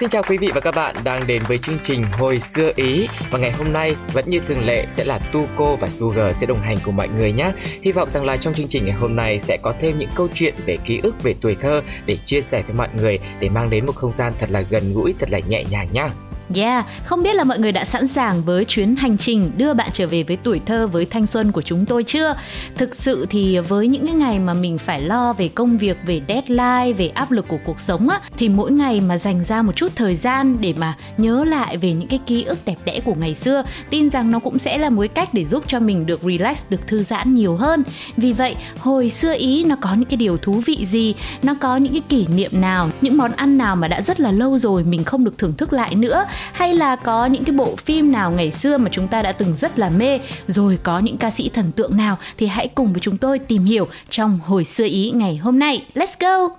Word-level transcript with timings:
Xin 0.00 0.08
chào 0.08 0.22
quý 0.28 0.38
vị 0.38 0.50
và 0.54 0.60
các 0.60 0.74
bạn 0.74 0.96
đang 1.04 1.26
đến 1.26 1.42
với 1.48 1.58
chương 1.58 1.78
trình 1.82 2.04
Hồi 2.12 2.40
xưa 2.40 2.72
Ý 2.76 3.08
và 3.30 3.38
ngày 3.38 3.50
hôm 3.50 3.72
nay 3.72 3.96
vẫn 4.12 4.24
như 4.30 4.40
thường 4.40 4.64
lệ 4.64 4.86
sẽ 4.90 5.04
là 5.04 5.18
Tuco 5.18 5.76
và 5.80 5.88
Sugar 5.88 6.36
sẽ 6.36 6.46
đồng 6.46 6.60
hành 6.60 6.78
cùng 6.84 6.96
mọi 6.96 7.08
người 7.08 7.32
nhé. 7.32 7.52
Hy 7.82 7.92
vọng 7.92 8.10
rằng 8.10 8.24
là 8.24 8.36
trong 8.36 8.54
chương 8.54 8.68
trình 8.68 8.84
ngày 8.84 8.94
hôm 8.94 9.16
nay 9.16 9.38
sẽ 9.38 9.58
có 9.62 9.74
thêm 9.80 9.98
những 9.98 10.10
câu 10.14 10.28
chuyện 10.34 10.54
về 10.66 10.76
ký 10.84 11.00
ức 11.02 11.22
về 11.22 11.34
tuổi 11.40 11.54
thơ 11.54 11.82
để 12.06 12.16
chia 12.16 12.40
sẻ 12.40 12.62
với 12.66 12.76
mọi 12.76 12.88
người 12.96 13.18
để 13.40 13.48
mang 13.48 13.70
đến 13.70 13.86
một 13.86 13.96
không 13.96 14.12
gian 14.12 14.32
thật 14.38 14.50
là 14.50 14.60
gần 14.60 14.94
gũi, 14.94 15.14
thật 15.18 15.30
là 15.30 15.38
nhẹ 15.48 15.64
nhàng 15.70 15.88
nhá. 15.92 16.10
Yeah, 16.54 16.86
không 17.04 17.22
biết 17.22 17.34
là 17.34 17.44
mọi 17.44 17.58
người 17.58 17.72
đã 17.72 17.84
sẵn 17.84 18.08
sàng 18.08 18.42
với 18.42 18.64
chuyến 18.64 18.96
hành 18.96 19.18
trình 19.18 19.50
đưa 19.56 19.74
bạn 19.74 19.88
trở 19.92 20.06
về 20.06 20.22
với 20.22 20.36
tuổi 20.36 20.60
thơ 20.66 20.86
với 20.86 21.04
thanh 21.04 21.26
xuân 21.26 21.52
của 21.52 21.62
chúng 21.62 21.86
tôi 21.86 22.04
chưa? 22.04 22.34
Thực 22.76 22.94
sự 22.94 23.26
thì 23.30 23.58
với 23.58 23.88
những 23.88 24.06
cái 24.06 24.14
ngày 24.14 24.38
mà 24.38 24.54
mình 24.54 24.78
phải 24.78 25.00
lo 25.00 25.32
về 25.32 25.48
công 25.48 25.78
việc, 25.78 25.96
về 26.06 26.20
deadline, 26.28 26.92
về 26.92 27.08
áp 27.08 27.30
lực 27.30 27.48
của 27.48 27.58
cuộc 27.64 27.80
sống 27.80 28.08
á 28.08 28.20
thì 28.36 28.48
mỗi 28.48 28.70
ngày 28.72 29.00
mà 29.00 29.18
dành 29.18 29.44
ra 29.44 29.62
một 29.62 29.76
chút 29.76 29.92
thời 29.96 30.14
gian 30.14 30.60
để 30.60 30.74
mà 30.78 30.94
nhớ 31.16 31.44
lại 31.44 31.76
về 31.76 31.92
những 31.92 32.08
cái 32.08 32.20
ký 32.26 32.44
ức 32.44 32.58
đẹp 32.64 32.76
đẽ 32.84 33.00
của 33.04 33.14
ngày 33.14 33.34
xưa, 33.34 33.62
tin 33.90 34.10
rằng 34.10 34.30
nó 34.30 34.38
cũng 34.38 34.58
sẽ 34.58 34.78
là 34.78 34.90
một 34.90 35.06
cách 35.14 35.28
để 35.34 35.44
giúp 35.44 35.64
cho 35.66 35.80
mình 35.80 36.06
được 36.06 36.20
relax, 36.22 36.64
được 36.70 36.86
thư 36.86 37.02
giãn 37.02 37.34
nhiều 37.34 37.56
hơn. 37.56 37.82
Vì 38.16 38.32
vậy, 38.32 38.56
hồi 38.78 39.10
xưa 39.10 39.34
ý 39.34 39.64
nó 39.64 39.76
có 39.80 39.94
những 39.94 40.08
cái 40.08 40.16
điều 40.16 40.36
thú 40.36 40.62
vị 40.66 40.84
gì, 40.84 41.14
nó 41.42 41.54
có 41.60 41.76
những 41.76 41.92
cái 41.92 42.02
kỷ 42.08 42.26
niệm 42.26 42.50
nào, 42.60 42.90
những 43.00 43.16
món 43.16 43.32
ăn 43.32 43.58
nào 43.58 43.76
mà 43.76 43.88
đã 43.88 44.00
rất 44.00 44.20
là 44.20 44.32
lâu 44.32 44.58
rồi 44.58 44.84
mình 44.84 45.04
không 45.04 45.24
được 45.24 45.38
thưởng 45.38 45.52
thức 45.52 45.72
lại 45.72 45.94
nữa 45.94 46.24
hay 46.52 46.74
là 46.74 46.96
có 46.96 47.26
những 47.26 47.44
cái 47.44 47.54
bộ 47.54 47.76
phim 47.76 48.12
nào 48.12 48.30
ngày 48.30 48.50
xưa 48.50 48.78
mà 48.78 48.88
chúng 48.92 49.08
ta 49.08 49.22
đã 49.22 49.32
từng 49.32 49.56
rất 49.56 49.78
là 49.78 49.88
mê, 49.88 50.18
rồi 50.46 50.78
có 50.82 50.98
những 50.98 51.16
ca 51.16 51.30
sĩ 51.30 51.48
thần 51.48 51.72
tượng 51.72 51.96
nào 51.96 52.16
thì 52.38 52.46
hãy 52.46 52.68
cùng 52.68 52.92
với 52.92 53.00
chúng 53.00 53.16
tôi 53.16 53.38
tìm 53.38 53.64
hiểu 53.64 53.88
trong 54.08 54.38
hồi 54.46 54.64
xưa 54.64 54.84
ý 54.84 55.10
ngày 55.14 55.36
hôm 55.36 55.58
nay. 55.58 55.84
Let's 55.94 56.16
go! 56.20 56.54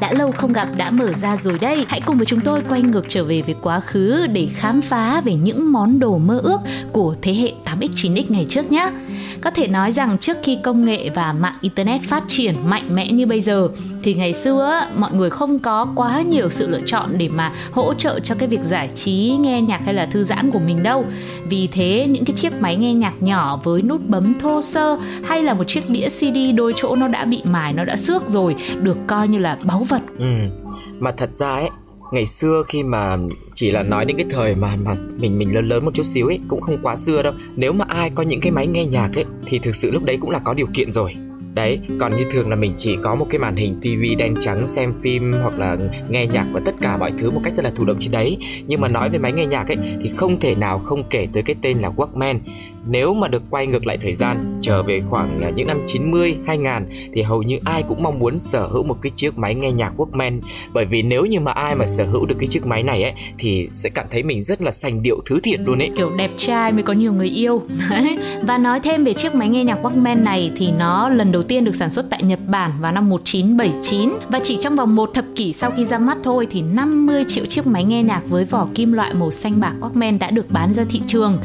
Đã 0.00 0.12
lâu 0.12 0.32
không 0.32 0.52
gặp 0.52 0.68
đã 0.76 0.90
mở 0.90 1.12
ra 1.12 1.36
rồi 1.36 1.58
đây 1.58 1.86
Hãy 1.88 2.00
cùng 2.00 2.16
với 2.16 2.26
chúng 2.26 2.40
tôi 2.40 2.62
quay 2.68 2.82
ngược 2.82 3.04
trở 3.08 3.24
về 3.24 3.42
với 3.42 3.54
quá 3.62 3.80
khứ 3.80 4.26
Để 4.26 4.48
khám 4.54 4.82
phá 4.82 5.20
về 5.20 5.34
những 5.34 5.72
món 5.72 5.98
đồ 5.98 6.18
mơ 6.18 6.40
ước 6.42 6.60
của 6.92 7.14
thế 7.22 7.34
hệ 7.34 7.52
8X, 7.64 7.88
9X 7.88 8.24
ngày 8.28 8.46
trước 8.48 8.72
nhé 8.72 8.90
Có 9.40 9.50
thể 9.50 9.68
nói 9.68 9.92
rằng 9.92 10.18
trước 10.18 10.36
khi 10.42 10.58
công 10.62 10.84
nghệ 10.84 11.10
và 11.14 11.32
mạng 11.32 11.58
Internet 11.60 12.00
phát 12.02 12.24
triển 12.28 12.54
mạnh 12.64 12.94
mẽ 12.94 13.12
như 13.12 13.26
bây 13.26 13.40
giờ 13.40 13.68
thì 14.06 14.14
ngày 14.14 14.32
xưa 14.32 14.80
mọi 14.96 15.12
người 15.12 15.30
không 15.30 15.58
có 15.58 15.86
quá 15.94 16.22
nhiều 16.22 16.50
sự 16.50 16.68
lựa 16.68 16.80
chọn 16.86 17.18
để 17.18 17.28
mà 17.28 17.52
hỗ 17.72 17.94
trợ 17.94 18.20
cho 18.20 18.34
cái 18.38 18.48
việc 18.48 18.60
giải 18.60 18.88
trí, 18.94 19.36
nghe 19.40 19.62
nhạc 19.62 19.80
hay 19.84 19.94
là 19.94 20.06
thư 20.06 20.24
giãn 20.24 20.50
của 20.50 20.58
mình 20.58 20.82
đâu. 20.82 21.04
Vì 21.48 21.66
thế 21.66 22.06
những 22.10 22.24
cái 22.24 22.36
chiếc 22.36 22.52
máy 22.60 22.76
nghe 22.76 22.94
nhạc 22.94 23.22
nhỏ 23.22 23.60
với 23.64 23.82
nút 23.82 24.00
bấm 24.08 24.34
thô 24.40 24.62
sơ 24.62 24.98
Hay 25.24 25.42
là 25.42 25.54
một 25.54 25.64
chiếc 25.64 25.90
đĩa 25.90 26.08
CD 26.08 26.36
đôi 26.56 26.72
chỗ 26.76 26.96
nó 26.96 27.08
đã 27.08 27.24
bị 27.24 27.42
mài, 27.44 27.72
nó 27.72 27.84
đã 27.84 27.96
xước 27.96 28.28
rồi 28.28 28.56
Được 28.82 28.96
coi 29.06 29.28
như 29.28 29.38
là 29.38 29.58
báu 29.64 29.86
vật. 29.88 30.02
Ừ. 30.18 30.34
Mà 30.98 31.12
thật 31.12 31.30
ra 31.34 31.50
ấy 31.50 31.70
ngày 32.12 32.26
xưa 32.26 32.62
khi 32.68 32.82
mà 32.82 33.16
chỉ 33.54 33.70
là 33.70 33.82
nói 33.82 34.04
đến 34.04 34.16
cái 34.16 34.26
thời 34.30 34.54
mà 34.54 34.76
mà 34.84 34.94
mình 35.18 35.38
mình 35.38 35.54
lớn 35.54 35.68
lớn 35.68 35.84
một 35.84 35.94
chút 35.94 36.06
xíu 36.06 36.26
ấy 36.26 36.40
cũng 36.48 36.60
không 36.60 36.78
quá 36.82 36.96
xưa 36.96 37.22
đâu. 37.22 37.32
Nếu 37.56 37.72
mà 37.72 37.84
ai 37.88 38.10
có 38.10 38.22
những 38.22 38.40
cái 38.40 38.52
máy 38.52 38.66
nghe 38.66 38.84
nhạc 38.84 39.10
ấy 39.14 39.24
thì 39.46 39.58
thực 39.58 39.74
sự 39.74 39.90
lúc 39.90 40.04
đấy 40.04 40.18
cũng 40.20 40.30
là 40.30 40.38
có 40.38 40.54
điều 40.54 40.66
kiện 40.74 40.90
rồi 40.90 41.14
đấy, 41.56 41.80
còn 42.00 42.16
như 42.16 42.24
thường 42.30 42.50
là 42.50 42.56
mình 42.56 42.72
chỉ 42.76 42.96
có 43.02 43.14
một 43.14 43.26
cái 43.30 43.38
màn 43.38 43.56
hình 43.56 43.78
tivi 43.82 44.14
đen 44.14 44.34
trắng 44.40 44.66
xem 44.66 44.94
phim 45.02 45.32
hoặc 45.32 45.58
là 45.58 45.76
nghe 46.08 46.26
nhạc 46.26 46.46
và 46.52 46.60
tất 46.64 46.74
cả 46.80 46.96
mọi 46.96 47.12
thứ 47.18 47.30
một 47.30 47.40
cách 47.44 47.54
rất 47.56 47.64
là 47.64 47.70
thụ 47.76 47.84
động 47.84 47.96
trên 48.00 48.12
đấy. 48.12 48.38
Nhưng 48.66 48.80
mà 48.80 48.88
nói 48.88 49.10
về 49.10 49.18
máy 49.18 49.32
nghe 49.32 49.46
nhạc 49.46 49.68
ấy, 49.68 49.76
thì 50.02 50.10
không 50.16 50.40
thể 50.40 50.54
nào 50.54 50.78
không 50.78 51.02
kể 51.10 51.28
tới 51.32 51.42
cái 51.42 51.56
tên 51.62 51.78
là 51.78 51.90
Walkman 51.96 52.38
nếu 52.86 53.14
mà 53.14 53.28
được 53.28 53.42
quay 53.50 53.66
ngược 53.66 53.86
lại 53.86 53.98
thời 54.02 54.14
gian, 54.14 54.58
trở 54.62 54.82
về 54.82 55.00
khoảng 55.00 55.42
à, 55.42 55.50
những 55.50 55.66
năm 55.66 55.80
90 55.86 56.36
2000 56.46 56.66
thì 57.12 57.22
hầu 57.22 57.42
như 57.42 57.58
ai 57.64 57.82
cũng 57.82 58.02
mong 58.02 58.18
muốn 58.18 58.38
sở 58.40 58.66
hữu 58.66 58.82
một 58.82 58.96
cái 59.02 59.10
chiếc 59.10 59.38
máy 59.38 59.54
nghe 59.54 59.72
nhạc 59.72 59.92
Walkman. 59.96 60.40
Bởi 60.72 60.84
vì 60.84 61.02
nếu 61.02 61.26
như 61.26 61.40
mà 61.40 61.52
ai 61.52 61.76
mà 61.76 61.86
sở 61.86 62.04
hữu 62.04 62.26
được 62.26 62.36
cái 62.38 62.46
chiếc 62.46 62.66
máy 62.66 62.82
này 62.82 63.02
ấy, 63.02 63.12
thì 63.38 63.68
sẽ 63.74 63.90
cảm 63.90 64.06
thấy 64.10 64.22
mình 64.22 64.44
rất 64.44 64.62
là 64.62 64.70
sành 64.70 65.02
điệu, 65.02 65.20
thứ 65.26 65.40
thiệt 65.42 65.60
luôn 65.60 65.78
ấy. 65.78 65.90
Kiểu 65.96 66.10
đẹp 66.16 66.30
trai 66.36 66.72
mới 66.72 66.82
có 66.82 66.92
nhiều 66.92 67.12
người 67.12 67.28
yêu. 67.28 67.62
Và 68.42 68.58
nói 68.58 68.80
thêm 68.80 69.04
về 69.04 69.12
chiếc 69.14 69.34
máy 69.34 69.48
nghe 69.48 69.64
nhạc 69.64 69.78
Walkman 69.82 70.22
này 70.22 70.52
thì 70.56 70.70
nó 70.78 71.08
lần 71.08 71.32
đầu 71.32 71.42
tiên 71.42 71.64
được 71.64 71.74
sản 71.74 71.90
xuất 71.90 72.06
tại 72.10 72.22
Nhật 72.22 72.40
Bản 72.48 72.72
vào 72.80 72.92
năm 72.92 73.08
1979 73.08 74.10
và 74.28 74.40
chỉ 74.42 74.58
trong 74.60 74.76
vòng 74.76 74.96
một 74.96 75.10
thập 75.14 75.24
kỷ 75.36 75.52
sau 75.52 75.70
khi 75.70 75.84
ra 75.84 75.98
mắt 75.98 76.18
thôi 76.24 76.46
thì 76.50 76.62
50 76.62 77.24
triệu 77.28 77.46
chiếc 77.46 77.66
máy 77.66 77.84
nghe 77.84 78.02
nhạc 78.02 78.22
với 78.28 78.44
vỏ 78.44 78.68
kim 78.74 78.92
loại 78.92 79.14
màu 79.14 79.30
xanh 79.30 79.60
bạc 79.60 79.74
Walkman 79.80 80.18
đã 80.18 80.30
được 80.30 80.50
bán 80.50 80.72
ra 80.72 80.84
thị 80.90 81.02
trường. 81.06 81.38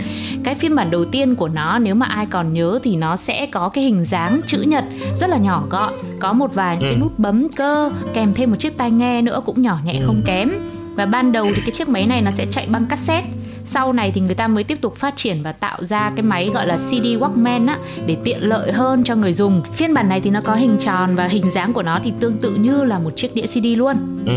Cái 0.43 0.55
phiên 0.55 0.75
bản 0.75 0.91
đầu 0.91 1.05
tiên 1.05 1.30
của 1.35 1.47
nó 1.47 1.79
nếu 1.79 1.95
mà 1.95 2.05
ai 2.05 2.25
còn 2.25 2.53
nhớ 2.53 2.79
thì 2.83 2.95
nó 2.95 3.15
sẽ 3.15 3.45
có 3.51 3.69
cái 3.69 3.83
hình 3.83 4.03
dáng 4.05 4.41
chữ 4.45 4.61
nhật 4.61 4.83
rất 5.19 5.29
là 5.29 5.37
nhỏ 5.37 5.63
gọn. 5.69 5.93
Có 6.19 6.33
một 6.33 6.53
vài 6.53 6.77
những 6.77 6.83
cái 6.89 6.93
Ừ. 6.95 6.99
nút 7.01 7.19
bấm 7.19 7.47
cơ 7.55 7.91
kèm 8.13 8.33
thêm 8.33 8.49
một 8.49 8.55
chiếc 8.59 8.77
tai 8.77 8.91
nghe 8.91 9.21
nữa 9.21 9.41
cũng 9.45 9.61
nhỏ 9.61 9.77
nhẹ 9.85 9.99
không 10.05 10.21
kém. 10.25 10.49
Và 10.95 11.05
ban 11.05 11.31
đầu 11.31 11.47
thì 11.55 11.61
cái 11.61 11.71
chiếc 11.71 11.89
máy 11.89 12.05
này 12.05 12.21
nó 12.21 12.31
sẽ 12.31 12.45
chạy 12.51 12.67
băng 12.71 12.85
cassette 12.85 13.27
sau 13.73 13.93
này 13.93 14.11
thì 14.11 14.21
người 14.21 14.35
ta 14.35 14.47
mới 14.47 14.63
tiếp 14.63 14.81
tục 14.81 14.95
phát 14.95 15.13
triển 15.15 15.43
và 15.43 15.51
tạo 15.51 15.83
ra 15.83 16.11
cái 16.15 16.23
máy 16.23 16.49
gọi 16.53 16.67
là 16.67 16.77
CD 16.77 17.05
Walkman 17.05 17.67
á 17.67 17.77
để 18.05 18.17
tiện 18.23 18.41
lợi 18.41 18.71
hơn 18.71 19.03
cho 19.03 19.15
người 19.15 19.33
dùng. 19.33 19.61
Phiên 19.73 19.93
bản 19.93 20.09
này 20.09 20.21
thì 20.21 20.29
nó 20.29 20.41
có 20.43 20.55
hình 20.55 20.77
tròn 20.79 21.15
và 21.15 21.27
hình 21.27 21.51
dáng 21.51 21.73
của 21.73 21.83
nó 21.83 21.99
thì 22.03 22.13
tương 22.19 22.37
tự 22.37 22.55
như 22.55 22.83
là 22.83 22.99
một 22.99 23.11
chiếc 23.15 23.35
đĩa 23.35 23.45
CD 23.45 23.65
luôn. 23.77 23.95
Ừ. 24.25 24.33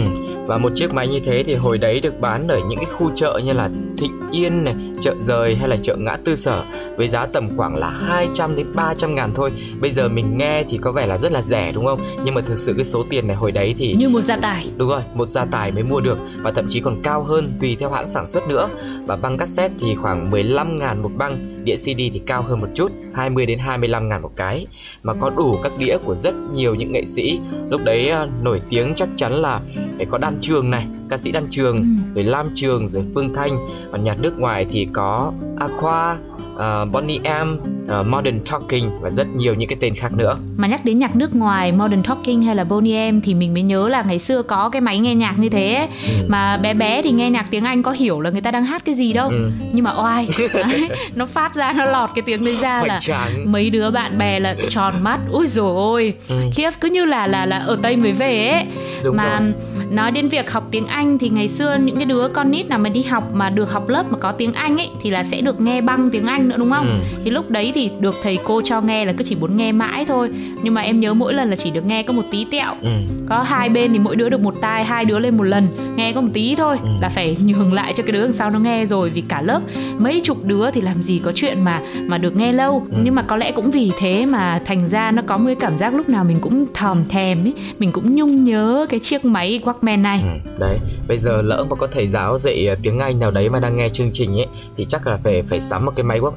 Và 0.46 0.58
một 0.58 0.72
chiếc 0.74 0.94
máy 0.94 1.08
như 1.08 1.20
thế 1.24 1.42
thì 1.46 1.54
hồi 1.54 1.78
đấy 1.78 2.00
được 2.00 2.20
bán 2.20 2.48
ở 2.48 2.60
những 2.68 2.78
cái 2.78 2.88
khu 2.98 3.10
chợ 3.14 3.40
như 3.44 3.52
là 3.52 3.70
Thịnh 3.98 4.20
Yên 4.32 4.64
này, 4.64 4.74
chợ 5.00 5.14
rời 5.18 5.56
hay 5.56 5.68
là 5.68 5.76
chợ 5.76 5.96
ngã 5.96 6.16
tư 6.24 6.36
sở 6.36 6.64
với 6.96 7.08
giá 7.08 7.26
tầm 7.26 7.56
khoảng 7.56 7.76
là 7.76 7.90
200 7.90 8.56
đến 8.56 8.66
300 8.74 9.14
ngàn 9.14 9.32
thôi. 9.34 9.52
Bây 9.80 9.90
giờ 9.90 10.08
mình 10.08 10.38
nghe 10.38 10.64
thì 10.68 10.78
có 10.78 10.92
vẻ 10.92 11.06
là 11.06 11.18
rất 11.18 11.32
là 11.32 11.42
rẻ 11.42 11.72
đúng 11.72 11.86
không? 11.86 12.00
Nhưng 12.24 12.34
mà 12.34 12.40
thực 12.40 12.58
sự 12.58 12.74
cái 12.76 12.84
số 12.84 13.04
tiền 13.10 13.26
này 13.26 13.36
hồi 13.36 13.52
đấy 13.52 13.74
thì 13.78 13.94
Như 13.94 14.08
một 14.08 14.20
gia 14.20 14.36
tài. 14.36 14.66
Đúng 14.76 14.88
rồi, 14.88 15.02
một 15.14 15.28
gia 15.28 15.44
tài 15.44 15.72
mới 15.72 15.82
mua 15.82 16.00
được 16.00 16.18
và 16.42 16.50
thậm 16.50 16.66
chí 16.68 16.80
còn 16.80 17.02
cao 17.02 17.22
hơn 17.22 17.52
tùy 17.60 17.76
theo 17.80 17.90
hãng 17.90 18.08
sản 18.08 18.28
xuất 18.28 18.48
nữa. 18.48 18.68
Và 19.06 19.16
băng 19.24 19.36
cassette 19.36 19.74
thì 19.80 19.94
khoảng 19.94 20.30
15 20.30 20.78
ngàn 20.78 21.02
một 21.02 21.10
băng, 21.16 21.64
đĩa 21.64 21.76
CD 21.76 21.86
thì 21.96 22.20
cao 22.26 22.42
hơn 22.42 22.60
một 22.60 22.66
chút, 22.74 22.92
20 23.14 23.46
đến 23.46 23.58
25 23.58 24.08
ngàn 24.08 24.22
một 24.22 24.30
cái. 24.36 24.66
Mà 25.02 25.12
có 25.20 25.30
đủ 25.36 25.56
các 25.62 25.72
đĩa 25.78 25.96
của 26.04 26.14
rất 26.14 26.34
nhiều 26.54 26.74
những 26.74 26.92
nghệ 26.92 27.06
sĩ. 27.06 27.40
Lúc 27.70 27.80
đấy 27.84 28.08
à, 28.08 28.26
nổi 28.42 28.60
tiếng 28.70 28.94
chắc 28.96 29.08
chắn 29.16 29.32
là 29.32 29.60
phải 29.96 30.06
có 30.06 30.18
Đan 30.18 30.36
Trường 30.40 30.70
này, 30.70 30.86
ca 31.10 31.16
sĩ 31.16 31.32
Đan 31.32 31.46
Trường, 31.50 31.76
Ừ. 31.76 31.84
rồi 32.14 32.24
Lam 32.24 32.50
Trường, 32.54 32.88
rồi 32.88 33.04
Phương 33.14 33.34
Thanh. 33.34 33.68
Còn 33.92 34.04
nhạc 34.04 34.20
nước 34.20 34.38
ngoài 34.38 34.66
thì 34.70 34.86
có 34.92 35.32
Aqua, 35.58 36.16
uh, 36.54 36.90
Bonnie 36.92 37.18
M, 37.44 37.56
uh, 38.00 38.06
Modern 38.06 38.40
Talking 38.50 39.00
và 39.00 39.10
rất 39.10 39.26
nhiều 39.36 39.54
những 39.54 39.68
cái 39.68 39.78
tên 39.80 39.94
khác 39.94 40.12
nữa. 40.12 40.36
Mà 40.56 40.68
nhắc 40.68 40.84
đến 40.84 40.98
nhạc 40.98 41.16
nước 41.16 41.36
ngoài 41.36 41.72
Modern 41.72 42.02
Talking 42.02 42.42
hay 42.42 42.56
là 42.56 42.64
Boney 42.64 43.10
M 43.12 43.20
thì 43.20 43.34
mình 43.34 43.54
mới 43.54 43.62
nhớ 43.62 43.88
là 43.88 44.02
ngày 44.02 44.18
xưa 44.18 44.42
có 44.42 44.70
cái 44.70 44.80
máy 44.80 44.98
nghe 44.98 45.14
nhạc 45.14 45.38
như 45.38 45.48
thế 45.48 45.74
ấy. 45.74 45.88
Mà 46.28 46.56
bé 46.56 46.74
bé 46.74 47.02
thì 47.02 47.10
nghe 47.10 47.30
nhạc 47.30 47.46
tiếng 47.50 47.64
Anh 47.64 47.82
có 47.82 47.90
hiểu 47.92 48.20
là 48.20 48.30
người 48.30 48.40
ta 48.40 48.50
đang 48.50 48.64
hát 48.64 48.84
cái 48.84 48.94
gì 48.94 49.12
đâu 49.12 49.28
Ừ. 49.28 49.50
Nhưng 49.72 49.84
mà 49.84 49.92
oai 50.02 50.28
Nó 51.14 51.26
phát 51.26 51.54
ra 51.54 51.72
nó 51.76 51.84
lọt 51.84 52.10
cái 52.14 52.22
tiếng 52.22 52.44
đấy 52.44 52.56
ra 52.60 52.74
Hoành 52.78 52.88
là 52.88 52.98
tráng. 53.00 53.52
mấy 53.52 53.70
đứa 53.70 53.90
bạn 53.90 54.18
bè 54.18 54.40
là 54.40 54.54
tròn 54.68 54.94
mắt 55.02 55.20
ui 55.32 55.46
rồi 55.46 55.74
ôi 55.76 56.14
Ừ. 56.28 56.34
khiếp 56.54 56.70
cứ 56.80 56.88
như 56.88 57.04
là 57.04 57.26
là 57.26 57.46
là 57.46 57.58
ở 57.58 57.78
tây 57.82 57.96
mới 57.96 58.12
về 58.12 58.48
ấy 58.48 58.64
Đúng 59.04 59.16
mà 59.16 59.38
rồi. 59.40 59.52
nói 59.90 60.10
đến 60.10 60.28
việc 60.28 60.50
học 60.50 60.68
tiếng 60.70 60.86
anh 60.86 61.18
thì 61.18 61.28
ngày 61.28 61.48
xưa 61.48 61.76
những 61.84 61.96
cái 61.96 62.04
đứa 62.04 62.28
con 62.28 62.50
nít 62.50 62.68
nào 62.68 62.78
mà 62.78 62.88
đi 62.88 63.02
học 63.02 63.24
mà 63.34 63.50
được 63.50 63.72
học 63.72 63.88
lớp 63.88 64.04
mà 64.10 64.18
có 64.18 64.32
tiếng 64.32 64.52
anh 64.52 64.76
ấy 64.80 64.88
thì 65.02 65.10
là 65.10 65.24
sẽ 65.24 65.40
được 65.40 65.60
nghe 65.60 65.80
băng 65.80 66.10
tiếng 66.10 66.26
anh 66.26 66.43
nữa 66.48 66.56
đúng 66.58 66.70
không 66.70 66.86
Ừ. 66.86 67.18
thì 67.24 67.30
lúc 67.30 67.50
đấy 67.50 67.72
thì 67.74 67.90
được 68.00 68.14
thầy 68.22 68.38
cô 68.44 68.60
cho 68.64 68.80
nghe 68.80 69.04
là 69.04 69.12
cứ 69.12 69.24
chỉ 69.24 69.36
muốn 69.36 69.56
nghe 69.56 69.72
mãi 69.72 70.04
thôi 70.04 70.30
nhưng 70.62 70.74
mà 70.74 70.80
em 70.80 71.00
nhớ 71.00 71.14
mỗi 71.14 71.34
lần 71.34 71.50
là 71.50 71.56
chỉ 71.56 71.70
được 71.70 71.84
nghe 71.86 72.02
có 72.02 72.12
một 72.12 72.22
tí 72.30 72.46
tẹo 72.50 72.74
ừ. 72.82 72.88
có 73.28 73.42
hai 73.42 73.68
bên 73.68 73.92
thì 73.92 73.98
mỗi 73.98 74.16
đứa 74.16 74.28
được 74.28 74.40
một 74.40 74.54
tai 74.60 74.84
hai 74.84 75.04
đứa 75.04 75.18
lên 75.18 75.36
một 75.36 75.44
lần 75.44 75.68
nghe 75.96 76.12
có 76.12 76.20
một 76.20 76.28
tí 76.34 76.54
thôi 76.54 76.76
ừ. 76.82 76.88
là 77.02 77.08
phải 77.08 77.36
nhường 77.44 77.72
lại 77.72 77.92
cho 77.96 78.02
cái 78.02 78.12
đứa 78.12 78.22
đằng 78.22 78.32
sau 78.32 78.50
nó 78.50 78.58
nghe 78.58 78.84
rồi 78.86 79.10
vì 79.10 79.20
cả 79.20 79.42
lớp 79.42 79.60
mấy 79.98 80.20
chục 80.24 80.44
đứa 80.44 80.70
thì 80.70 80.80
làm 80.80 81.02
gì 81.02 81.18
có 81.18 81.32
chuyện 81.34 81.64
mà 81.64 81.80
mà 82.02 82.18
được 82.18 82.36
nghe 82.36 82.52
lâu 82.52 82.86
ừ. 82.90 82.98
nhưng 83.04 83.14
mà 83.14 83.22
có 83.22 83.36
lẽ 83.36 83.52
cũng 83.52 83.70
vì 83.70 83.92
thế 83.98 84.26
mà 84.26 84.60
thành 84.64 84.88
ra 84.88 85.10
nó 85.10 85.22
có 85.26 85.36
một 85.36 85.44
cái 85.46 85.54
cảm 85.54 85.76
giác 85.76 85.94
lúc 85.94 86.08
nào 86.08 86.24
mình 86.24 86.38
cũng 86.40 86.66
thòm 86.74 87.04
thèm 87.04 87.44
ấy 87.46 87.54
mình 87.78 87.92
cũng 87.92 88.14
nhung 88.14 88.44
nhớ 88.44 88.86
cái 88.90 89.00
chiếc 89.00 89.24
máy 89.24 89.60
Walkman 89.64 90.02
này 90.02 90.20
ừ. 90.22 90.50
đấy 90.60 90.78
bây 91.08 91.18
giờ 91.18 91.42
lỡ 91.42 91.66
mà 91.70 91.76
có 91.76 91.86
thầy 91.92 92.08
giáo 92.08 92.38
dạy 92.38 92.66
ờ, 92.66 92.74
tiếng 92.82 92.98
Anh 92.98 93.18
nào 93.18 93.30
đấy 93.30 93.48
mà 93.50 93.58
đang 93.60 93.76
nghe 93.76 93.88
chương 93.88 94.10
trình 94.12 94.38
ấy 94.38 94.46
thì 94.76 94.84
chắc 94.88 95.06
là 95.06 95.18
phải 95.24 95.42
phải 95.42 95.60
sắm 95.60 95.84
một 95.84 95.92
cái 95.96 96.04
máy 96.04 96.20
Walkman 96.20 96.33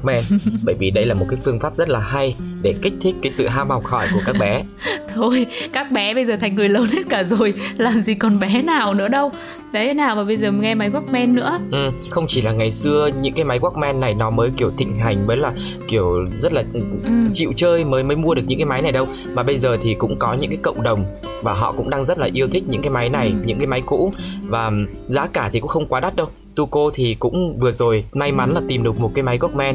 bởi 0.62 0.74
vì 0.78 0.90
đây 0.90 1.04
là 1.04 1.14
một 1.14 1.26
cái 1.28 1.38
phương 1.44 1.60
pháp 1.60 1.76
rất 1.76 1.88
là 1.88 1.98
hay 1.98 2.36
để 2.62 2.74
kích 2.82 2.94
thích 3.00 3.14
cái 3.22 3.30
sự 3.30 3.48
ham 3.48 3.70
học 3.70 3.86
hỏi 3.86 4.06
của 4.14 4.20
các 4.26 4.36
bé. 4.40 4.62
Thôi 5.14 5.46
các 5.72 5.90
bé 5.90 6.14
bây 6.14 6.24
giờ 6.24 6.36
thành 6.36 6.54
người 6.54 6.68
lớn 6.68 6.86
hết 6.92 7.02
cả 7.08 7.24
rồi 7.24 7.54
làm 7.76 8.00
gì 8.00 8.14
còn 8.14 8.38
bé 8.38 8.62
nào 8.62 8.94
nữa 8.94 9.08
đâu. 9.08 9.30
Đấy 9.72 9.94
nào 9.94 10.16
mà 10.16 10.24
bây 10.24 10.36
giờ 10.36 10.52
nghe 10.52 10.74
máy 10.74 10.90
Walkman 10.90 11.34
nữa. 11.34 11.58
Ừ, 11.72 11.90
không 12.10 12.24
chỉ 12.28 12.42
là 12.42 12.52
ngày 12.52 12.70
xưa 12.70 13.10
những 13.20 13.34
cái 13.34 13.44
máy 13.44 13.58
Walkman 13.58 13.98
này 13.98 14.14
nó 14.14 14.30
mới 14.30 14.50
kiểu 14.56 14.70
thịnh 14.78 14.98
hành 14.98 15.26
mới 15.26 15.36
là 15.36 15.52
kiểu 15.88 16.26
rất 16.42 16.52
là 16.52 16.64
ừ. 16.72 17.10
chịu 17.32 17.52
chơi 17.56 17.84
mới 17.84 18.02
mới 18.02 18.16
mua 18.16 18.34
được 18.34 18.42
những 18.46 18.58
cái 18.58 18.66
máy 18.66 18.82
này 18.82 18.92
đâu. 18.92 19.06
Mà 19.34 19.42
bây 19.42 19.56
giờ 19.56 19.76
thì 19.82 19.94
cũng 19.94 20.18
có 20.18 20.32
những 20.32 20.50
cái 20.50 20.58
cộng 20.62 20.82
đồng 20.82 21.04
và 21.42 21.52
họ 21.52 21.72
cũng 21.72 21.90
đang 21.90 22.04
rất 22.04 22.18
là 22.18 22.28
yêu 22.32 22.48
thích 22.48 22.64
những 22.68 22.82
cái 22.82 22.90
máy 22.90 23.08
này 23.08 23.28
ừ. 23.28 23.34
những 23.44 23.58
cái 23.58 23.66
máy 23.66 23.82
cũ. 23.86 24.12
Và 24.42 24.70
giá 25.08 25.26
cả 25.26 25.50
thì 25.52 25.60
cũng 25.60 25.68
không 25.68 25.86
quá 25.86 26.00
đắt 26.00 26.16
đâu 26.16 26.28
Tuco 26.58 26.90
thì 26.94 27.14
cũng 27.14 27.58
vừa 27.58 27.72
rồi 27.72 28.04
may 28.12 28.32
mắn 28.32 28.50
là 28.50 28.60
tìm 28.68 28.82
được 28.82 29.00
một 29.00 29.10
cái 29.14 29.22
máy 29.22 29.38
Walkman. 29.38 29.74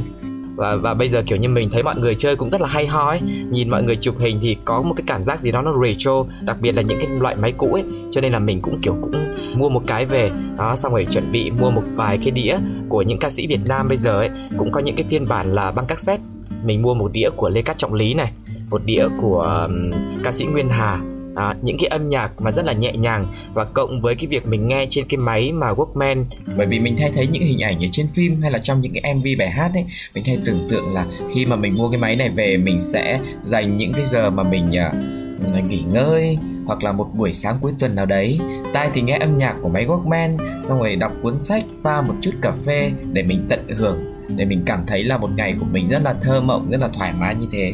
Và 0.56 0.76
và 0.76 0.94
bây 0.94 1.10
giờ 1.10 1.24
kiểu 1.26 1.38
như 1.38 1.50
mình 1.50 1.70
thấy 1.70 1.84
mọi 1.84 1.96
người 1.98 2.16
chơi 2.16 2.36
cũng 2.36 2.50
rất 2.50 2.62
là 2.62 2.68
hay 2.68 2.88
ho 2.88 3.10
ấy. 3.10 3.20
Nhìn 3.50 3.70
mọi 3.70 3.84
người 3.84 3.96
chụp 3.96 4.16
hình 4.20 4.40
thì 4.42 4.58
có 4.66 4.82
một 4.82 4.94
cái 4.98 5.04
cảm 5.08 5.24
giác 5.24 5.40
gì 5.40 5.52
đó 5.52 5.62
nó 5.62 5.74
retro 5.84 6.24
đặc 6.42 6.58
biệt 6.62 6.76
là 6.76 6.82
những 6.82 7.00
cái 7.00 7.08
loại 7.20 7.36
máy 7.36 7.52
cũ 7.58 7.68
ấy. 7.68 7.84
Cho 8.12 8.22
nên 8.22 8.34
là 8.34 8.40
mình 8.40 8.62
cũng 8.62 8.82
kiểu 8.82 8.96
cũng 9.02 9.32
mua 9.56 9.70
một 9.70 9.82
cái 9.88 10.06
về. 10.06 10.32
Đó 10.58 10.76
xong 10.76 10.92
rồi 10.92 11.08
chuẩn 11.12 11.32
bị 11.32 11.52
mua 11.52 11.72
một 11.72 11.84
vài 11.96 12.18
cái 12.18 12.32
đĩa 12.32 12.58
của 12.90 13.02
những 13.02 13.20
ca 13.20 13.30
sĩ 13.30 13.48
Việt 13.48 13.66
Nam 13.66 13.88
bây 13.88 13.98
giờ 13.98 14.20
ấy. 14.20 14.30
Cũng 14.58 14.72
có 14.72 14.80
những 14.80 14.96
cái 14.96 15.06
phiên 15.10 15.28
bản 15.28 15.54
là 15.54 15.72
băng 15.72 15.86
cassette. 15.86 16.24
Mình 16.64 16.82
mua 16.82 16.94
một 16.94 17.12
đĩa 17.12 17.30
của 17.36 17.50
Lê 17.50 17.62
Cát 17.62 17.78
Trọng 17.78 17.94
Lý 17.94 18.14
này 18.14 18.32
một 18.70 18.82
đĩa 18.86 19.08
của 19.22 19.42
um, 19.42 19.92
ca 20.24 20.32
sĩ 20.32 20.46
Nguyên 20.46 20.70
Hà 20.70 21.02
à, 21.36 21.56
những 21.62 21.78
cái 21.80 21.88
âm 21.88 22.10
nhạc 22.10 22.42
mà 22.42 22.52
rất 22.52 22.66
là 22.66 22.74
nhẹ 22.74 22.92
nhàng 22.92 23.26
và 23.54 23.64
cộng 23.64 24.02
với 24.02 24.16
cái 24.16 24.28
việc 24.28 24.48
mình 24.48 24.68
nghe 24.68 24.86
trên 24.90 25.06
cái 25.10 25.18
máy 25.18 25.52
mà 25.52 25.72
Walkman. 25.72 26.26
Bởi 26.58 26.68
vì 26.68 26.80
mình 26.80 26.96
thay 26.98 27.12
thấy 27.16 27.28
những 27.28 27.44
hình 27.44 27.60
ảnh 27.60 27.84
ở 27.84 27.88
trên 27.92 28.08
phim 28.08 28.42
hay 28.42 28.52
là 28.52 28.58
trong 28.58 28.82
những 28.82 28.94
cái 28.94 29.14
MV 29.14 29.26
bài 29.40 29.50
hát 29.50 29.72
ấy 29.74 29.86
mình 30.14 30.24
thay 30.24 30.40
tưởng 30.46 30.68
tượng 30.70 30.94
là 30.94 31.06
khi 31.34 31.46
mà 31.46 31.56
mình 31.56 31.78
mua 31.78 31.90
cái 31.90 32.00
máy 32.00 32.16
này 32.16 32.30
về 32.30 32.58
mình 32.58 32.82
sẽ 32.82 33.20
dành 33.44 33.78
những 33.78 33.94
cái 33.94 34.06
giờ 34.06 34.30
mà 34.30 34.44
mình 34.44 34.72
uh, 34.90 35.66
nghỉ 35.70 35.84
ngơi 35.92 36.38
hoặc 36.66 36.84
là 36.84 36.92
một 36.92 37.10
buổi 37.14 37.34
sáng 37.34 37.58
cuối 37.62 37.72
tuần 37.80 37.96
nào 37.96 38.06
đấy. 38.06 38.40
Tai 38.74 38.90
thì 38.94 39.02
nghe 39.02 39.18
âm 39.18 39.38
nhạc 39.38 39.56
của 39.62 39.70
máy 39.70 39.86
Walkman 39.86 40.38
xong 40.62 40.80
rồi 40.80 40.96
đọc 40.96 41.12
cuốn 41.22 41.40
sách 41.40 41.64
pha 41.84 42.02
một 42.02 42.16
chút 42.22 42.32
cà 42.42 42.52
phê 42.66 42.92
để 43.14 43.24
mình 43.24 43.46
tận 43.50 43.68
hưởng 43.78 44.14
để 44.28 44.46
mình 44.46 44.64
cảm 44.66 44.84
thấy 44.88 45.04
là 45.04 45.18
một 45.18 45.30
ngày 45.36 45.56
của 45.60 45.66
mình 45.72 45.90
rất 45.90 46.02
là 46.04 46.14
thơ 46.22 46.42
mộng 46.42 46.70
rất 46.72 46.82
là 46.82 46.88
thoải 46.88 47.14
mái 47.20 47.36
như 47.36 47.48
thế. 47.52 47.74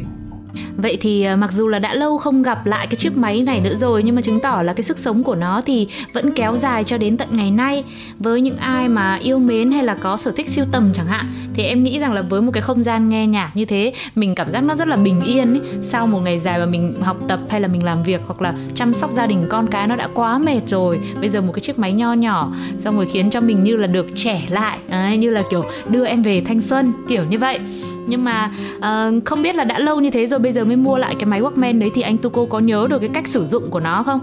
Vậy 0.78 0.98
thì 1.02 1.24
ờ, 1.24 1.36
mặc 1.36 1.52
dù 1.52 1.68
là 1.68 1.80
đã 1.80 1.94
lâu 1.94 2.18
không 2.18 2.42
gặp 2.42 2.66
lại 2.66 2.88
cái 2.88 2.96
chiếc 2.96 3.18
máy 3.18 3.42
này 3.42 3.60
nữa 3.60 3.76
rồi 3.76 4.04
nhưng 4.04 4.16
mà 4.16 4.22
chứng 4.22 4.40
tỏ 4.40 4.62
là 4.66 4.74
cái 4.74 4.84
sức 4.84 4.98
sống 4.98 5.24
của 5.24 5.36
nó 5.36 5.62
thì 5.66 5.88
vẫn 6.14 6.34
kéo 6.36 6.58
dài 6.58 6.84
cho 6.84 6.98
đến 6.98 7.18
tận 7.18 7.28
ngày 7.32 7.52
nay. 7.52 7.84
Với 8.20 8.42
những 8.42 8.58
ai 8.58 8.90
mà 8.90 9.16
yêu 9.16 9.40
mến 9.40 9.72
hay 9.72 9.84
là 9.84 9.96
có 9.96 10.18
sở 10.18 10.32
thích 10.32 10.50
siêu 10.50 10.66
tầm 10.72 10.92
chẳng 10.94 11.08
hạn 11.08 11.26
thì 11.54 11.64
em 11.64 11.84
nghĩ 11.84 12.00
rằng 12.00 12.14
là 12.14 12.22
với 12.22 12.42
một 12.42 12.52
cái 12.52 12.62
không 12.62 12.84
gian 12.84 13.10
nghe 13.10 13.28
nhạc 13.28 13.52
như 13.56 13.66
thế 13.66 13.94
mình 14.16 14.36
cảm 14.36 14.52
giác 14.52 14.64
nó 14.64 14.76
rất 14.76 14.88
là 14.88 14.96
bình 14.96 15.22
yên 15.22 15.54
ấy. 15.54 15.62
Sau 15.82 16.08
một 16.08 16.20
ngày 16.20 16.40
dài 16.40 16.60
mà 16.60 16.66
mình 16.66 16.96
học 17.02 17.18
tập 17.28 17.40
hay 17.50 17.62
là 17.62 17.68
mình 17.68 17.84
làm 17.84 18.04
việc 18.04 18.22
hoặc 18.26 18.42
là 18.42 18.54
chăm 18.76 18.94
sóc 18.94 19.12
gia 19.12 19.26
đình 19.26 19.46
con 19.50 19.68
cái 19.68 19.88
nó 19.88 19.96
đã 19.96 20.08
quá 20.14 20.38
mệt 20.38 20.62
rồi. 20.68 21.00
Bây 21.20 21.30
giờ 21.30 21.42
một 21.42 21.52
cái 21.54 21.62
chiếc 21.62 21.80
máy 21.80 21.94
nho 21.94 22.14
nhỏ 22.14 22.54
xong 22.80 22.96
rồi 22.96 23.06
khiến 23.06 23.30
cho 23.30 23.42
mình 23.42 23.64
như 23.64 23.76
là 23.76 23.88
được 23.88 24.08
trẻ 24.16 24.42
lại, 24.50 24.78
à, 24.90 25.16
như 25.16 25.30
là 25.30 25.44
kiểu 25.50 25.64
đưa 25.90 26.06
em 26.06 26.22
về 26.22 26.42
thanh 26.42 26.62
xuân 26.62 26.94
kiểu 27.08 27.24
như 27.30 27.40
vậy 27.40 27.60
nhưng 28.10 28.24
mà 28.24 28.52
uh, 28.78 29.26
không 29.26 29.42
biết 29.42 29.56
là 29.56 29.64
đã 29.64 29.80
lâu 29.80 30.00
như 30.00 30.10
thế 30.10 30.28
rồi 30.28 30.40
bây 30.40 30.52
giờ 30.52 30.66
mới 30.66 30.76
mua 30.76 30.98
lại 30.98 31.16
cái 31.20 31.26
máy 31.26 31.42
Walkman 31.42 31.80
đấy 31.80 31.92
thì 31.94 32.02
anh 32.02 32.18
Tuco 32.18 32.46
có 32.50 32.60
nhớ 32.60 32.88
được 32.90 33.00
cái 33.00 33.10
cách 33.14 33.28
sử 33.28 33.46
dụng 33.46 33.70
của 33.70 33.80
nó 33.80 34.04
không? 34.04 34.20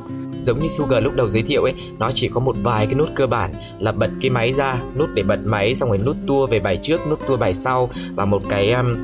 giống 0.47 0.59
như 0.59 0.69
Sugar 0.69 1.05
lúc 1.05 1.15
đầu 1.15 1.29
giới 1.29 1.43
thiệu 1.43 1.63
ấy 1.63 1.75
nó 1.99 2.11
chỉ 2.11 2.29
có 2.29 2.41
một 2.41 2.57
vài 2.63 2.87
cái 2.87 2.95
nút 2.95 3.09
cơ 3.15 3.27
bản 3.27 3.55
là 3.79 3.93
bật 3.93 4.11
cái 4.21 4.31
máy 4.31 4.53
ra 4.53 4.77
nút 4.99 5.09
để 5.15 5.23
bật 5.23 5.41
máy 5.45 5.75
xong 5.75 5.89
rồi 5.89 5.99
nút 5.99 6.17
tua 6.27 6.47
về 6.47 6.61
bài 6.61 6.79
trước 6.83 7.01
nút 7.11 7.27
tua 7.29 7.37
bài 7.37 7.55
sau 7.55 7.91
và 8.15 8.25
một 8.25 8.43
cái 8.49 8.73
um, 8.73 8.95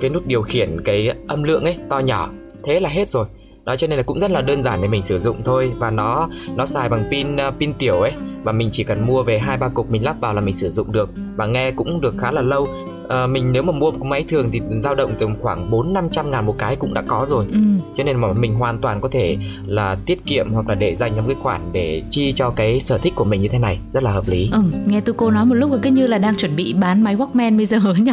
cái 0.00 0.10
nút 0.10 0.26
điều 0.26 0.42
khiển 0.42 0.80
cái 0.84 1.10
âm 1.28 1.42
lượng 1.42 1.64
ấy 1.64 1.76
to 1.88 1.98
nhỏ. 1.98 2.30
Thế 2.64 2.80
là 2.80 2.88
hết 2.88 3.08
rồi. 3.08 3.26
Đó 3.64 3.76
cho 3.76 3.86
nên 3.86 3.96
là 3.96 4.02
cũng 4.02 4.20
rất 4.20 4.30
là 4.30 4.40
đơn 4.40 4.62
giản 4.62 4.82
để 4.82 4.88
mình 4.88 5.02
sử 5.02 5.18
dụng 5.18 5.40
thôi 5.44 5.72
và 5.78 5.90
nó 5.90 6.28
nó 6.56 6.66
xài 6.66 6.88
bằng 6.88 7.08
pin 7.10 7.34
uh, 7.34 7.54
pin 7.60 7.74
tiểu 7.74 8.00
ấy. 8.00 8.12
Và 8.44 8.52
mình 8.52 8.68
chỉ 8.72 8.84
cần 8.84 9.06
mua 9.06 9.22
về 9.22 9.38
hai 9.38 9.56
ba 9.56 9.68
cục 9.68 9.90
mình 9.90 10.04
lắp 10.04 10.16
vào 10.20 10.34
là 10.34 10.40
mình 10.40 10.54
sử 10.54 10.70
dụng 10.70 10.92
được. 10.92 11.10
Và 11.36 11.46
nghe 11.46 11.70
cũng 11.70 12.00
được 12.00 12.14
khá 12.18 12.32
là 12.32 12.40
lâu 12.40 12.68
à, 13.08 13.26
mình 13.26 13.52
nếu 13.52 13.62
mà 13.62 13.72
mua 13.72 13.90
một 13.90 14.06
máy 14.06 14.24
thường 14.28 14.50
thì 14.52 14.60
dao 14.78 14.94
động 14.94 15.14
từ 15.18 15.28
khoảng 15.42 15.70
bốn 15.70 15.92
năm 15.92 16.08
trăm 16.12 16.30
ngàn 16.30 16.46
một 16.46 16.54
cái 16.58 16.76
cũng 16.76 16.94
đã 16.94 17.02
có 17.02 17.26
rồi. 17.28 17.46
Ừ. 17.52 17.58
cho 17.94 18.04
nên 18.04 18.16
mà 18.16 18.32
mình 18.32 18.54
hoàn 18.54 18.78
toàn 18.78 19.00
có 19.00 19.08
thể 19.12 19.36
là 19.66 19.96
tiết 20.06 20.26
kiệm 20.26 20.52
hoặc 20.52 20.68
là 20.68 20.74
để 20.74 20.94
dành 20.94 21.12
trong 21.16 21.26
cái 21.26 21.36
khoản 21.42 21.60
để 21.72 22.02
chi 22.10 22.32
cho 22.32 22.50
cái 22.50 22.80
sở 22.80 22.98
thích 22.98 23.12
của 23.16 23.24
mình 23.24 23.40
như 23.40 23.48
thế 23.48 23.58
này 23.58 23.78
rất 23.92 24.02
là 24.02 24.12
hợp 24.12 24.28
lý. 24.28 24.48
Ừ, 24.52 24.62
nghe 24.86 25.00
tôi 25.00 25.14
cô 25.18 25.30
nói 25.30 25.44
một 25.44 25.54
lúc 25.54 25.70
cứ 25.82 25.90
như 25.90 26.06
là 26.06 26.18
đang 26.18 26.36
chuẩn 26.36 26.56
bị 26.56 26.72
bán 26.72 27.02
máy 27.02 27.16
Walkman 27.16 27.56
bây 27.56 27.66
giờ 27.66 27.78
nhỉ? 27.98 28.12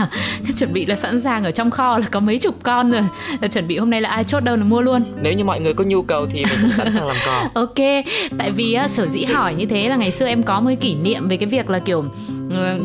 Chuẩn 0.57 0.73
bị 0.73 0.85
là 0.85 0.95
sẵn 0.95 1.21
sàng 1.21 1.43
ở 1.43 1.51
trong 1.51 1.71
kho 1.71 1.97
là 1.97 2.05
có 2.11 2.19
mấy 2.19 2.39
chục 2.39 2.55
con 2.63 2.91
rồi. 2.91 3.01
Là 3.41 3.47
chuẩn 3.47 3.67
bị 3.67 3.77
hôm 3.77 3.89
nay 3.89 4.01
là 4.01 4.09
ai 4.09 4.23
chốt 4.23 4.39
đâu 4.39 4.55
là 4.55 4.63
mua 4.63 4.81
luôn. 4.81 5.03
Nếu 5.21 5.33
như 5.33 5.43
mọi 5.43 5.59
người 5.59 5.73
có 5.73 5.83
nhu 5.83 6.01
cầu 6.01 6.25
thì 6.25 6.43
mình 6.45 6.57
cũng 6.61 6.71
sẵn 6.71 6.93
sàng 6.93 7.07
làm 7.07 7.17
cò. 7.25 7.43
Ok 7.53 8.05
tại 8.37 8.51
vì 8.51 8.73
á, 8.73 8.87
sở 8.87 9.07
dĩ 9.07 9.23
hỏi 9.23 9.55
như 9.55 9.65
thế 9.65 9.89
là 9.89 9.95
ngày 9.95 10.11
xưa 10.11 10.25
em 10.25 10.43
có 10.43 10.59
một 10.59 10.67
cái 10.67 10.75
kỷ 10.75 10.95
niệm 10.95 11.27
về 11.27 11.37
cái 11.37 11.49
việc 11.49 11.69
là 11.69 11.79
kiểu 11.79 12.03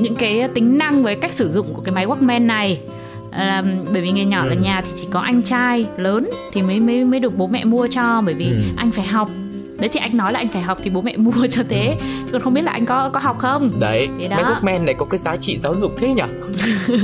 những 0.01 0.15
cái 0.17 0.49
tính 0.55 0.79
năng 0.79 1.03
với 1.03 1.17
cách 1.17 1.33
sử 1.33 1.53
dụng 1.53 1.75
của 1.75 1.83
cái 1.83 1.95
máy 1.95 2.07
Walkman 2.07 2.47
này 2.47 2.81
là 3.39 3.65
bởi 3.93 4.03
vì 4.03 4.11
ngày 4.11 4.25
nhỏ 4.25 4.43
ừ. 4.43 4.49
là 4.49 4.55
nhà 4.55 4.83
thì 4.85 4.91
chỉ 4.97 5.07
có 5.11 5.21
anh 5.21 5.43
trai 5.43 5.87
lớn 5.97 6.31
thì 6.53 6.63
mới 6.63 6.81
mới 6.81 7.05
mới 7.05 7.21
được 7.21 7.37
bố 7.37 7.47
mẹ 7.47 7.65
mua 7.65 7.87
cho 7.91 8.23
bởi 8.27 8.35
vì 8.35 8.45
ừ. 8.45 8.61
anh 8.77 8.91
phải 8.91 9.07
học 9.07 9.31
đấy 9.79 9.91
thì 9.93 10.01
anh 10.01 10.17
nói 10.17 10.33
là 10.33 10.39
anh 10.39 10.49
phải 10.49 10.63
học 10.63 10.79
thì 10.83 10.91
bố 10.91 11.03
mẹ 11.03 11.17
mua 11.17 11.47
cho 11.51 11.63
thế 11.69 11.97
chứ 12.01 12.33
còn 12.33 12.43
không 12.43 12.55
biết 12.55 12.63
là 12.63 12.73
anh 12.73 12.87
có 12.87 13.11
có 13.13 13.21
học 13.21 13.39
không 13.39 13.81
đấy 13.81 14.09
thế 14.21 14.29
đó. 14.29 14.37
máy 14.37 14.45
Walkman 14.45 14.85
này 14.85 14.95
có 14.95 15.05
cái 15.05 15.19
giá 15.19 15.37
trị 15.37 15.59
giáo 15.59 15.75
dục 15.75 15.93
thế 15.99 16.09
nhỉ 16.09 16.23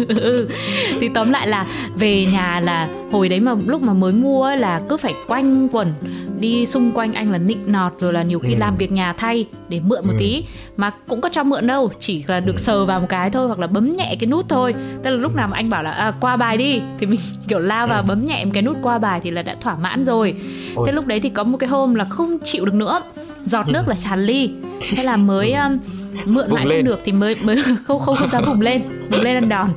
ừ. 0.08 0.48
thì 1.00 1.08
tóm 1.14 1.30
lại 1.30 1.48
là 1.48 1.66
về 1.94 2.26
nhà 2.26 2.60
là 2.60 2.88
hồi 3.12 3.28
đấy 3.28 3.40
mà 3.40 3.54
lúc 3.66 3.82
mà 3.82 3.92
mới 3.92 4.12
mua 4.12 4.56
là 4.56 4.80
cứ 4.88 4.96
phải 4.96 5.14
quanh 5.26 5.68
quẩn 5.68 5.92
đi 6.40 6.66
xung 6.66 6.92
quanh 6.92 7.12
anh 7.12 7.32
là 7.32 7.38
nịnh 7.38 7.72
nọt 7.72 7.92
rồi 7.98 8.12
là 8.12 8.22
nhiều 8.22 8.38
khi 8.38 8.52
ừ. 8.52 8.58
làm 8.58 8.76
việc 8.76 8.92
nhà 8.92 9.12
thay 9.12 9.46
để 9.69 9.81
mượn 9.81 10.06
một 10.06 10.12
ừ. 10.12 10.16
tí. 10.19 10.44
Mà 10.76 10.90
cũng 11.08 11.20
có 11.20 11.28
cho 11.28 11.42
mượn 11.42 11.66
đâu 11.66 11.90
chỉ 12.00 12.25
là 12.26 12.40
được 12.40 12.58
sờ 12.58 12.84
vào 12.84 13.00
một 13.00 13.06
cái 13.08 13.31
thôi 13.31 13.46
hoặc 13.46 13.58
là 13.58 13.66
bấm 13.66 13.96
nhẹ 13.96 14.16
cái 14.20 14.26
nút 14.26 14.48
thôi. 14.48 14.75
Tức 15.02 15.10
là 15.10 15.16
lúc 15.16 15.34
nào 15.34 15.48
mà 15.48 15.56
anh 15.56 15.70
bảo 15.70 15.82
là 15.82 15.90
à, 15.90 16.12
qua 16.20 16.37
bài 16.37 16.56
đi 16.56 16.82
thì 16.98 17.06
mình 17.06 17.20
kiểu 17.48 17.58
lao 17.58 17.86
vào 17.86 18.03
ừ. 18.03 18.06
bấm 18.08 18.24
nhẹ 18.24 18.44
cái 18.53 18.62
nút 18.62 18.76
qua 18.82 18.98
bài 18.98 19.20
thì 19.22 19.31
là 19.31 19.43
đã 19.43 19.56
thỏa 19.60 19.76
mãn 19.76 20.05
rồi. 20.05 20.34
Ôi. 20.74 20.86
thế 20.86 20.93
lúc 20.93 21.06
đấy 21.06 21.20
thì 21.20 21.29
có 21.29 21.44
một 21.44 21.56
cái 21.56 21.69
hôm 21.69 21.94
là 21.94 22.05
không 22.05 22.38
chịu 22.44 22.65
được 22.65 22.74
nữa. 22.74 23.03
Giọt 23.46 23.69
nước 23.69 23.88
là 23.88 23.94
tràn 23.94 24.24
ly. 24.24 24.50
Thế 24.96 25.03
là 25.03 25.17
mới 25.17 25.53
um, 25.53 25.79
mượn 26.24 26.46
mãi 26.50 26.67
không 26.69 26.84
được 26.84 27.00
thì 27.05 27.12
mới 27.12 27.36
mới 27.43 27.56
không 27.86 27.98
không 27.98 28.17
không 28.17 28.31
dám 28.31 28.44
bùng 28.46 28.60
lên. 28.60 28.82
Bùng 29.10 29.20
lên 29.20 29.34
ăn 29.34 29.48
đòn 29.48 29.70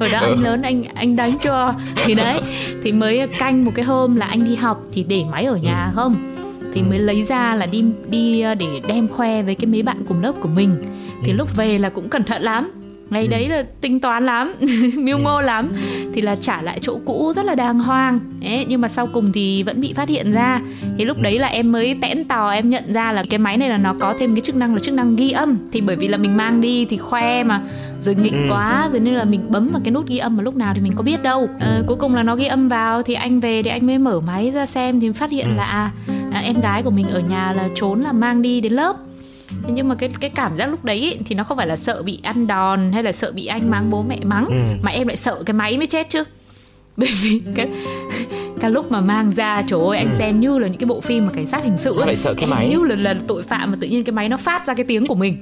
hồi 0.00 0.08
đó 0.10 0.18
anh 0.18 0.36
ừ. 0.36 0.42
lớn 0.42 0.62
anh 0.62 0.84
anh 0.94 1.16
đánh 1.16 1.38
cho 1.42 1.74
thì 2.04 2.14
đấy 2.14 2.40
thì 2.82 2.92
mới 2.92 3.28
canh 3.38 3.64
một 3.64 3.72
cái 3.74 3.84
hôm 3.84 4.16
là 4.16 4.26
anh 4.26 4.44
đi 4.44 4.54
học 4.54 4.82
thì 4.92 5.04
để 5.08 5.24
máy 5.30 5.44
ở 5.44 5.56
nhà 5.56 5.84
ừ. 5.84 5.90
không 5.94 6.34
thì 6.72 6.82
mới 6.82 6.98
lấy 6.98 7.24
ra 7.24 7.54
là 7.54 7.66
đi 7.66 7.84
đi 8.10 8.40
ờ, 8.40 8.54
để 8.54 8.66
đem 8.88 9.08
khoe 9.08 9.42
với 9.42 9.54
cái 9.54 9.66
mấy 9.66 9.82
bạn 9.82 9.96
cùng 10.08 10.22
lớp 10.22 10.32
của 10.40 10.48
mình 10.48 10.84
thì 11.24 11.32
ừ. 11.32 11.36
lúc 11.36 11.56
về 11.56 11.78
là 11.78 11.88
cũng 11.88 12.08
cẩn 12.08 12.24
thận 12.24 12.42
lắm 12.42 12.70
ngày 13.10 13.22
ừ. 13.22 13.28
đấy 13.30 13.48
là 13.48 13.64
tính 13.80 14.00
toán 14.00 14.26
lắm 14.26 14.52
mưu 14.96 15.18
mô 15.18 15.36
ừ. 15.36 15.42
lắm 15.42 15.72
thì 16.14 16.20
là 16.20 16.36
trả 16.36 16.62
lại 16.62 16.78
chỗ 16.82 16.98
cũ 17.04 17.32
rất 17.36 17.44
là 17.44 17.54
đàng 17.54 17.78
hoàng 17.78 18.20
ấy 18.44 18.66
nhưng 18.68 18.80
mà 18.80 18.88
sau 18.88 19.06
cùng 19.06 19.32
thì 19.32 19.62
vẫn 19.62 19.80
bị 19.80 19.92
phát 19.92 20.08
hiện 20.08 20.32
ra 20.32 20.60
thì 20.98 21.04
lúc 21.04 21.20
đấy 21.20 21.38
là 21.38 21.48
em 21.48 21.72
mới 21.72 21.96
tẽn 22.02 22.24
tò 22.24 22.50
em 22.50 22.70
nhận 22.70 22.92
ra 22.92 23.12
là 23.12 23.24
cái 23.30 23.38
máy 23.38 23.56
này 23.56 23.68
là 23.68 23.76
nó 23.76 23.94
có 24.00 24.14
thêm 24.18 24.34
cái 24.34 24.40
chức 24.40 24.56
năng 24.56 24.74
là 24.74 24.80
chức 24.80 24.94
năng 24.94 25.16
ghi 25.16 25.30
âm 25.30 25.58
thì 25.72 25.80
bởi 25.80 25.96
vì 25.96 26.08
là 26.08 26.16
mình 26.16 26.36
mang 26.36 26.60
đi 26.60 26.84
thì 26.84 26.96
khoe 26.96 27.44
mà 27.44 27.60
rồi 28.00 28.14
nghịch 28.14 28.32
ừ. 28.32 28.46
quá 28.50 28.88
rồi 28.92 29.00
nên 29.00 29.14
là 29.14 29.24
mình 29.24 29.40
bấm 29.48 29.68
vào 29.72 29.80
cái 29.84 29.90
nút 29.90 30.06
ghi 30.08 30.18
âm 30.18 30.36
mà 30.36 30.42
lúc 30.42 30.56
nào 30.56 30.74
thì 30.74 30.80
mình 30.80 30.92
có 30.96 31.02
biết 31.02 31.22
đâu 31.22 31.48
à, 31.60 31.80
cuối 31.86 31.96
cùng 31.96 32.14
là 32.14 32.22
nó 32.22 32.36
ghi 32.36 32.46
âm 32.46 32.68
vào 32.68 33.02
thì 33.02 33.14
anh 33.14 33.40
về 33.40 33.62
thì 33.62 33.70
anh 33.70 33.86
mới 33.86 33.98
mở 33.98 34.20
máy 34.20 34.50
ra 34.50 34.66
xem 34.66 35.00
thì 35.00 35.12
phát 35.12 35.30
hiện 35.30 35.46
ừ. 35.46 35.52
là 35.56 35.64
à, 35.64 35.90
à, 36.32 36.40
em 36.40 36.60
gái 36.60 36.82
của 36.82 36.90
mình 36.90 37.08
ở 37.08 37.20
nhà 37.20 37.52
là 37.52 37.68
trốn 37.74 38.00
là 38.00 38.12
mang 38.12 38.42
đi 38.42 38.60
đến 38.60 38.72
lớp 38.72 38.96
thế 39.66 39.72
nhưng 39.72 39.88
mà 39.88 39.94
cái 39.94 40.10
cái 40.20 40.30
cảm 40.30 40.56
giác 40.56 40.66
lúc 40.70 40.84
đấy 40.84 40.96
ý, 40.96 41.16
thì 41.26 41.34
nó 41.34 41.44
không 41.44 41.56
phải 41.56 41.66
là 41.66 41.76
sợ 41.76 42.02
bị 42.02 42.20
ăn 42.22 42.46
đòn 42.46 42.92
hay 42.92 43.02
là 43.02 43.12
sợ 43.12 43.32
bị 43.32 43.46
anh 43.46 43.70
mắng 43.70 43.90
bố 43.90 44.02
mẹ 44.02 44.18
mắng 44.24 44.46
ừ. 44.46 44.54
mà 44.82 44.90
em 44.90 45.06
lại 45.08 45.16
sợ 45.16 45.42
cái 45.46 45.54
máy 45.54 45.76
mới 45.76 45.86
chết 45.86 46.06
chứ 46.10 46.24
bởi 46.96 47.08
vì 47.22 47.40
cái 47.54 47.68
cái 48.60 48.70
lúc 48.70 48.92
mà 48.92 49.00
mang 49.00 49.30
ra 49.30 49.62
trời 49.66 49.80
ơi 49.88 49.98
anh 49.98 50.10
ừ. 50.10 50.14
xem 50.18 50.40
như 50.40 50.58
là 50.58 50.68
những 50.68 50.78
cái 50.80 50.86
bộ 50.86 51.00
phim 51.00 51.26
mà 51.26 51.32
cảnh 51.32 51.46
sát 51.46 51.64
hình 51.64 51.78
sự 51.78 51.92
Sao 51.96 52.06
lại 52.06 52.16
sợ 52.16 52.34
cái 52.34 52.46
máy 52.50 52.68
như 52.68 52.84
là, 52.84 52.96
là 52.96 53.14
tội 53.26 53.42
phạm 53.42 53.70
mà 53.70 53.76
tự 53.80 53.86
nhiên 53.86 54.04
cái 54.04 54.12
máy 54.12 54.28
nó 54.28 54.36
phát 54.36 54.66
ra 54.66 54.74
cái 54.74 54.84
tiếng 54.84 55.06
của 55.06 55.14
mình 55.14 55.36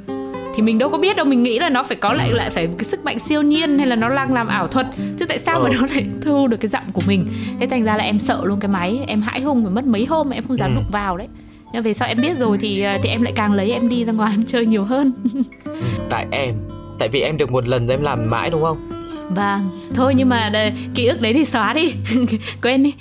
thì 0.56 0.62
mình 0.62 0.78
đâu 0.78 0.90
có 0.90 0.98
biết 0.98 1.16
đâu 1.16 1.26
mình 1.26 1.42
nghĩ 1.42 1.58
là 1.58 1.68
nó 1.70 1.82
phải 1.82 1.96
có 1.96 2.12
lại 2.12 2.32
lại 2.32 2.50
phải 2.50 2.68
cái 2.78 2.84
sức 2.84 3.04
mạnh 3.04 3.18
siêu 3.18 3.42
nhiên 3.42 3.78
hay 3.78 3.86
là 3.86 3.96
nó 3.96 4.08
đang 4.08 4.34
làm 4.34 4.46
ảo 4.46 4.66
thuật 4.66 4.86
chứ 5.18 5.24
tại 5.24 5.38
sao 5.38 5.60
mà 5.60 5.68
Ờ. 5.68 5.74
nó 5.80 5.86
lại 5.94 6.06
thu 6.22 6.46
được 6.46 6.56
cái 6.56 6.68
giọng 6.68 6.82
của 6.92 7.02
mình 7.06 7.26
thế 7.60 7.66
thành 7.66 7.84
ra 7.84 7.96
là 7.96 8.04
em 8.04 8.18
sợ 8.18 8.40
luôn 8.44 8.60
cái 8.60 8.68
máy 8.68 9.00
em 9.06 9.20
hãi 9.22 9.40
hùng 9.40 9.62
phải 9.64 9.72
mất 9.72 9.84
mấy 9.86 10.06
hôm 10.06 10.28
mà 10.30 10.34
em 10.36 10.44
không 10.48 10.56
dám 10.56 10.70
Ừ. 10.70 10.74
đụng 10.74 10.90
vào 10.92 11.16
đấy 11.16 11.28
nhưng 11.72 11.82
về 11.82 11.92
sau 11.92 12.08
em 12.08 12.20
biết 12.20 12.36
rồi 12.36 12.58
thì 12.60 12.82
ờ, 12.82 12.98
thì 13.02 13.08
em 13.08 13.22
lại 13.22 13.32
càng 13.36 13.52
lấy 13.52 13.72
em 13.72 13.88
đi 13.88 14.04
ra 14.04 14.12
ngoài 14.12 14.32
em 14.34 14.44
chơi 14.46 14.66
nhiều 14.66 14.84
hơn. 14.84 15.12
Tại 16.10 16.26
em 16.30 16.54
tại 16.98 17.08
vì 17.08 17.20
em 17.20 17.36
được 17.36 17.50
một 17.50 17.68
lần 17.68 17.86
rồi 17.86 17.94
em 17.94 18.02
làm 18.02 18.30
mãi 18.30 18.50
đúng 18.50 18.62
không? 18.62 18.90
Vâng, 19.28 19.70
thôi 19.94 20.14
nhưng 20.16 20.28
mà 20.28 20.50
đây, 20.52 20.72
ký 20.94 21.06
ức 21.06 21.20
đấy 21.20 21.32
thì 21.32 21.44
xóa 21.44 21.72
đi. 21.72 21.92
Quên 22.62 22.82
đi. 22.82 22.94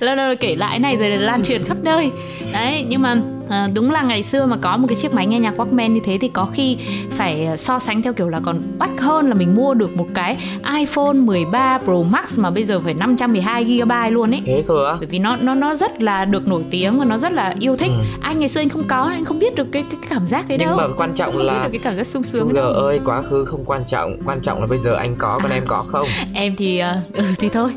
Lâu 0.00 0.14
lâu 0.14 0.34
kể 0.40 0.56
lại 0.56 0.78
này 0.78 0.96
rồi 0.96 1.10
lan 1.10 1.42
truyền 1.42 1.64
khắp 1.64 1.76
nơi. 1.82 2.10
Đấy, 2.52 2.84
nhưng 2.88 3.02
mà 3.02 3.16
à, 3.50 3.68
đúng 3.74 3.90
là 3.90 4.02
ngày 4.02 4.22
xưa 4.22 4.46
mà 4.46 4.56
có 4.56 4.76
một 4.76 4.86
cái 4.88 4.96
chiếc 4.96 5.14
máy 5.14 5.26
nghe 5.26 5.38
nhạc 5.40 5.54
Walkman 5.56 5.88
như 5.92 6.00
thế 6.04 6.18
Thì 6.20 6.28
có 6.28 6.46
khi 6.52 6.76
phải 7.10 7.46
à, 7.46 7.56
so 7.56 7.78
sánh 7.78 8.02
theo 8.02 8.12
kiểu 8.12 8.28
là 8.28 8.40
còn 8.44 8.62
bách 8.78 9.00
hơn 9.00 9.28
là 9.28 9.34
mình 9.34 9.54
mua 9.54 9.74
được 9.74 9.96
một 9.96 10.06
cái 10.14 10.36
iPhone 10.78 11.12
13 11.12 11.78
Pro 11.84 12.02
Max 12.10 12.38
Mà 12.38 12.50
bây 12.50 12.64
giờ 12.64 12.80
phải 12.80 12.94
512GB 12.94 14.10
luôn 14.10 14.30
ấy 14.30 14.42
thế 14.46 14.64
cơ 14.68 14.86
á 14.86 14.96
bởi 15.00 15.06
vì 15.06 15.18
nó 15.18 15.36
nó 15.36 15.54
nó 15.54 15.74
rất 15.74 16.02
là 16.02 16.24
được 16.24 16.48
nổi 16.48 16.64
tiếng 16.70 16.98
và 16.98 17.04
nó 17.04 17.18
rất 17.18 17.32
là 17.32 17.54
yêu 17.60 17.76
thích. 17.76 17.90
Ừ. 17.98 18.04
Anh 18.20 18.38
ngày 18.38 18.48
xưa 18.48 18.60
anh 18.60 18.68
không 18.68 18.84
có, 18.88 18.96
anh 18.96 19.24
không 19.24 19.38
biết 19.38 19.54
được 19.54 19.66
cái 19.72 19.82
cái, 19.82 19.98
cái 20.02 20.10
cảm 20.10 20.26
giác 20.26 20.48
đấy 20.48 20.58
nhưng 20.60 20.68
đâu. 20.68 20.76
mà 20.76 20.84
quan 20.96 21.14
trọng 21.14 21.32
không 21.32 21.40
biết 21.40 21.46
là 21.46 21.62
được 21.64 21.68
cái 21.72 21.80
cảm 21.84 21.96
giác 21.96 22.06
sung 22.06 22.22
sướng 22.22 22.40
Sugar 22.48 22.54
đâu. 22.64 22.72
ơi 22.72 23.00
quá 23.04 23.22
khứ 23.22 23.44
không 23.44 23.64
quan 23.64 23.82
trọng 23.86 24.16
quan 24.26 24.40
trọng 24.40 24.60
là 24.60 24.66
bây 24.66 24.78
giờ 24.78 24.94
anh 24.94 25.16
có 25.16 25.38
còn 25.42 25.52
em 25.52 25.62
có 25.66 25.84
không 25.86 26.06
Em 26.34 26.54
thì 26.56 26.78
ờ, 26.78 26.96
ừ 27.12 27.24
thì 27.38 27.48
thôi. 27.48 27.70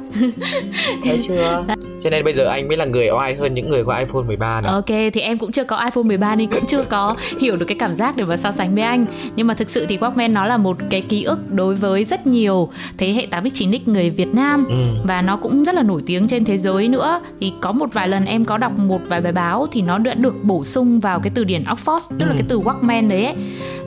thấy 1.04 1.20
chưa 1.28 1.64
cho 2.02 2.10
nên 2.10 2.24
bây 2.24 2.34
giờ 2.34 2.46
anh 2.48 2.68
mới 2.68 2.78
là 2.78 2.86
người 2.86 3.10
oai 3.10 3.36
hơn 3.36 3.54
những 3.54 3.70
người 3.70 3.84
có 3.86 3.98
iPhone 3.98 4.24
13 4.24 4.62
này 4.62 4.72
Ok 4.74 4.86
thì 4.88 5.22
em 5.22 5.38
cũng 5.38 5.52
chưa 5.52 5.64
có 5.64 5.78
iPhone 5.86 6.04
13 6.04 6.36
nên 6.36 6.50
cũng 6.52 6.66
chưa 6.66 6.84
có 6.84 7.16
hiểu 7.42 7.56
được 7.56 7.66
cái 7.66 7.78
cảm 7.80 7.94
giác 7.94 8.18
để 8.18 8.24
mà 8.24 8.38
so 8.38 8.52
sánh 8.52 8.74
với 8.76 8.84
anh. 8.84 9.06
Nhưng 9.36 9.48
mà 9.48 9.54
thực 9.54 9.70
sự 9.70 9.86
thì 9.90 9.98
Walkman 9.98 10.34
nó 10.34 10.46
là 10.46 10.58
một 10.58 10.78
cái 10.90 11.02
ký 11.02 11.24
ức 11.24 11.40
đối 11.52 11.76
với 11.76 12.04
rất 12.06 12.28
nhiều 12.28 12.70
thế 12.98 13.14
hệ 13.14 13.28
8x 13.32 13.50
9x 13.50 13.80
người 13.86 14.10
Việt 14.10 14.36
Nam 14.36 14.66
Ừ. 14.70 14.76
và 15.04 15.22
nó 15.22 15.38
cũng 15.38 15.64
rất 15.64 15.76
là 15.76 15.84
nổi 15.84 16.04
tiếng 16.06 16.28
trên 16.28 16.46
thế 16.46 16.58
giới 16.58 16.88
nữa. 16.88 17.22
Thì 17.40 17.54
có 17.62 17.72
một 17.72 17.90
vài 17.94 18.08
lần 18.08 18.26
em 18.26 18.46
có 18.46 18.58
đọc 18.58 18.72
một 18.80 19.00
vài 19.10 19.22
bài 19.22 19.32
báo 19.32 19.68
thì 19.72 19.82
nó 19.82 19.98
đã 19.98 20.14
được 20.14 20.34
bổ 20.44 20.64
sung 20.64 21.00
vào 21.00 21.20
cái 21.20 21.32
từ 21.36 21.44
điển 21.44 21.64
Oxford, 21.64 22.00
tức 22.20 22.26
là 22.26 22.32
Ừ. 22.32 22.36
cái 22.38 22.46
từ 22.50 22.60
Walkman 22.60 23.10
đấy 23.10 23.26
ấy, 23.26 23.36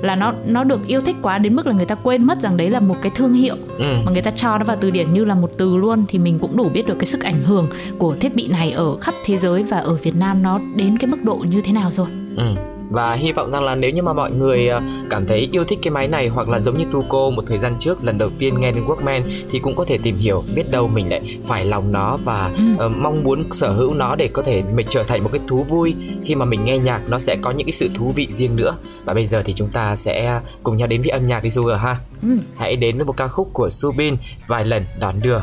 là 0.03 0.17
nó 0.17 0.33
nó 0.47 0.65
được 0.65 0.87
yêu 0.87 1.01
thích 1.01 1.17
quá 1.23 1.39
đến 1.39 1.55
mức 1.57 1.67
là 1.67 1.73
người 1.73 1.87
ta 1.87 1.95
quên 1.95 2.25
mất 2.25 2.41
rằng 2.43 2.57
đấy 2.57 2.71
là 2.71 2.81
một 2.81 2.97
cái 3.03 3.13
thương 3.15 3.33
hiệu 3.35 3.57
ừ. 3.79 3.85
mà 4.05 4.13
người 4.13 4.23
ta 4.23 4.31
cho 4.31 4.59
nó 4.59 4.65
vào 4.65 4.77
từ 4.81 4.91
điển 4.91 5.13
như 5.13 5.25
là 5.25 5.35
một 5.35 5.51
từ 5.59 5.77
luôn 5.77 6.05
thì 6.09 6.19
mình 6.19 6.39
cũng 6.39 6.57
đủ 6.57 6.69
biết 6.69 6.87
được 6.87 6.95
cái 6.99 7.07
sức 7.07 7.23
ảnh 7.23 7.43
hưởng 7.45 7.69
của 7.99 8.15
thiết 8.21 8.35
bị 8.35 8.49
này 8.49 8.71
ở 8.73 8.97
khắp 8.97 9.15
thế 9.25 9.37
giới 9.37 9.63
và 9.63 9.79
ở 9.79 9.95
Việt 9.95 10.17
Nam 10.17 10.43
nó 10.43 10.61
đến 10.75 10.99
cái 10.99 11.11
mức 11.11 11.19
độ 11.25 11.37
như 11.37 11.61
thế 11.61 11.73
nào 11.73 11.91
rồi. 11.91 12.07
Ừ. 12.37 12.45
Và 12.91 13.15
hy 13.15 13.33
vọng 13.33 13.51
rằng 13.51 13.65
là 13.65 13.75
nếu 13.75 13.91
như 13.91 14.03
mà 14.03 14.13
mọi 14.13 14.31
người 14.33 14.69
ờ, 14.69 14.81
cảm 15.11 15.27
thấy 15.27 15.49
yêu 15.53 15.65
thích 15.65 15.79
cái 15.83 15.91
máy 15.91 16.09
này 16.09 16.29
hoặc 16.29 16.49
là 16.49 16.61
giống 16.61 16.79
như 16.79 16.85
Tuco 16.93 17.31
một 17.31 17.45
thời 17.47 17.59
gian 17.59 17.77
trước 17.81 18.05
lần 18.05 18.19
đầu 18.19 18.31
tiên 18.39 18.61
nghe 18.61 18.73
đến 18.73 18.85
Walkman 18.87 19.23
thì 19.51 19.59
cũng 19.59 19.75
có 19.75 19.85
thể 19.85 19.99
tìm 19.99 20.17
hiểu 20.17 20.45
biết 20.57 20.71
đâu 20.71 20.89
mình 20.89 21.11
lại 21.11 21.39
phải 21.47 21.65
lòng 21.65 21.93
nó 21.93 22.19
và 22.25 22.51
Ừ. 22.57 22.63
ờ, 22.79 22.89
mong 22.89 23.25
muốn 23.25 23.45
sở 23.53 23.71
hữu 23.71 23.95
nó 23.95 24.17
để 24.17 24.29
có 24.29 24.43
thể 24.43 24.63
mình 24.75 24.87
trở 24.91 25.03
thành 25.03 25.23
một 25.23 25.31
cái 25.33 25.41
thú 25.49 25.65
vui 25.69 25.95
khi 26.25 26.35
mà 26.35 26.45
mình 26.45 26.65
nghe 26.65 26.79
nhạc 26.79 27.01
nó 27.09 27.19
sẽ 27.19 27.37
có 27.37 27.51
những 27.51 27.67
cái 27.67 27.73
sự 27.73 27.91
thú 27.95 28.13
vị 28.17 28.27
riêng 28.31 28.57
nữa. 28.57 28.77
Và 29.05 29.15
bây 29.15 29.27
giờ 29.27 29.43
thì 29.45 29.53
chúng 29.53 29.69
ta 29.69 29.97
sẽ 29.97 30.41
cùng 30.63 30.77
nhau 30.77 30.89
đến 30.89 31.03
với 31.03 31.11
âm 31.11 31.27
nhạc 31.27 31.43
đi 31.43 31.51
Sugar 31.51 31.81
ha. 31.81 31.97
Ừ. 32.23 32.29
Hãy 32.57 32.77
đến 32.77 32.97
với 32.97 33.07
một 33.07 33.17
ca 33.17 33.29
khúc 33.29 33.51
của 33.53 33.69
Subin 33.71 34.17
vài 34.49 34.65
lần 34.65 34.85
đón 35.01 35.15
đưa. 35.23 35.39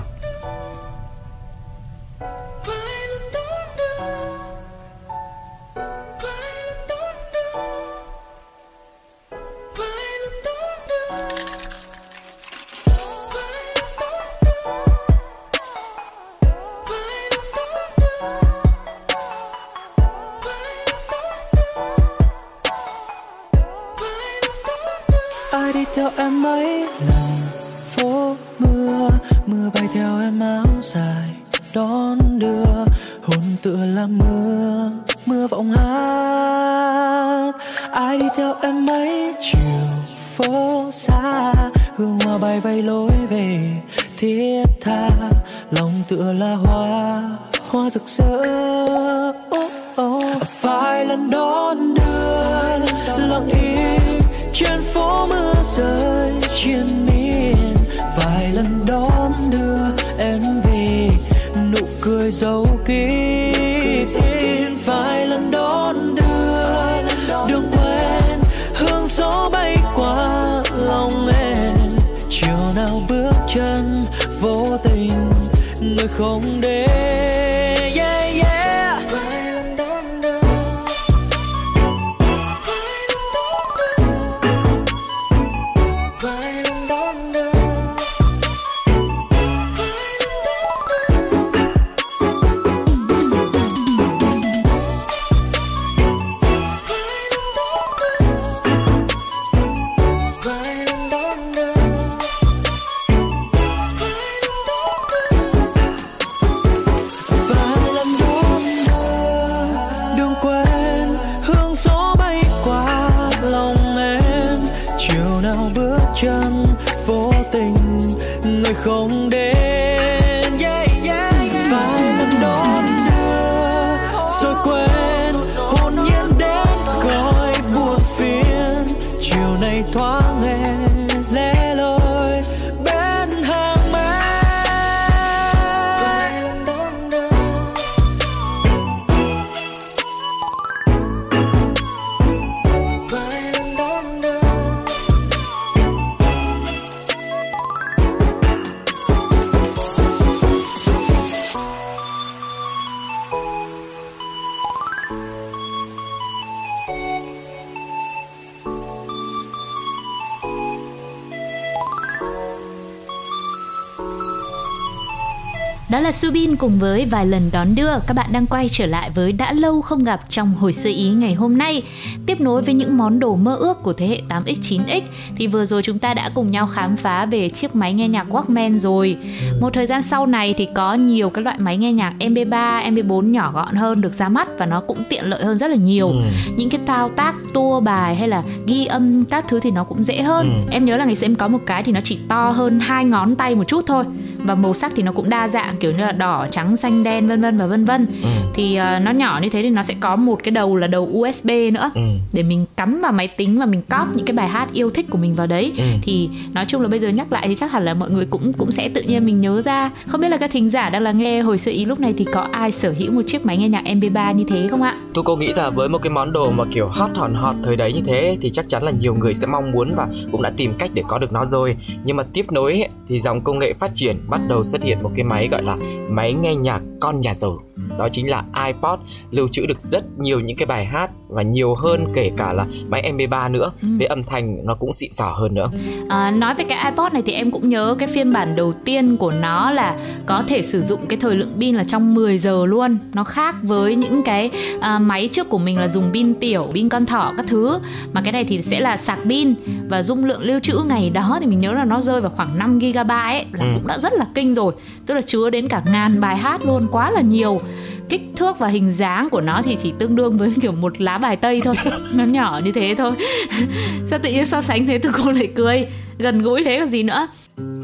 Subin 166.14 166.56
cùng 166.56 166.80
với 166.80 167.06
vài 167.06 167.26
lần 167.26 167.50
đón 167.52 167.76
đưa 167.76 168.00
Các 168.08 168.14
bạn 168.14 168.30
đang 168.32 168.46
quay 168.46 168.70
trở 168.70 168.86
lại 168.86 169.10
với 169.10 169.32
đã 169.32 169.54
lâu 169.54 169.82
không 169.82 170.04
gặp 170.04 170.20
trong 170.30 170.54
hồi 170.54 170.74
sơ 170.74 170.90
ý 170.90 171.10
ngày 171.10 171.34
hôm 171.34 171.58
nay. 171.58 171.82
Tiếp 172.26 172.42
nối 172.42 172.62
với 172.62 172.74
những 172.74 172.98
món 172.98 173.20
đồ 173.20 173.36
mơ 173.36 173.56
ước 173.56 173.84
của 173.84 173.94
thế 173.94 174.08
hệ 174.08 174.22
8X, 174.30 174.56
9X 174.62 175.02
Thì 175.38 175.48
vừa 175.48 175.66
rồi 175.66 175.82
chúng 175.82 176.00
ta 176.00 176.14
đã 176.14 176.32
cùng 176.36 176.52
nhau 176.52 176.68
khám 176.68 176.98
phá 176.98 177.26
về 177.26 177.50
chiếc 177.50 177.76
máy 177.76 177.94
nghe 177.94 178.08
nhạc 178.08 178.28
Walkman 178.30 178.78
rồi. 178.78 179.18
Một 179.62 179.74
thời 179.74 179.88
gian 179.88 180.02
sau 180.02 180.26
này 180.26 180.54
thì 180.58 180.68
có 180.76 180.94
nhiều 180.94 181.30
cái 181.30 181.44
loại 181.44 181.58
máy 181.60 181.78
nghe 181.78 181.94
nhạc 181.94 182.14
MP3, 182.20 182.94
MP4 182.94 183.22
nhỏ 183.22 183.52
gọn 183.54 183.76
hơn 183.76 184.02
được 184.02 184.14
ra 184.14 184.30
mắt 184.30 184.48
Và 184.58 184.66
nó 184.66 184.80
cũng 184.80 184.98
tiện 185.10 185.26
lợi 185.26 185.44
hơn 185.44 185.58
rất 185.58 185.68
là 185.68 185.76
nhiều. 185.76 186.10
Ừ. 186.10 186.22
Những 186.58 186.70
cái 186.70 186.82
thao 186.86 187.10
tác 187.10 187.36
tua 187.54 187.80
bài 187.80 188.16
hay 188.16 188.28
là 188.28 188.44
ghi 188.68 188.86
âm 188.86 189.26
các 189.26 189.46
thứ 189.48 189.60
thì 189.60 189.72
nó 189.72 189.84
cũng 189.84 190.04
dễ 190.04 190.22
hơn. 190.22 190.64
Ừ. 190.66 190.72
Em 190.72 190.86
nhớ 190.86 190.98
là 190.98 191.06
ngày 191.06 191.16
xưa 191.16 191.26
em 191.26 191.36
có 191.36 191.48
một 191.48 191.60
cái 191.66 191.84
thì 191.84 191.92
nó 191.92 192.00
chỉ 192.04 192.18
to 192.28 192.50
hơn 192.50 192.80
hai 192.80 193.06
ngón 193.06 193.36
tay 193.36 193.56
một 193.56 193.68
chút 193.68 193.84
thôi 193.88 194.04
Và 194.44 194.56
màu 194.56 194.74
sắc 194.74 194.92
thì 194.96 195.04
nó 195.04 195.12
cũng 195.12 195.30
đa 195.30 195.48
dạng 195.48 195.76
kiểu 195.80 195.92
như 195.92 195.98
là 195.98 196.12
đỏ 196.12 196.48
trắng 196.52 196.78
xanh 196.78 197.04
đen 197.04 197.28
vân 197.28 197.42
vân 197.42 197.58
và 197.58 197.66
vân 197.66 197.86
vân 197.86 198.06
ừ. 198.24 198.30
thì 198.54 198.80
uh, 198.80 199.02
nó 199.02 199.12
nhỏ 199.12 199.40
như 199.42 199.50
thế 199.50 199.62
thì 199.62 199.70
nó 199.70 199.84
sẽ 199.84 199.94
có 200.00 200.16
một 200.16 200.40
cái 200.44 200.52
đầu 200.52 200.76
là 200.76 200.88
đầu 200.88 201.04
USB 201.04 201.50
nữa 201.74 201.92
ừ. 201.96 202.02
để 202.34 202.44
mình 202.44 202.66
cắm 202.78 203.02
vào 203.02 203.12
máy 203.12 203.28
tính 203.28 203.60
và 203.60 203.66
mình 203.66 203.82
cóp 203.90 204.16
những 204.16 204.26
cái 204.26 204.36
bài 204.36 204.48
hát 204.48 204.74
yêu 204.74 204.90
thích 204.90 205.06
của 205.10 205.18
mình 205.18 205.36
vào 205.36 205.48
đấy 205.48 205.74
ừ. 205.78 205.84
thì 206.02 206.30
nói 206.54 206.66
chung 206.68 206.82
là 206.82 206.88
bây 206.88 207.00
giờ 207.00 207.10
nhắc 207.10 207.34
lại 207.34 207.48
thì 207.48 207.56
chắc 207.56 207.72
hẳn 207.72 207.86
là 207.86 207.94
mọi 207.94 208.10
người 208.10 208.26
cũng 208.26 208.54
cũng 208.54 208.72
sẽ 208.72 208.90
tự 208.90 209.02
nhiên 209.02 209.26
mình 209.26 209.42
nhớ 209.42 209.62
ra 209.62 209.92
không 210.08 210.22
biết 210.22 210.30
là 210.30 210.38
các 210.38 210.52
thính 210.52 210.70
giả 210.70 210.90
đang 210.90 211.02
là 211.02 211.12
nghe 211.12 211.42
hồi 211.42 211.58
sự 211.58 211.72
ý 211.72 211.86
lúc 211.86 212.00
này 212.00 212.14
thì 212.18 212.26
có 212.26 212.48
ai 212.52 212.72
sở 212.72 212.94
hữu 212.98 213.12
một 213.12 213.22
chiếc 213.28 213.46
máy 213.46 213.58
nghe 213.58 213.70
nhạc 213.70 213.84
MP3 213.84 214.34
như 214.34 214.44
thế 214.50 214.68
không 214.68 214.82
ạ? 214.82 214.98
Tôi 215.14 215.24
cô 215.24 215.36
nghĩ 215.36 215.54
là 215.56 215.70
với 215.70 215.90
một 215.90 215.98
cái 215.98 216.10
món 216.10 216.34
đồ 216.34 216.52
mà 216.52 216.64
kiểu 216.72 216.88
hot 216.88 217.10
hòn 217.16 217.34
hot 217.34 217.56
thời 217.64 217.76
đấy 217.76 217.94
như 217.94 218.02
thế 218.06 218.38
thì 218.42 218.50
chắc 218.54 218.70
chắn 218.70 218.84
là 218.84 218.92
nhiều 218.92 219.16
người 219.16 219.34
sẽ 219.34 219.48
mong 219.48 219.72
muốn 219.72 219.94
và 219.96 220.08
cũng 220.32 220.42
đã 220.42 220.52
tìm 220.58 220.74
cách 220.80 220.92
để 220.94 221.04
có 221.08 221.20
được 221.20 221.32
nó 221.32 221.46
rồi 221.46 221.76
nhưng 222.04 222.18
mà 222.18 222.24
tiếp 222.34 222.52
nối 222.52 222.84
thì 223.08 223.20
dòng 223.20 223.42
công 223.42 223.60
nghệ 223.60 223.74
phát 223.80 223.92
triển 223.96 224.20
bắt 224.34 224.42
đầu 224.48 224.64
xuất 224.64 224.84
hiện 224.84 225.04
một 225.04 225.12
cái 225.16 225.24
máy 225.24 225.48
gọi 225.48 225.64
là 225.64 225.78
máy 226.10 226.34
nghe 226.34 226.56
nhạc 226.56 226.82
con 227.02 227.22
nhà 227.22 227.34
giàu. 227.34 227.60
Đó 227.98 228.08
chính 228.12 228.30
là 228.30 228.44
iPod 228.66 229.00
lưu 229.32 229.48
trữ 229.48 229.66
được 229.66 229.82
rất 229.82 230.04
nhiều 230.20 230.40
những 230.40 230.58
cái 230.58 230.66
bài 230.66 230.86
hát 230.86 231.12
và 231.28 231.42
nhiều 231.42 231.76
hơn 231.76 232.08
kể 232.14 232.32
cả 232.38 232.54
là 232.54 232.66
máy 232.88 233.12
MP3 233.18 233.52
nữa. 233.52 233.72
Ừ. 233.82 233.88
với 233.98 234.08
âm 234.08 234.24
thanh 234.24 234.66
nó 234.66 234.76
cũng 234.76 234.94
xịn 234.94 235.14
sò 235.14 235.26
hơn 235.26 235.54
nữa. 235.54 235.70
À, 236.10 236.32
nói 236.32 236.56
về 236.56 236.64
cái 236.64 236.92
iPod 236.92 237.14
này 237.14 237.22
thì 237.26 237.34
em 237.34 237.52
cũng 237.52 237.70
nhớ 237.70 237.96
cái 238.00 238.08
phiên 238.08 238.34
bản 238.34 238.56
đầu 238.56 238.74
tiên 238.86 239.18
của 239.18 239.32
nó 239.32 239.72
là 239.72 239.98
có 240.26 240.44
thể 240.48 240.62
sử 240.62 240.82
dụng 240.82 241.00
cái 241.08 241.20
thời 241.20 241.36
lượng 241.36 241.54
pin 241.60 241.76
là 241.76 241.84
trong 241.84 242.14
10 242.14 242.38
giờ 242.38 242.66
luôn. 242.66 242.98
Nó 243.14 243.24
khác 243.24 243.56
với 243.64 243.96
những 243.96 244.24
cái 244.24 244.52
à, 244.80 245.00
máy 245.00 245.30
trước 245.32 245.50
của 245.50 245.58
mình 245.58 245.80
là 245.80 245.88
dùng 245.88 246.10
pin 246.14 246.34
tiểu 246.34 246.70
pin 246.74 246.90
con 246.90 247.06
thỏ 247.06 247.34
các 247.38 247.46
thứ. 247.48 247.80
Mà 248.14 248.22
cái 248.22 248.32
này 248.32 248.44
thì 248.44 248.62
sẽ 248.62 248.80
là 248.80 248.98
sạc 248.98 249.20
pin 249.30 249.54
và 249.90 250.04
dung 250.04 250.26
lượng 250.26 250.42
lưu 250.42 250.60
trữ 250.60 250.80
ngày 250.88 251.10
đó 251.10 251.38
thì 251.42 251.48
mình 251.48 251.60
nhớ 251.60 251.72
là 251.72 251.86
nó 251.86 252.02
rơi 252.02 252.22
vào 252.22 252.32
khoảng 252.36 252.60
5 252.60 252.80
GB 252.80 253.12
ấy 253.12 253.46
là 253.52 253.66
ừ. 253.66 253.72
cũng 253.74 253.88
đã 253.88 253.98
rất 253.98 254.14
là 254.14 254.23
kinh 254.36 254.56
rồi 254.56 254.74
tức 255.06 255.14
là 255.14 255.22
chứa 255.22 255.50
đến 255.50 255.68
cả 255.68 255.82
ngàn 255.92 256.20
bài 256.20 256.38
hát 256.38 256.66
luôn 256.66 256.88
quá 256.92 257.12
là 257.12 257.22
nhiều. 257.22 257.62
Kích 258.10 258.22
thước 258.36 258.60
và 258.60 258.68
hình 258.68 258.94
dáng 258.94 259.30
của 259.30 259.42
nó 259.42 259.62
thì 259.62 259.76
chỉ 259.76 259.94
tương 260.00 260.16
đương 260.16 260.38
với 260.38 260.54
kiểu 260.62 260.72
một 260.72 261.02
lá 261.02 261.18
bài 261.18 261.36
tây 261.36 261.62
thôi 261.64 261.76
nó 262.16 262.24
nhỏ 262.24 262.62
như 262.64 262.72
thế 262.72 262.96
thôi. 262.98 263.12
Sao 264.08 264.20
tự 264.20 264.32
nhiên 264.32 264.46
so 264.46 264.62
sánh 264.62 264.86
thế 264.86 264.98
tôi 264.98 265.12
cô 265.24 265.32
lại 265.32 265.48
cười 265.56 265.88
gần 266.18 266.42
gũi 266.42 266.64
thế 266.64 266.80
còn 266.80 266.90
gì 266.90 267.04
nữa. 267.04 267.28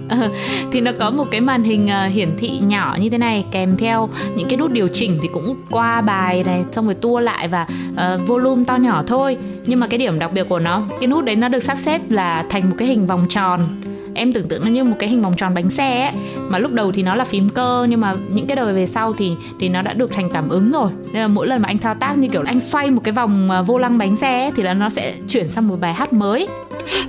Ờ, 0.10 0.30
thì 0.72 0.82
nó 0.82 0.92
có 1.00 1.10
một 1.10 1.26
cái 1.32 1.42
màn 1.42 1.64
hình 1.64 1.86
uh, 1.86 2.14
hiển 2.14 2.30
thị 2.38 2.60
nhỏ 2.60 2.98
như 3.02 3.10
thế 3.10 3.18
này 3.18 3.46
kèm 3.52 3.76
theo 3.76 4.10
những 4.36 4.48
cái 4.50 4.58
nút 4.58 4.72
điều 4.72 4.88
chỉnh 4.88 5.20
thì 5.22 5.30
cũng 5.34 5.56
qua 5.70 6.02
bài 6.02 6.44
này 6.44 6.64
xong 6.72 6.86
rồi 6.86 6.96
tua 6.96 7.20
lại 7.20 7.48
và 7.48 7.68
uh, 7.92 8.28
volume 8.28 8.64
to 8.68 8.76
nhỏ 8.76 9.04
thôi. 9.08 9.38
Nhưng 9.66 9.80
mà 9.80 9.88
cái 9.88 9.98
điểm 9.98 10.20
đặc 10.20 10.34
biệt 10.34 10.50
của 10.50 10.60
nó 10.60 10.82
cái 11.00 11.08
nút 11.08 11.26
đấy 11.26 11.36
nó 11.36 11.48
được 11.48 11.64
sắp 11.64 11.78
xếp 11.78 12.02
là 12.10 12.46
thành 12.50 12.70
một 12.70 12.76
cái 12.80 12.88
hình 12.88 13.08
vòng 13.08 13.26
tròn 13.30 13.60
em 14.14 14.34
tưởng 14.34 14.48
tượng 14.48 14.62
nó 14.66 14.72
như 14.72 14.84
một 14.84 14.96
cái 15.00 15.10
hình 15.10 15.22
vòng 15.22 15.34
tròn 15.38 15.54
bánh 15.54 15.70
xe 15.70 16.02
ấy. 16.02 16.14
Mà 16.48 16.60
lúc 16.60 16.72
đầu 16.72 16.92
thì 16.92 17.04
nó 17.04 17.16
là 17.16 17.26
phím 17.26 17.50
cơ 17.50 17.86
nhưng 17.90 18.02
mà 18.02 18.16
những 18.30 18.48
cái 18.48 18.56
đời 18.56 18.74
về 18.74 18.88
sau 18.88 19.14
thì 19.14 19.32
thì 19.60 19.70
nó 19.70 19.82
đã 19.82 19.94
được 19.94 20.12
thành 20.12 20.30
cảm 20.34 20.50
ứng 20.50 20.72
rồi. 20.72 20.90
Nên 21.14 21.22
là 21.22 21.28
mỗi 21.28 21.48
lần 21.48 21.62
mà 21.62 21.68
anh 21.68 21.78
thao 21.78 21.96
tác 21.96 22.18
như 22.18 22.28
kiểu 22.28 22.42
anh 22.46 22.60
xoay 22.60 22.92
một 22.92 23.02
cái 23.04 23.12
vòng 23.12 23.52
à, 23.52 23.62
vô 23.62 23.78
lăng 23.78 23.98
bánh 23.98 24.16
xe 24.16 24.42
ấy, 24.42 24.52
thì 24.56 24.64
là 24.64 24.74
nó 24.74 24.90
sẽ 24.90 25.14
chuyển 25.28 25.50
sang 25.50 25.68
một 25.68 25.76
bài 25.80 25.94
hát 25.94 26.14
mới. 26.14 26.48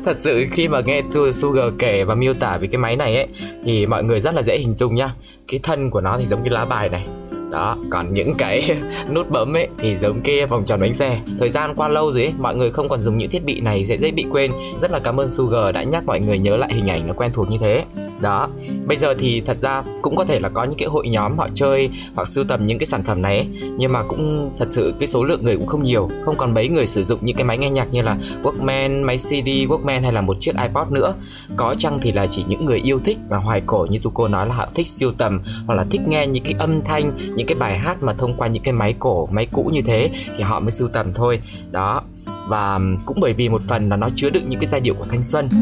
Thật 0.04 0.19
sự 0.19 0.47
khi 0.50 0.69
mà 0.69 0.80
nghe 0.80 1.02
Sugar 1.33 1.73
kể 1.78 2.04
và 2.04 2.14
miêu 2.14 2.35
tả 2.35 2.57
về 2.57 2.66
cái 2.66 2.78
máy 2.78 2.97
này 2.97 3.16
ấy 3.16 3.26
thì 3.64 3.87
mọi 3.87 4.04
người 4.04 4.21
rất 4.21 4.35
là 4.35 4.42
dễ 4.42 4.59
hình 4.59 4.75
dung 4.75 4.95
nhá. 4.95 5.14
Cái 5.49 5.61
thân 5.62 5.90
của 5.90 6.00
nó 6.00 6.16
thì 6.19 6.26
giống 6.26 6.42
như 6.42 6.50
lá 6.50 6.64
bài 6.64 6.88
này 6.88 7.04
đó 7.50 7.76
còn 7.90 8.14
những 8.14 8.35
cái 8.38 8.71
nút 9.14 9.30
bấm 9.30 9.57
ấy 9.57 9.69
thì 9.78 9.99
giống 9.99 10.21
cái 10.21 10.47
vòng 10.47 10.64
tròn 10.64 10.80
bánh 10.80 10.95
xe. 10.95 11.21
Thời 11.38 11.50
gian 11.50 11.75
qua 11.76 11.88
lâu 11.88 12.12
rồi 12.12 12.23
ấy 12.23 12.33
mọi 12.38 12.54
người 12.54 12.71
không 12.71 12.88
còn 12.88 13.00
dùng 13.00 13.19
những 13.19 13.30
thiết 13.30 13.45
bị 13.45 13.61
này 13.61 13.87
sẽ 13.87 13.97
dễ 13.97 14.11
bị 14.11 14.26
quên. 14.30 14.50
Rất 14.80 14.90
là 14.90 14.99
cảm 14.99 15.21
ơn 15.21 15.30
Sugar 15.30 15.75
đã 15.75 15.83
nhắc 15.83 16.04
mọi 16.07 16.21
người 16.21 16.38
nhớ 16.38 16.57
lại 16.57 16.73
hình 16.75 16.87
ảnh 16.87 17.07
nó 17.07 17.14
quen 17.14 17.30
thuộc 17.35 17.50
như 17.50 17.59
thế. 17.61 17.85
Đó 18.21 18.49
bây 18.87 18.97
giờ 18.97 19.14
thì 19.19 19.40
thật 19.40 19.57
ra 19.57 19.83
cũng 20.02 20.16
có 20.16 20.25
thể 20.25 20.40
là 20.40 20.49
có 20.49 20.64
những 20.64 20.78
cái 20.78 20.88
hội 20.88 21.09
nhóm 21.09 21.38
họ 21.38 21.49
chơi 21.54 21.90
hoặc 22.14 22.28
sưu 22.28 22.45
tầm 22.45 22.66
những 22.66 22.78
cái 22.78 22.87
sản 22.87 23.02
phẩm 23.02 23.23
này 23.23 23.37
ấy, 23.37 23.47
nhưng 23.78 23.92
mà 23.92 24.02
cũng 24.02 24.50
thật 24.59 24.66
sự 24.69 24.95
cái 25.00 25.07
số 25.07 25.25
lượng 25.25 25.45
người 25.45 25.57
cũng 25.57 25.66
không 25.66 25.83
nhiều. 25.83 26.09
Không 26.25 26.37
còn 26.37 26.54
mấy 26.54 26.69
người 26.69 26.87
sử 26.87 27.02
dụng 27.02 27.19
những 27.23 27.37
cái 27.37 27.45
máy 27.45 27.59
nghe 27.59 27.71
nhạc 27.71 27.92
như 27.92 28.02
là 28.02 28.16
Walkman 28.42 29.04
máy 29.04 29.16
CD 29.16 29.49
Walkman 29.69 30.02
hay 30.02 30.12
là 30.12 30.21
một 30.21 30.37
chiếc 30.40 30.57
iPod 30.57 30.90
nữa. 30.90 31.14
Có 31.57 31.75
chăng 31.78 31.99
thì 32.02 32.12
là 32.12 32.26
chỉ 32.26 32.45
những 32.49 32.66
người 32.66 32.80
yêu 32.85 33.00
thích 33.04 33.19
và 33.28 33.37
hoài 33.37 33.62
cổ 33.66 33.87
như 33.90 33.99
tu 34.02 34.11
cô 34.14 34.28
nói 34.28 34.47
là 34.47 34.54
họ 34.54 34.69
thích 34.75 34.87
sưu 34.87 35.12
tầm 35.12 35.40
hoặc 35.66 35.75
là 35.75 35.85
thích 35.90 36.00
nghe 36.09 36.26
những 36.26 36.45
cái 36.45 36.54
âm 36.59 36.83
thanh 36.83 37.12
những 37.40 37.47
cái 37.47 37.59
bài 37.59 37.79
hát 37.79 38.03
mà 38.03 38.12
thông 38.12 38.35
qua 38.35 38.48
những 38.48 38.62
cái 38.62 38.72
máy 38.72 38.94
cổ, 38.98 39.29
máy 39.33 39.46
cũ 39.53 39.70
như 39.72 39.83
thế 39.83 40.11
thì 40.37 40.42
họ 40.42 40.61
mới 40.61 40.72
sưu 40.72 40.88
tầm 40.88 41.12
thôi. 41.14 41.42
Đó 41.70 42.03
và 42.51 42.81
cũng 43.07 43.21
bởi 43.21 43.33
vì 43.33 43.49
một 43.49 43.63
phần 43.69 43.89
là 43.89 43.97
nó 43.97 44.09
chứa 44.15 44.31
đựng 44.31 44.49
những 44.49 44.61
cái 44.61 44.67
giai 44.67 44.81
điệu 44.81 44.95
của 44.95 45.05
thanh 45.11 45.23
xuân. 45.23 45.49
Ừ. 45.51 45.57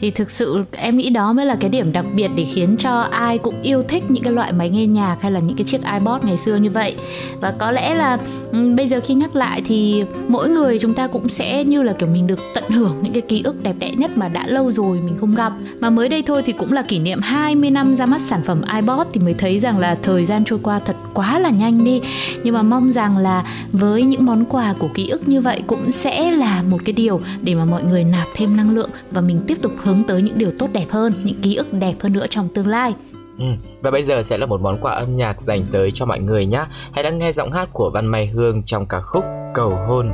thì 0.00 0.10
thực 0.10 0.30
sự 0.30 0.64
em 0.72 0.96
nghĩ 0.96 1.10
đó 1.10 1.32
mới 1.32 1.46
là 1.46 1.56
cái 1.60 1.70
điểm 1.70 1.92
đặc 1.92 2.04
biệt 2.14 2.30
để 2.36 2.44
khiến 2.44 2.76
cho 2.78 3.00
ai 3.00 3.38
cũng 3.38 3.62
yêu 3.62 3.82
thích 3.82 4.04
những 4.08 4.22
cái 4.22 4.32
loại 4.32 4.52
máy 4.52 4.68
nghe 4.68 4.86
nhạc 4.86 5.16
hay 5.20 5.32
là 5.32 5.40
những 5.40 5.56
cái 5.56 5.64
chiếc 5.64 5.80
iPod 5.92 6.24
ngày 6.24 6.36
xưa 6.36 6.56
như 6.56 6.70
vậy. 6.70 6.96
Và 7.40 7.54
có 7.58 7.70
lẽ 7.70 7.94
là 7.94 8.18
ừ, 8.52 8.74
bây 8.76 8.88
giờ 8.88 9.00
khi 9.04 9.14
nhắc 9.14 9.36
lại 9.36 9.62
thì 9.64 10.04
mỗi 10.28 10.48
người 10.48 10.78
chúng 10.78 10.94
ta 10.94 11.06
cũng 11.06 11.28
sẽ 11.28 11.64
như 11.64 11.82
là 11.82 11.92
kiểu 11.92 12.08
mình 12.08 12.26
được 12.26 12.40
tận 12.54 12.64
hưởng 12.68 12.96
những 13.02 13.12
cái 13.12 13.22
ký 13.22 13.42
ức 13.42 13.62
đẹp 13.62 13.74
đẽ 13.78 13.90
nhất 13.90 14.10
mà 14.16 14.28
đã 14.28 14.46
lâu 14.46 14.70
rồi 14.70 15.00
mình 15.00 15.16
không 15.16 15.34
gặp. 15.34 15.52
Mà 15.80 15.90
mới 15.90 16.08
đây 16.08 16.22
thôi 16.22 16.42
thì 16.46 16.52
cũng 16.52 16.72
là 16.72 16.82
kỷ 16.82 16.98
niệm 16.98 17.20
20 17.20 17.70
năm 17.70 17.94
ra 17.94 18.06
mắt 18.06 18.20
sản 18.20 18.40
phẩm 18.46 18.62
iPod 18.74 19.06
thì 19.12 19.20
mới 19.20 19.34
thấy 19.34 19.58
rằng 19.58 19.78
là 19.78 19.94
thời 20.02 20.24
gian 20.24 20.44
trôi 20.44 20.58
qua 20.62 20.78
thật 20.78 20.96
quá 21.14 21.38
là 21.38 21.50
nhanh 21.50 21.84
đi. 21.84 22.00
Nhưng 22.44 22.54
mà 22.54 22.62
mong 22.62 22.92
rằng 22.92 23.18
là 23.18 23.44
với 23.72 24.02
những 24.02 24.26
món 24.26 24.44
quà 24.44 24.74
của 24.78 24.88
ký 24.94 25.08
ức 25.08 25.28
như 25.28 25.40
vậy 25.40 25.62
cũng 25.66 25.92
sẽ 25.92 26.23
là 26.30 26.62
một 26.62 26.78
cái 26.84 26.92
điều 26.92 27.20
để 27.42 27.54
mà 27.54 27.64
mọi 27.64 27.84
người 27.84 28.04
nạp 28.04 28.28
thêm 28.34 28.56
năng 28.56 28.74
lượng 28.74 28.90
và 29.10 29.20
mình 29.20 29.40
tiếp 29.46 29.58
tục 29.62 29.72
hướng 29.76 30.02
tới 30.08 30.22
những 30.22 30.38
điều 30.38 30.50
tốt 30.58 30.68
đẹp 30.72 30.86
hơn 30.90 31.12
những 31.24 31.40
ký 31.42 31.54
ức 31.54 31.72
đẹp 31.72 31.94
hơn 32.00 32.12
nữa 32.12 32.26
trong 32.30 32.48
tương 32.54 32.66
lai 32.66 32.94
Ừ. 33.38 33.44
Và 33.82 33.90
bây 33.90 34.02
giờ 34.02 34.22
sẽ 34.22 34.38
là 34.38 34.46
một 34.46 34.60
món 34.60 34.78
quà 34.80 34.92
âm 34.92 35.16
nhạc 35.16 35.42
dành 35.42 35.66
tới 35.72 35.90
cho 35.90 36.06
mọi 36.06 36.20
người 36.20 36.46
nhé. 36.46 36.64
Hãy 36.92 37.04
đăng 37.04 37.18
nghe 37.18 37.32
giọng 37.32 37.52
hát 37.52 37.68
của 37.72 37.90
Văn 37.90 38.06
Mai 38.06 38.26
Hương 38.26 38.62
trong 38.62 38.86
ca 38.86 39.00
khúc 39.00 39.24
Cầu 39.54 39.76
hôn. 39.88 40.10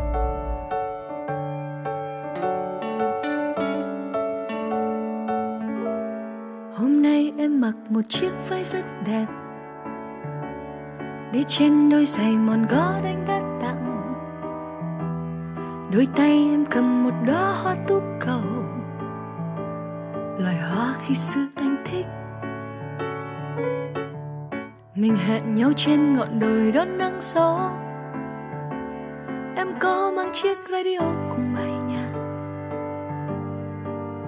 Hôm 6.77 7.03
nay 7.03 7.33
em 7.39 7.61
mặc 7.61 7.73
một 7.89 8.01
chiếc 8.09 8.31
váy 8.49 8.65
rất 8.65 8.85
đẹp 9.07 9.27
Đi 11.33 11.45
trên 11.49 11.89
đôi 11.89 12.07
giày 12.07 12.33
mòn 12.33 12.67
gót 12.67 13.01
anh 13.05 13.25
đã 13.29 13.50
đôi 15.93 16.09
tay 16.17 16.49
em 16.51 16.65
cầm 16.71 17.05
một 17.05 17.15
đóa 17.27 17.53
hoa 17.63 17.77
tú 17.87 18.01
cầu. 18.21 18.41
Loài 20.39 20.57
hoa 20.57 20.95
khi 21.07 21.15
xưa 21.15 21.47
anh 21.55 21.85
thích. 21.85 22.07
Mình 24.95 25.17
hẹn 25.17 25.55
nhau 25.55 25.73
trên 25.77 26.15
ngọn 26.17 26.39
đồi 26.41 26.73
đón 26.73 26.99
nắng 26.99 27.19
gió. 27.21 27.71
Em 29.57 29.69
có 29.81 30.13
mang 30.17 30.31
chiếc 30.33 30.59
radio 30.71 31.01
cùng 31.31 31.55
bay 31.55 31.73
nhà. 31.89 32.13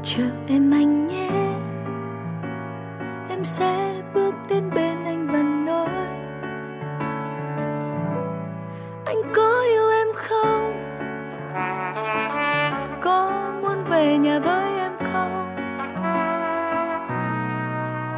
chờ 0.02 0.24
em 0.46 0.70
anh 0.70 1.06
nhé. 1.06 1.30
Em 3.28 3.44
sẽ 3.44 4.01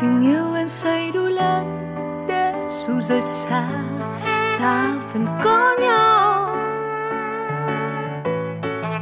tình 0.04 0.20
yêu 0.20 0.54
em 0.54 0.68
xây 0.68 1.10
đủ 1.12 1.20
lớn 1.20 1.78
để 2.28 2.54
dù 2.68 2.92
rời 3.00 3.20
xa, 3.20 3.68
ta 4.58 4.94
vẫn 5.12 5.26
có 5.42 5.76
nhau. 5.80 6.56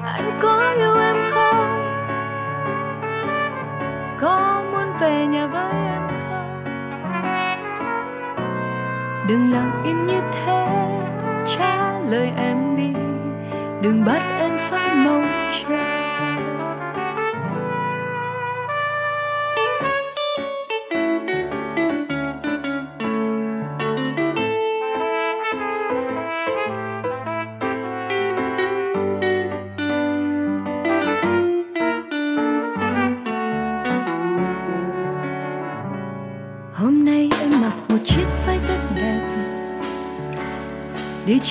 Anh 0.05 0.39
có 0.43 0.75
yêu 0.79 0.97
em 0.97 1.17
không? 1.31 1.83
Có 4.21 4.65
muốn 4.73 4.93
về 5.01 5.27
nhà 5.27 5.47
với 5.47 5.73
em 5.73 6.03
không? 6.29 6.65
Đừng 9.29 9.53
lặng 9.53 9.83
im 9.85 10.07
như 10.07 10.21
thế, 10.33 10.67
trả 11.47 11.99
lời 12.09 12.33
em 12.37 12.77
đi. 12.77 12.93
Đừng 13.81 14.05
bắt 14.05 14.23
em 14.39 14.59
phải 14.71 14.95
mong 14.95 15.32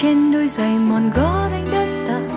trên 0.01 0.31
đôi 0.31 0.47
giày 0.47 0.79
mòn 0.79 1.11
gót 1.15 1.49
anh 1.51 1.71
đã 1.71 1.85
tặng 2.07 2.29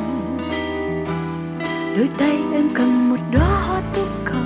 đôi 1.97 2.09
tay 2.19 2.41
em 2.53 2.69
cầm 2.75 3.11
một 3.11 3.17
đóa 3.33 3.67
hoa 3.67 3.83
tú 3.95 4.03
cầu 4.25 4.43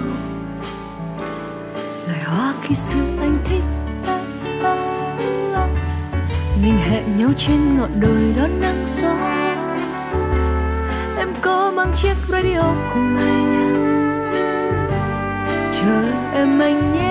loài 2.07 2.22
hoa 2.24 2.54
khi 2.62 2.74
xưa 2.74 3.00
anh 3.20 3.38
thích 3.44 3.62
mình 6.62 6.78
hẹn 6.78 7.18
nhau 7.18 7.31
trên 7.37 7.78
ngọn 7.78 8.00
đồi 8.00 8.35
đón 8.37 8.61
nắng 8.61 8.85
gió 8.87 9.16
em 11.18 11.28
có 11.40 11.72
mang 11.76 11.92
chiếc 11.94 12.14
radio 12.28 12.74
cùng 12.94 13.16
bài 13.16 13.42
nhạc 13.52 13.74
chờ 15.72 16.12
em 16.35 16.59
anh 16.59 16.94
nhé. 16.94 17.07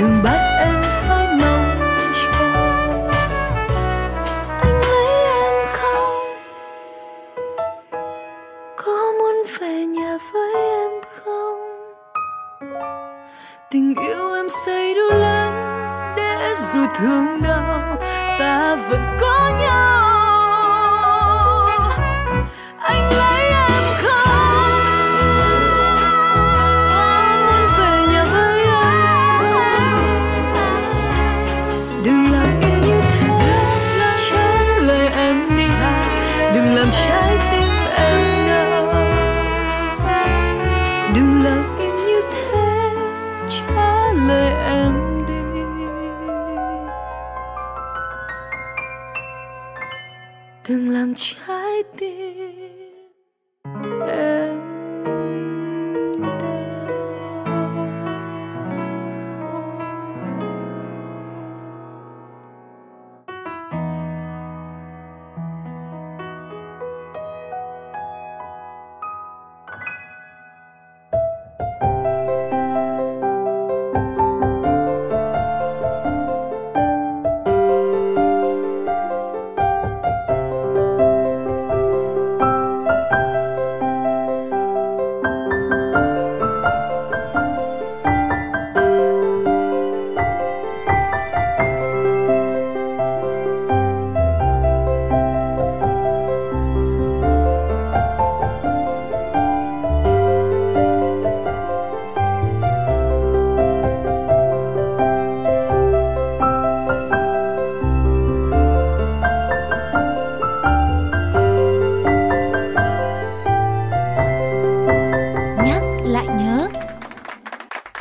Đường 0.00 0.22
bắc 0.22 0.55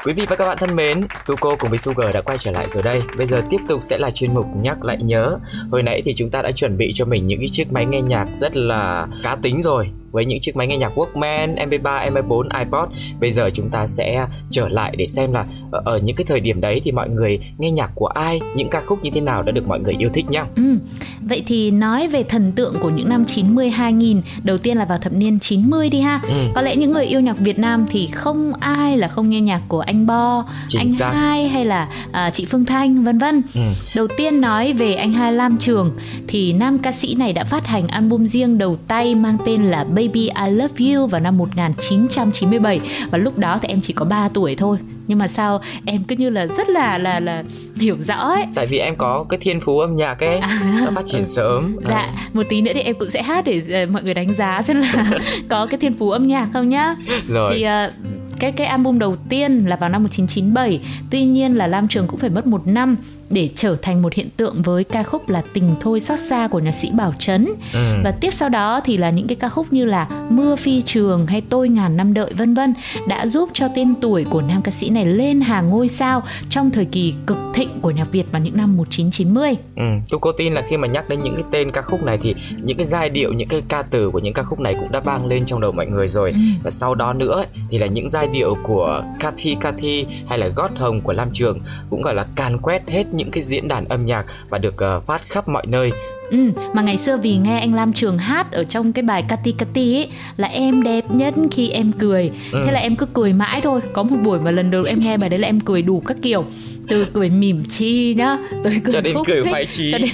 Quý 0.06 0.14
vị 0.14 0.26
và 0.30 0.36
các 0.36 0.48
bạn 0.48 0.58
thân 0.58 0.76
mến, 0.76 1.02
Tuco 1.26 1.56
cùng 1.56 1.70
với 1.70 1.80
Sugar 1.80 2.14
đã 2.14 2.22
quay 2.22 2.38
trở 2.38 2.52
lại 2.52 2.70
rồi 2.70 2.84
đây. 2.84 3.02
Bây 3.18 3.28
giờ 3.28 3.42
tiếp 3.50 3.58
tục 3.68 3.82
sẽ 3.82 3.98
là 3.98 4.12
chuyên 4.12 4.34
mục 4.34 4.46
nhắc 4.56 4.84
lại 4.84 4.98
nhớ. 5.02 5.38
Hồi 5.72 5.84
nãy 5.84 6.02
thì 6.06 6.14
chúng 6.14 6.30
ta 6.30 6.42
đã 6.42 6.52
chuẩn 6.52 6.78
bị 6.78 6.92
cho 6.94 7.06
mình 7.06 7.28
những 7.28 7.40
cái 7.40 7.48
chiếc 7.52 7.72
máy 7.72 7.86
nghe 7.86 8.02
nhạc 8.02 8.26
rất 8.36 8.56
là 8.56 9.08
cá 9.24 9.36
tính 9.36 9.62
rồi 9.62 9.90
với 10.12 10.26
những 10.26 10.40
chiếc 10.42 10.56
máy 10.56 10.68
nghe 10.68 10.78
nhạc 10.78 10.92
Walkman, 10.96 11.56
MP3, 11.56 12.12
MP4, 12.12 12.60
iPod. 12.60 12.90
Bây 13.20 13.32
giờ 13.32 13.50
chúng 13.54 13.70
ta 13.70 13.88
sẽ 13.88 14.28
trở 14.50 14.70
lại 14.70 14.96
để 14.98 15.06
xem 15.06 15.34
là 15.34 15.46
ở, 15.86 16.00
những 16.04 16.16
cái 16.16 16.26
thời 16.26 16.40
điểm 16.40 16.62
đấy 16.62 16.82
thì 16.84 16.92
mọi 16.92 17.10
người 17.10 17.40
nghe 17.58 17.72
nhạc 17.72 17.92
của 17.96 18.08
ai, 18.08 18.42
những 18.56 18.70
ca 18.70 18.82
khúc 18.86 19.04
như 19.04 19.10
thế 19.14 19.22
nào 19.22 19.44
đã 19.44 19.52
được 19.52 19.68
mọi 19.68 19.80
người 19.80 19.96
yêu 20.00 20.10
thích 20.14 20.26
nhá. 20.30 20.46
Ừ. 20.56 20.78
Vậy 21.22 21.44
thì 21.48 21.72
nói 21.72 22.08
về 22.08 22.24
thần 22.24 22.52
tượng 22.52 22.76
của 22.82 22.90
những 22.90 23.10
năm 23.10 23.26
90 23.26 23.70
2000, 23.70 24.22
đầu 24.44 24.58
tiên 24.58 24.78
là 24.78 24.86
vào 24.86 24.98
thập 24.98 25.14
niên 25.14 25.40
90 25.40 25.90
đi 25.90 26.00
ha. 26.00 26.22
Ừ. 26.28 26.36
Có 26.56 26.62
lẽ 26.62 26.76
những 26.76 26.92
người 26.92 27.06
yêu 27.06 27.20
nhạc 27.20 27.38
Việt 27.40 27.60
Nam 27.60 27.86
thì 27.90 28.08
không 28.08 28.54
ai 28.60 28.98
là 28.98 29.08
không 29.08 29.30
nghe 29.30 29.42
nhạc 29.42 29.62
của 29.68 29.80
anh 29.80 30.08
Bo, 30.08 30.46
Chính 30.68 30.82
anh 30.82 30.90
xác. 30.90 31.12
Hai 31.12 31.48
hay 31.48 31.66
là 31.66 31.90
à, 32.12 32.30
chị 32.30 32.46
Phương 32.46 32.66
Thanh 32.66 33.04
vân 33.04 33.18
vân. 33.18 33.42
Ừ. 33.56 33.62
Đầu 33.96 34.08
tiên 34.18 34.42
nói 34.42 34.74
về 34.74 34.96
anh 34.96 35.14
Hai 35.14 35.34
Lam 35.34 35.58
Trường 35.58 35.92
thì 36.28 36.54
nam 36.54 36.80
ca 36.80 36.92
sĩ 36.92 37.16
này 37.16 37.34
đã 37.34 37.44
phát 37.44 37.68
hành 37.68 37.88
album 37.88 38.26
riêng 38.26 38.58
đầu 38.58 38.78
tay 38.88 39.16
mang 39.16 39.38
tên 39.46 39.72
là 39.72 39.84
Baby 39.84 40.30
I 40.46 40.50
Love 40.50 40.86
You 40.86 41.08
vào 41.08 41.22
năm 41.22 41.38
1997 41.38 42.80
và 43.12 43.18
lúc 43.18 43.38
đó 43.38 43.60
thì 43.62 43.68
em 43.68 43.82
chỉ 43.82 43.94
có 43.94 44.06
3 44.06 44.30
tuổi 44.34 44.56
thôi. 44.56 44.78
Nhưng 45.08 45.18
mà 45.18 45.28
sao 45.28 45.62
em 45.86 46.04
cứ 46.04 46.16
như 46.16 46.30
là 46.30 46.48
rất 46.48 46.70
là 46.70 46.98
là 46.98 47.20
là 47.20 47.44
hiểu 47.76 47.98
rõ 48.00 48.16
ấy 48.16 48.46
Tại 48.56 48.66
vì 48.66 48.78
em 48.78 48.96
có 48.96 49.26
cái 49.30 49.40
thiên 49.42 49.60
phú 49.62 49.80
âm 49.80 49.96
nhạc 49.96 50.20
ấy, 50.20 50.40
nó 50.86 50.92
phát 50.92 51.06
triển 51.06 51.26
sớm. 51.26 51.76
Dạ, 51.88 51.96
À, 51.96 52.14
một 52.34 52.44
tí 52.50 52.62
nữa 52.62 52.72
thì 52.74 52.82
em 52.82 52.96
cũng 53.00 53.10
sẽ 53.10 53.22
hát 53.22 53.46
để 53.46 53.62
ờ, 53.70 53.86
mọi 53.92 54.04
người 54.04 54.14
đánh 54.14 54.34
giá 54.34 54.62
xem 54.62 54.82
là 54.82 55.12
có 55.50 55.66
cái 55.66 55.80
thiên 55.80 55.94
phú 55.94 56.12
âm 56.12 56.28
nhạc 56.28 56.48
không 56.54 56.70
nhá. 56.70 56.96
rồi. 57.28 57.54
Thì 57.56 57.64
ờ, 57.64 57.92
cái 58.40 58.52
cái 58.52 58.68
album 58.68 59.00
đầu 59.00 59.16
tiên 59.30 59.66
là 59.68 59.76
vào 59.76 59.90
năm 59.90 60.04
1997, 60.04 60.80
tuy 61.12 61.24
nhiên 61.24 61.56
là 61.56 61.68
Lam 61.68 61.88
Trường 61.88 62.08
cũng 62.08 62.20
phải 62.20 62.30
mất 62.30 62.48
một 62.48 62.68
năm 62.68 62.96
để 63.30 63.50
trở 63.56 63.76
thành 63.82 64.02
một 64.02 64.14
hiện 64.14 64.30
tượng 64.38 64.62
với 64.62 64.84
ca 64.84 65.04
khúc 65.04 65.30
là 65.30 65.42
Tình 65.54 65.76
thôi 65.80 66.00
xót 66.00 66.20
xa 66.20 66.48
của 66.48 66.60
nhạc 66.60 66.72
sĩ 66.72 66.92
Bảo 66.94 67.14
Trấn. 67.20 67.46
Ừ. 67.74 67.96
Và 68.04 68.12
tiếp 68.12 68.34
sau 68.34 68.50
đó 68.50 68.80
thì 68.86 68.98
là 68.98 69.10
những 69.10 69.28
cái 69.28 69.36
ca 69.36 69.50
khúc 69.50 69.74
như 69.74 69.86
là 69.86 70.08
Mưa 70.30 70.56
phi 70.56 70.82
trường 70.82 71.28
hay 71.28 71.42
Tôi 71.50 71.70
ngàn 71.70 71.98
năm 71.98 72.14
đợi 72.14 72.32
vân 72.38 72.54
vân 72.54 72.74
đã 73.08 73.28
giúp 73.28 73.50
cho 73.54 73.68
tên 73.76 73.96
tuổi 74.02 74.26
của 74.30 74.42
nam 74.42 74.62
ca 74.62 74.72
sĩ 74.72 74.90
này 74.90 75.06
lên 75.06 75.42
hàng 75.42 75.70
ngôi 75.70 75.88
sao 75.88 76.24
trong 76.50 76.70
thời 76.70 76.86
kỳ 76.86 77.14
cực 77.28 77.38
thịnh 77.54 77.70
của 77.82 77.92
nhạc 77.92 78.12
Việt 78.12 78.26
vào 78.32 78.42
những 78.42 78.58
năm 78.58 78.78
1990. 78.78 79.56
Ừ, 79.76 79.84
tôi 80.10 80.20
có 80.20 80.32
tin 80.38 80.54
là 80.54 80.62
khi 80.68 80.78
mà 80.78 80.88
nhắc 80.88 81.10
đến 81.10 81.20
những 81.24 81.36
cái 81.36 81.44
tên 81.52 81.72
ca 81.72 81.82
khúc 81.82 82.04
này 82.04 82.18
thì 82.22 82.36
những 82.64 82.78
cái 82.78 82.86
giai 82.86 83.10
điệu, 83.10 83.34
những 83.34 83.48
cái 83.48 83.62
ca 83.70 83.82
từ 83.82 84.10
của 84.12 84.20
những 84.20 84.34
ca 84.34 84.44
khúc 84.44 84.60
này 84.60 84.76
cũng 84.80 84.92
đã 84.92 85.00
vang 85.00 85.28
lên 85.28 85.46
trong 85.46 85.62
đầu 85.62 85.72
mọi 85.72 85.86
người 85.86 86.08
rồi. 86.08 86.32
Ừ. 86.32 86.38
Và 86.64 86.72
sau 86.72 86.96
đó 86.96 87.14
nữa 87.14 87.36
ấy, 87.36 87.48
thì 87.70 87.78
là 87.78 87.88
những 87.88 88.10
giai 88.10 88.28
điệu 88.28 88.58
của 88.64 89.04
Cathy 89.20 89.56
Cathy 89.56 90.06
hay 90.28 90.38
là 90.38 90.48
Gót 90.48 90.72
Hồng 90.76 91.02
của 91.02 91.14
Lam 91.14 91.30
Trường 91.34 91.60
cũng 91.90 92.02
gọi 92.02 92.16
là 92.16 92.26
càn 92.36 92.62
quét 92.62 92.90
hết 92.90 93.14
những 93.18 93.32
cái 93.32 93.44
diễn 93.44 93.68
đàn 93.68 93.86
âm 93.86 94.06
nhạc 94.06 94.26
và 94.50 94.58
được 94.58 94.78
ờ, 94.78 95.00
phát 95.00 95.22
khắp 95.30 95.48
mọi 95.48 95.66
nơi. 95.68 95.92
Ừ, 96.32 96.38
mà 96.74 96.82
ngày 96.82 96.98
xưa 96.98 97.18
vì 97.18 97.38
nghe 97.38 97.60
anh 97.60 97.74
Lam 97.74 97.94
Trường 97.94 98.18
hát 98.18 98.52
ở 98.52 98.64
trong 98.64 98.94
cái 98.94 99.04
bài 99.04 99.24
Cati 99.28 99.52
Cati 99.52 99.96
ấy 99.96 100.10
là 100.38 100.48
em 100.48 100.84
đẹp 100.84 101.06
nhất 101.12 101.34
khi 101.52 101.70
em 101.70 101.92
cười. 102.00 102.32
Ừ. 102.52 102.62
Thế 102.66 102.72
là 102.72 102.80
em 102.80 102.96
cứ 102.96 103.06
cười 103.14 103.34
mãi 103.34 103.62
thôi. 103.62 103.82
Có 103.94 104.04
một 104.04 104.16
buổi 104.24 104.40
mà 104.40 104.52
lần 104.52 104.72
đầu 104.72 104.84
em 104.88 105.00
nghe 105.00 105.18
bài 105.18 105.30
đấy 105.30 105.40
là 105.40 105.48
em 105.48 105.60
cười 105.60 105.82
đủ 105.82 106.04
các 106.06 106.18
kiểu. 106.22 106.46
từ 106.88 107.06
cười 107.14 107.30
mỉm 107.30 107.64
chi 107.70 108.14
nhá 108.14 108.38
tới 108.64 108.82
cười 108.84 108.94
cho 108.94 109.02
đến 109.02 109.16
khúc 109.16 109.28
cười 109.28 109.44
khoái 109.44 109.66
chí 109.66 109.92
cho 109.92 109.98
đến 109.98 110.10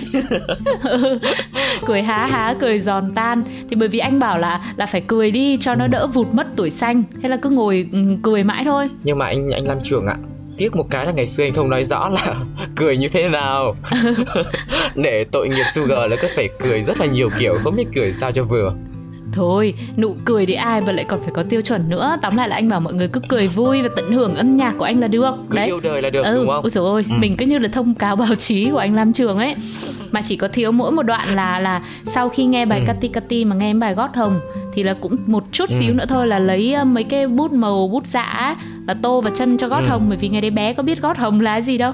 cười 1.85 2.01
há 2.01 2.25
há 2.25 2.55
cười 2.59 2.79
giòn 2.79 3.11
tan 3.15 3.41
thì 3.69 3.75
bởi 3.75 3.89
vì 3.89 3.99
anh 3.99 4.19
bảo 4.19 4.39
là 4.39 4.61
là 4.77 4.85
phải 4.85 5.01
cười 5.01 5.31
đi 5.31 5.57
cho 5.57 5.75
nó 5.75 5.87
đỡ 5.87 6.07
vụt 6.07 6.27
mất 6.33 6.47
tuổi 6.55 6.69
xanh 6.69 7.03
thế 7.21 7.29
là 7.29 7.37
cứ 7.37 7.49
ngồi 7.49 7.89
ừ, 7.91 7.99
cười 8.23 8.43
mãi 8.43 8.63
thôi 8.65 8.89
nhưng 9.03 9.17
mà 9.17 9.25
anh 9.25 9.49
anh 9.49 9.67
Lam 9.67 9.77
Trường 9.83 10.05
ạ 10.05 10.15
tiếc 10.57 10.75
một 10.75 10.87
cái 10.89 11.05
là 11.05 11.11
ngày 11.11 11.27
xưa 11.27 11.43
anh 11.43 11.53
không 11.53 11.69
nói 11.69 11.83
rõ 11.83 12.09
là 12.09 12.35
cười 12.75 12.97
như 12.97 13.09
thế 13.09 13.29
nào. 13.29 13.75
Để 14.95 15.25
tội 15.31 15.49
nghiệp 15.49 15.65
Sugar 15.73 16.11
là 16.11 16.15
cứ 16.21 16.27
phải 16.35 16.49
cười 16.59 16.83
rất 16.83 16.99
là 16.99 17.05
nhiều 17.05 17.29
kiểu 17.39 17.55
không 17.63 17.75
biết 17.75 17.85
cười 17.95 18.13
sao 18.13 18.31
cho 18.31 18.43
vừa 18.43 18.73
Thôi, 19.33 19.73
nụ 19.97 20.15
cười 20.25 20.45
thì 20.45 20.53
ai 20.53 20.81
mà 20.81 20.91
lại 20.91 21.05
còn 21.05 21.19
phải 21.21 21.31
có 21.33 21.43
tiêu 21.43 21.61
chuẩn 21.61 21.89
nữa 21.89 22.17
Tóm 22.21 22.35
lại 22.37 22.49
là 22.49 22.55
anh 22.55 22.69
bảo 22.69 22.79
mọi 22.79 22.93
người 22.93 23.07
cứ 23.07 23.21
cười 23.29 23.47
vui 23.47 23.81
và 23.81 23.89
tận 23.95 24.11
hưởng 24.11 24.35
âm 24.35 24.55
nhạc 24.57 24.73
của 24.77 24.83
anh 24.85 24.99
là 24.99 25.07
được 25.07 25.35
cứ 25.49 25.57
yêu 25.65 25.79
đời 25.79 26.01
là 26.01 26.09
được 26.09 26.23
ừ, 26.25 26.35
đúng 26.35 26.47
không 26.47 26.63
Ôi 26.63 26.69
dồi 26.69 26.85
ôi, 26.89 27.05
Ừ. 27.09 27.15
mình 27.19 27.37
cứ 27.37 27.45
như 27.45 27.57
là 27.57 27.67
thông 27.67 27.93
cáo 27.95 28.15
báo 28.15 28.35
chí 28.35 28.69
của 28.71 28.77
anh 28.77 28.95
Lam 28.95 29.13
Trường 29.13 29.37
ấy 29.37 29.55
Mà 30.11 30.21
chỉ 30.21 30.35
có 30.35 30.47
thiếu 30.47 30.71
mỗi 30.71 30.91
một 30.91 31.03
đoạn 31.03 31.35
là 31.35 31.59
là 31.59 31.81
sau 32.05 32.29
khi 32.29 32.45
nghe 32.45 32.65
bài 32.65 32.79
Ừ. 32.79 32.85
Cati 32.87 33.07
Cati 33.07 33.45
mà 33.45 33.55
nghe 33.55 33.73
bài 33.73 33.93
Gót 33.93 34.15
Hồng 34.15 34.39
Thì 34.73 34.83
là 34.83 34.93
cũng 35.01 35.15
một 35.27 35.43
chút 35.51 35.69
Ừ. 35.69 35.75
xíu 35.79 35.93
nữa 35.93 36.05
thôi 36.09 36.27
là 36.27 36.39
lấy 36.39 36.73
ờ, 36.73 36.83
mấy 36.85 37.03
cái 37.03 37.27
bút 37.27 37.51
màu, 37.51 37.87
bút 37.87 38.07
dạ 38.07 38.55
Là 38.87 38.93
tô 39.01 39.21
vào 39.21 39.33
chân 39.35 39.57
cho 39.57 39.67
Gót 39.67 39.79
Ừ. 39.81 39.87
Hồng 39.89 40.05
Bởi 40.09 40.17
vì 40.17 40.29
ngày 40.29 40.41
đấy 40.41 40.51
bé 40.51 40.73
có 40.73 40.83
biết 40.83 41.01
Gót 41.01 41.17
Hồng 41.17 41.41
là 41.41 41.61
gì 41.61 41.77
đâu 41.77 41.93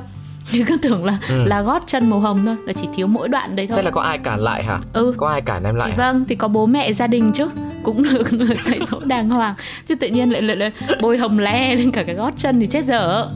Thì 0.51 0.63
cứ 0.67 0.77
tưởng 0.81 1.05
là 1.05 1.17
Ừ. 1.29 1.43
là 1.45 1.61
gót 1.61 1.83
chân 1.87 2.09
màu 2.09 2.19
hồng 2.19 2.45
thôi 2.45 2.55
Là 2.65 2.73
chỉ 2.73 2.87
thiếu 2.95 3.07
mỗi 3.07 3.27
đoạn 3.27 3.55
đấy 3.55 3.67
thôi. 3.67 3.75
thế 3.77 3.83
là 3.83 3.91
có 3.91 4.01
ai 4.01 4.17
cản 4.17 4.39
lại 4.39 4.63
hả? 4.63 4.79
Ừ. 4.93 5.13
Có 5.17 5.27
ai 5.27 5.41
cản 5.41 5.63
em 5.63 5.75
lại 5.75 5.89
thì 5.91 6.01
hả? 6.01 6.11
vâng 6.11 6.25
thì 6.29 6.35
có 6.35 6.47
bố 6.47 6.65
mẹ 6.65 6.93
gia 6.93 7.07
đình 7.07 7.31
chứ 7.33 7.47
cũng 7.83 8.03
được 8.31 8.57
dạy 8.65 8.79
dỗ 8.91 8.99
đàng 9.05 9.29
hoàng. 9.29 9.53
Chứ 9.87 9.95
tự 9.95 10.07
nhiên 10.07 10.29
lại 10.29 10.41
lại, 10.41 10.55
lại 10.55 10.71
bôi 11.01 11.17
hồng 11.17 11.39
le 11.39 11.75
lên 11.75 11.91
cả 11.91 12.03
cái 12.03 12.15
gót 12.15 12.31
chân 12.37 12.59
thì 12.59 12.67
chết 12.67 12.85
dở 12.85 13.29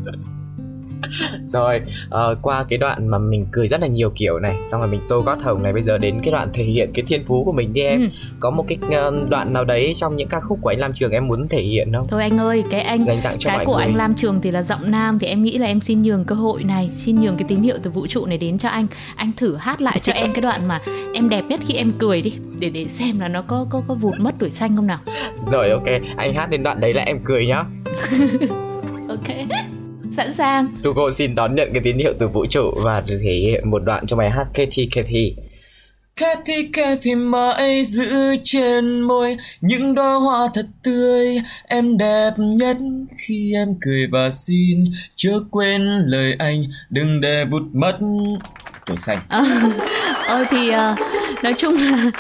rồi 1.43 1.81
ờ, 2.09 2.35
qua 2.41 2.65
cái 2.69 2.77
đoạn 2.77 3.07
mà 3.07 3.17
mình 3.17 3.45
cười 3.51 3.67
rất 3.67 3.81
là 3.81 3.87
nhiều 3.87 4.09
kiểu 4.15 4.39
này 4.39 4.55
xong 4.71 4.81
rồi 4.81 4.89
mình 4.89 5.01
tô 5.09 5.21
gót 5.21 5.37
hồng 5.43 5.63
này 5.63 5.73
bây 5.73 5.81
giờ 5.81 5.97
đến 5.97 6.19
cái 6.23 6.31
đoạn 6.31 6.49
thể 6.53 6.63
hiện 6.63 6.91
cái 6.93 7.05
thiên 7.07 7.23
phú 7.23 7.43
của 7.43 7.51
mình 7.51 7.73
đi 7.73 7.81
em. 7.81 8.01
Ừ. 8.01 8.07
có 8.39 8.51
một 8.51 8.65
cái 8.67 8.77
ờ, 8.91 9.25
đoạn 9.29 9.53
nào 9.53 9.63
đấy 9.65 9.93
trong 9.95 10.15
những 10.15 10.27
ca 10.27 10.39
khúc 10.39 10.59
của 10.61 10.69
anh 10.69 10.79
Lam 10.79 10.93
Trường 10.93 11.11
em 11.11 11.27
muốn 11.27 11.47
thể 11.47 11.61
hiện 11.61 11.93
không? 11.93 12.07
Thôi 12.09 12.21
anh 12.21 12.37
ơi 12.37 12.63
cái 12.69 12.81
anh 12.81 13.05
dành 13.05 13.19
tặng 13.23 13.35
cho 13.39 13.49
cái 13.49 13.65
của 13.65 13.75
người 13.75 13.85
anh 13.85 13.95
Lam 13.95 14.13
Trường 14.13 14.41
thì 14.41 14.51
là 14.51 14.63
giọng 14.63 14.91
nam 14.91 15.19
thì 15.19 15.27
em 15.27 15.43
nghĩ 15.43 15.57
là 15.57 15.67
em 15.67 15.79
xin 15.79 16.01
nhường 16.01 16.25
cơ 16.25 16.35
hội 16.35 16.63
này 16.63 16.89
xin 16.95 17.21
nhường 17.21 17.37
cái 17.37 17.45
tín 17.47 17.61
hiệu 17.61 17.77
từ 17.83 17.91
vũ 17.91 18.07
trụ 18.07 18.25
này 18.25 18.37
đến 18.37 18.57
cho 18.57 18.69
anh. 18.69 18.87
Anh 19.15 19.31
thử 19.37 19.55
hát 19.55 19.81
lại 19.81 19.99
cho 19.99 20.13
em 20.13 20.33
cái 20.33 20.41
đoạn 20.41 20.67
mà 20.67 20.81
em 21.13 21.29
đẹp 21.29 21.43
nhất 21.49 21.59
khi 21.67 21.73
em 21.73 21.91
cười 21.99 22.21
đi 22.21 22.33
để 22.59 22.69
để 22.69 22.87
xem 22.87 23.19
là 23.19 23.27
nó 23.27 23.41
có 23.41 23.65
có 23.69 23.81
có 23.87 23.93
vụt 23.93 24.13
mất 24.19 24.35
tuổi 24.39 24.49
xanh 24.49 24.75
không 24.75 24.87
nào. 24.87 24.99
Rồi 25.51 25.69
ok. 25.69 25.87
Anh 26.17 26.33
hát 26.33 26.49
đến 26.49 26.63
đoạn 26.63 26.79
đấy 26.79 26.93
là 26.93 27.03
em 27.03 27.19
cười 27.23 27.47
nhá. 27.47 27.63
Ok 29.09 29.27
sẵn 30.17 30.33
sàng. 30.33 30.67
Tu 30.83 30.93
cô 30.93 31.11
xin 31.11 31.35
đón 31.35 31.55
nhận 31.55 31.69
cái 31.73 31.81
tín 31.83 31.97
hiệu 31.97 32.13
từ 32.19 32.27
vũ 32.27 32.45
trụ 32.45 32.71
và 32.83 33.03
thể 33.07 33.33
hiện 33.33 33.71
một 33.71 33.79
đoạn 33.83 34.07
trong 34.07 34.19
bài 34.19 34.29
hát 34.29 34.45
Katy 34.53 34.85
Katy. 34.95 35.35
Katy 36.15 36.67
Katy 36.73 37.15
mãi 37.15 37.83
giữ 37.85 38.35
trên 38.43 39.01
môi 39.01 39.37
những 39.61 39.95
đóa 39.95 40.15
hoa 40.15 40.47
thật 40.53 40.65
tươi 40.83 41.41
em 41.67 41.97
đẹp 41.97 42.31
nhất 42.37 42.77
khi 43.17 43.53
em 43.53 43.67
cười 43.81 44.07
và 44.11 44.29
xin 44.29 44.85
chớ 45.15 45.39
quên 45.51 45.81
lời 46.05 46.35
anh 46.39 46.63
đừng 46.89 47.21
để 47.21 47.45
vụt 47.51 47.63
mất 47.73 47.97
tuổi 48.85 48.97
xanh. 48.97 49.19
Ờ, 49.29 49.43
ờ 50.27 50.45
thì 50.49 50.69
ờ, 50.69 50.95
nói 51.43 51.53
chung 51.57 51.73
là 51.73 52.11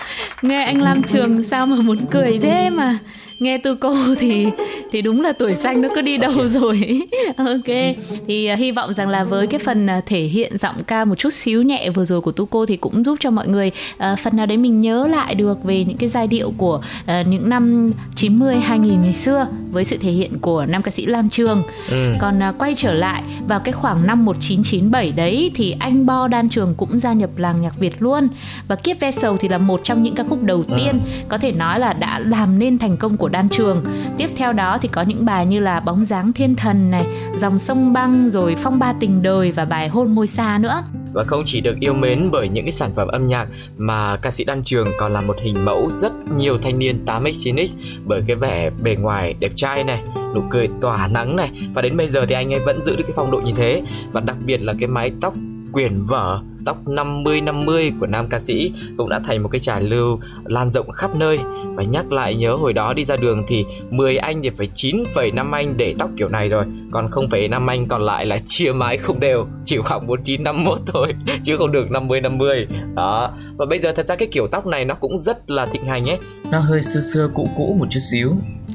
nghe 0.41 0.63
anh 0.63 0.81
Lam 0.81 1.03
Trường 1.03 1.43
sao 1.43 1.65
mà 1.65 1.75
muốn 1.75 1.97
cười 2.11 2.39
thế 2.41 2.69
mà 2.69 2.97
nghe 3.41 3.57
từ 3.57 3.75
cô 3.75 3.95
thì 4.19 4.47
thì 4.91 5.01
đúng 5.01 5.21
là 5.21 5.33
tuổi 5.33 5.55
xanh 5.55 5.81
nó 5.81 5.89
cứ 5.95 6.01
đi 6.01 6.17
đâu 6.17 6.47
rồi 6.47 7.01
ok. 7.37 7.95
Thì 8.27 8.45
ờ, 8.45 8.55
hy 8.55 8.71
vọng 8.71 8.93
rằng 8.93 9.09
là 9.09 9.23
với 9.23 9.47
cái 9.47 9.59
phần 9.59 9.87
ờ, 9.87 10.01
thể 10.05 10.21
hiện 10.21 10.57
giọng 10.57 10.83
ca 10.87 11.05
một 11.05 11.15
chút 11.15 11.33
xíu 11.33 11.61
nhẹ 11.61 11.89
vừa 11.89 12.05
rồi 12.05 12.21
của 12.21 12.31
tu 12.31 12.45
cô 12.45 12.65
thì 12.65 12.77
cũng 12.77 13.05
giúp 13.05 13.17
cho 13.19 13.29
mọi 13.29 13.47
người 13.47 13.71
ờ, 13.97 14.15
phần 14.23 14.37
nào 14.37 14.45
đấy 14.45 14.57
mình 14.57 14.79
nhớ 14.79 15.07
lại 15.07 15.35
được 15.35 15.63
về 15.63 15.83
những 15.83 15.97
cái 15.97 16.09
giai 16.09 16.27
điệu 16.27 16.53
của 16.57 16.81
ờ, 17.05 17.23
những 17.27 17.49
năm 17.49 17.91
90 18.15 18.55
2000 18.55 19.01
ngày 19.01 19.13
xưa 19.13 19.47
với 19.71 19.83
sự 19.83 19.97
thể 19.97 20.11
hiện 20.11 20.39
của 20.39 20.65
nam 20.65 20.81
ca 20.81 20.91
sĩ 20.91 21.05
Lam 21.05 21.29
Trường 21.29 21.63
Ừ. 21.89 22.13
còn 22.19 22.43
à, 22.43 22.53
quay 22.59 22.73
trở 22.77 22.93
lại 22.93 23.23
vào 23.47 23.59
cái 23.59 23.71
khoảng 23.71 24.07
năm 24.07 24.25
1997 24.25 25.11
đấy 25.11 25.51
thì 25.55 25.75
anh 25.79 26.05
Bo 26.05 26.27
Đan 26.27 26.49
Trường 26.49 26.73
cũng 26.75 26.99
gia 26.99 27.13
nhập 27.13 27.29
làng 27.37 27.61
nhạc 27.61 27.79
Việt 27.79 28.01
luôn. 28.01 28.27
Và 28.67 28.75
Kiếp 28.75 28.99
Vessel 28.99 29.31
thì 29.39 29.47
là 29.47 29.57
một 29.57 29.81
trong 29.83 30.03
những 30.03 30.15
ca 30.15 30.23
khúc 30.29 30.43
đầu 30.43 30.63
tiên 30.77 30.99
có 31.29 31.37
thể 31.37 31.51
nói 31.51 31.79
là 31.79 31.93
đã 31.93 32.19
làm 32.19 32.59
nên 32.59 32.77
thành 32.77 32.97
công 32.97 33.17
của 33.17 33.29
Đan 33.29 33.49
Trường. 33.49 33.83
Tiếp 34.17 34.29
theo 34.35 34.53
đó 34.53 34.77
thì 34.81 34.87
có 34.87 35.01
những 35.01 35.25
bài 35.25 35.45
như 35.45 35.59
là 35.59 35.79
Bóng 35.79 36.05
dáng 36.05 36.33
thiên 36.33 36.55
thần 36.55 36.91
này, 36.91 37.05
Dòng 37.37 37.59
sông 37.59 37.93
băng 37.93 38.29
rồi 38.29 38.55
Phong 38.59 38.79
ba 38.79 38.93
tình 38.99 39.21
đời 39.21 39.51
và 39.51 39.65
bài 39.65 39.87
Hôn 39.89 40.15
môi 40.15 40.27
xa 40.27 40.57
nữa. 40.61 40.83
Và 41.13 41.23
không 41.23 41.41
chỉ 41.45 41.61
được 41.61 41.79
yêu 41.79 41.93
mến 41.93 42.29
bởi 42.31 42.49
những 42.49 42.65
cái 42.65 42.71
sản 42.71 42.91
phẩm 42.95 43.07
âm 43.07 43.27
nhạc 43.27 43.47
mà 43.77 44.15
ca 44.15 44.31
sĩ 44.31 44.43
Đan 44.43 44.63
Trường 44.63 44.87
còn 44.97 45.13
là 45.13 45.21
một 45.21 45.35
hình 45.41 45.65
mẫu 45.65 45.89
rất 45.91 46.11
nhiều 46.37 46.57
thanh 46.57 46.79
niên 46.79 47.05
8X 47.05 47.31
9X 47.31 47.77
bởi 48.05 48.21
cái 48.27 48.35
vẻ 48.35 48.69
bề 48.69 48.95
ngoài 48.95 49.35
đẹp 49.39 49.51
trai 49.55 49.83
này, 49.83 50.03
nụ 50.35 50.41
cười 50.49 50.69
tỏa 50.81 51.07
nắng 51.07 51.35
này. 51.35 51.51
Và 51.73 51.81
đến 51.81 51.97
bây 51.97 52.09
giờ 52.09 52.25
thì 52.25 52.35
anh 52.35 52.53
ấy 52.53 52.59
vẫn 52.59 52.81
giữ 52.81 52.95
được 52.95 53.03
cái 53.07 53.13
phong 53.15 53.31
độ 53.31 53.41
như 53.45 53.51
thế. 53.55 53.81
Và 54.11 54.21
đặc 54.21 54.37
biệt 54.45 54.61
là 54.61 54.73
cái 54.79 54.87
mái 54.87 55.11
tóc 55.21 55.33
quyển 55.71 56.05
vở 56.05 56.41
tóc 56.65 56.87
50 56.87 57.41
50 57.41 57.91
của 57.99 58.07
nam 58.07 58.27
ca 58.29 58.39
sĩ 58.39 58.71
cũng 58.97 59.09
đã 59.09 59.19
thành 59.19 59.43
một 59.43 59.49
cái 59.49 59.59
trà 59.59 59.79
lưu 59.79 60.19
lan 60.45 60.69
rộng 60.69 60.91
khắp 60.91 61.15
nơi. 61.15 61.39
Và 61.75 61.83
nhắc 61.83 62.11
lại 62.11 62.35
nhớ 62.35 62.55
hồi 62.55 62.73
đó 62.73 62.93
đi 62.93 63.03
ra 63.03 63.17
đường 63.17 63.43
thì 63.47 63.65
10 63.89 64.17
anh 64.17 64.41
thì 64.43 64.49
phải 64.49 64.69
9,5 64.75 65.51
anh 65.51 65.77
để 65.77 65.95
tóc 65.99 66.09
kiểu 66.17 66.29
này 66.29 66.49
rồi 66.49 66.65
còn 66.91 67.07
0,5 67.07 67.67
anh 67.67 67.87
còn 67.87 68.01
lại 68.01 68.25
là 68.25 68.37
chia 68.45 68.71
mái 68.71 68.97
không 68.97 69.19
đều 69.19 69.47
chỉ 69.65 69.77
khoảng 69.77 70.07
49 70.07 70.43
51 70.43 70.79
thôi 70.85 71.13
chứ 71.43 71.57
không 71.57 71.71
được 71.71 71.91
50 71.91 72.21
50 72.21 72.67
đó. 72.95 73.33
Và 73.57 73.65
bây 73.65 73.79
giờ 73.79 73.91
thật 73.91 74.05
ra 74.05 74.15
cái 74.15 74.27
kiểu 74.31 74.47
tóc 74.47 74.67
này 74.67 74.85
nó 74.85 74.93
cũng 74.93 75.19
rất 75.19 75.51
là 75.51 75.65
thịnh 75.65 75.85
hành 75.85 76.09
ấy. 76.09 76.17
Nó 76.51 76.59
hơi 76.59 76.81
xưa 76.81 76.99
xưa 76.99 77.29
cũ 77.35 77.49
cũ 77.57 77.75
một 77.79 77.85
chút 77.89 77.99
xíu. 78.11 78.31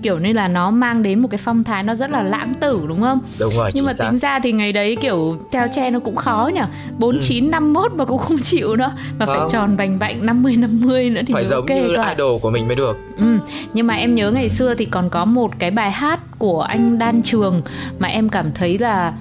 Kiểu 0.07 0.19
như 0.19 0.33
là 0.33 0.49
nó 0.49 0.71
mang 0.71 1.03
đến 1.03 1.21
một 1.21 1.29
cái 1.31 1.39
phong 1.39 1.65
thái 1.65 1.83
nó 1.83 1.95
rất 1.95 2.11
là 2.11 2.23
lãng 2.23 2.55
tử 2.55 2.85
đúng 2.89 3.01
không? 3.01 3.21
đúng 3.41 3.57
rồi 3.57 3.71
Nhưng 3.75 3.85
mà 3.85 3.93
xác. 3.93 4.11
tính 4.11 4.19
ra 4.19 4.39
thì 4.39 4.53
ngày 4.53 4.73
đấy 4.73 4.97
kiểu 5.01 5.37
theo 5.53 5.67
che 5.75 5.91
nó 5.91 5.99
cũng 6.01 6.17
khó 6.17 6.51
nhỉ? 6.55 6.61
49, 6.99 7.51
51 7.51 7.93
mà 7.95 8.05
cũng 8.05 8.19
không 8.19 8.37
chịu 8.43 8.77
nữa. 8.77 8.93
Mà 9.19 9.27
phải 9.27 9.39
Không. 9.39 9.49
tròn 9.51 9.77
vành 9.77 9.99
vạnh 9.99 10.27
50, 10.27 10.57
50 10.57 11.11
nữa 11.11 11.21
thì 11.27 11.35
phải 11.35 11.47
giống 11.47 11.57
ok 11.61 11.71
như 11.71 11.93
cơ 11.97 12.09
idol 12.09 12.41
của 12.41 12.51
mình 12.51 12.67
mới 12.67 12.77
được. 12.77 12.99
Ừ, 13.17 13.39
nhưng 13.75 13.87
mà 13.87 13.95
em 13.95 14.15
nhớ 14.15 14.31
ngày 14.31 14.49
xưa 14.49 14.75
thì 14.75 14.85
còn 14.85 15.11
có 15.11 15.25
một 15.25 15.51
cái 15.59 15.71
bài 15.71 15.91
hát 15.91 16.21
của 16.39 16.61
anh 16.63 16.99
Đan 16.99 17.23
Trường 17.23 17.63
mà 17.99 18.09
em 18.09 18.29
cảm 18.29 18.53
thấy 18.55 18.79
là 18.79 19.13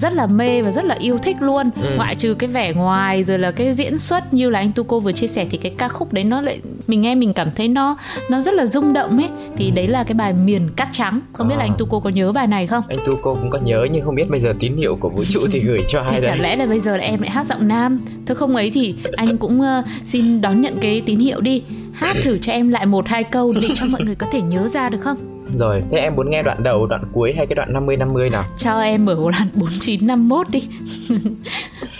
rất 0.00 0.12
là 0.12 0.26
mê 0.26 0.62
và 0.62 0.70
rất 0.70 0.84
là 0.84 0.94
yêu 1.00 1.18
thích 1.18 1.36
luôn. 1.40 1.70
Ừ. 1.82 1.90
ngoại 1.96 2.14
trừ 2.14 2.34
cái 2.34 2.50
vẻ 2.50 2.72
ngoài 2.72 3.24
rồi 3.24 3.38
là 3.38 3.50
cái 3.50 3.72
diễn 3.72 3.98
xuất 3.98 4.34
như 4.34 4.50
là 4.50 4.58
anh 4.58 4.72
Tuco 4.72 4.98
vừa 4.98 5.12
chia 5.12 5.26
sẻ 5.26 5.46
thì 5.50 5.58
cái 5.58 5.72
ca 5.78 5.88
khúc 5.88 6.12
đấy 6.12 6.24
nó 6.24 6.40
lại 6.40 6.60
mình 6.86 7.00
nghe 7.00 7.14
mình 7.14 7.32
cảm 7.32 7.48
thấy 7.56 7.68
nó 7.68 7.96
nó 8.30 8.40
rất 8.40 8.54
là 8.54 8.66
rung 8.66 8.92
động 8.92 9.16
ấy. 9.16 9.28
Thì 9.56 9.70
đấy 9.70 9.88
là 9.88 10.04
cái 10.04 10.14
bài 10.14 10.32
miền 10.32 10.70
cát 10.76 10.88
trắng. 10.92 11.20
Không 11.32 11.48
biết 11.48 11.54
là 11.58 11.64
À. 11.64 11.66
anh 11.66 11.74
Tuco 11.78 11.98
có 12.00 12.10
nhớ 12.10 12.32
bài 12.32 12.46
này 12.46 12.66
không? 12.66 12.84
Anh 12.88 12.98
tu 13.06 13.16
cô 13.22 13.34
cũng 13.34 13.50
có 13.50 13.58
nhớ 13.58 13.86
nhưng 13.92 14.04
không 14.04 14.14
biết 14.14 14.30
bây 14.30 14.40
giờ 14.40 14.54
tín 14.58 14.76
hiệu 14.76 14.96
của 15.00 15.10
vũ 15.10 15.24
trụ 15.24 15.40
thì 15.52 15.58
gửi 15.60 15.80
cho 15.88 16.02
thì 16.10 16.16
ai 16.16 16.22
chả 16.22 16.34
lẽ 16.34 16.56
là 16.56 16.66
bây 16.66 16.80
giờ 16.80 16.96
là 16.96 17.04
em 17.04 17.20
lại 17.22 17.30
hát 17.30 17.46
giọng 17.46 17.68
nam. 17.68 18.00
Thôi 18.26 18.34
không 18.36 18.56
ấy 18.56 18.70
thì 18.70 18.94
anh 19.16 19.38
cũng 19.38 19.60
ờ, 19.60 19.82
xin 20.04 20.40
đón 20.40 20.60
nhận 20.60 20.74
cái 20.80 21.02
tín 21.06 21.18
hiệu 21.18 21.40
đi. 21.40 21.62
Hát 21.92 22.16
thử 22.22 22.38
cho 22.38 22.52
em 22.52 22.68
lại 22.68 22.86
một 22.86 23.08
hai 23.08 23.24
câu 23.24 23.52
để 23.62 23.68
cho 23.74 23.86
mọi 23.90 24.00
người 24.04 24.14
có 24.14 24.26
thể 24.32 24.40
nhớ 24.40 24.68
ra 24.68 24.88
được 24.88 24.98
không 25.00 25.16
rồi 25.58 25.82
thế 25.90 25.98
em 25.98 26.16
muốn 26.16 26.30
nghe 26.30 26.42
đoạn 26.42 26.62
đầu 26.62 26.86
đoạn 26.86 27.02
cuối 27.12 27.32
hay 27.36 27.46
cái 27.46 27.54
đoạn 27.54 27.72
50 27.72 27.96
50 27.96 28.30
nào? 28.30 28.44
Cho 28.56 28.80
em 28.80 29.06
ở 29.06 29.14
đoạn 29.14 29.48
4951 29.54 30.46
đi. 30.50 30.62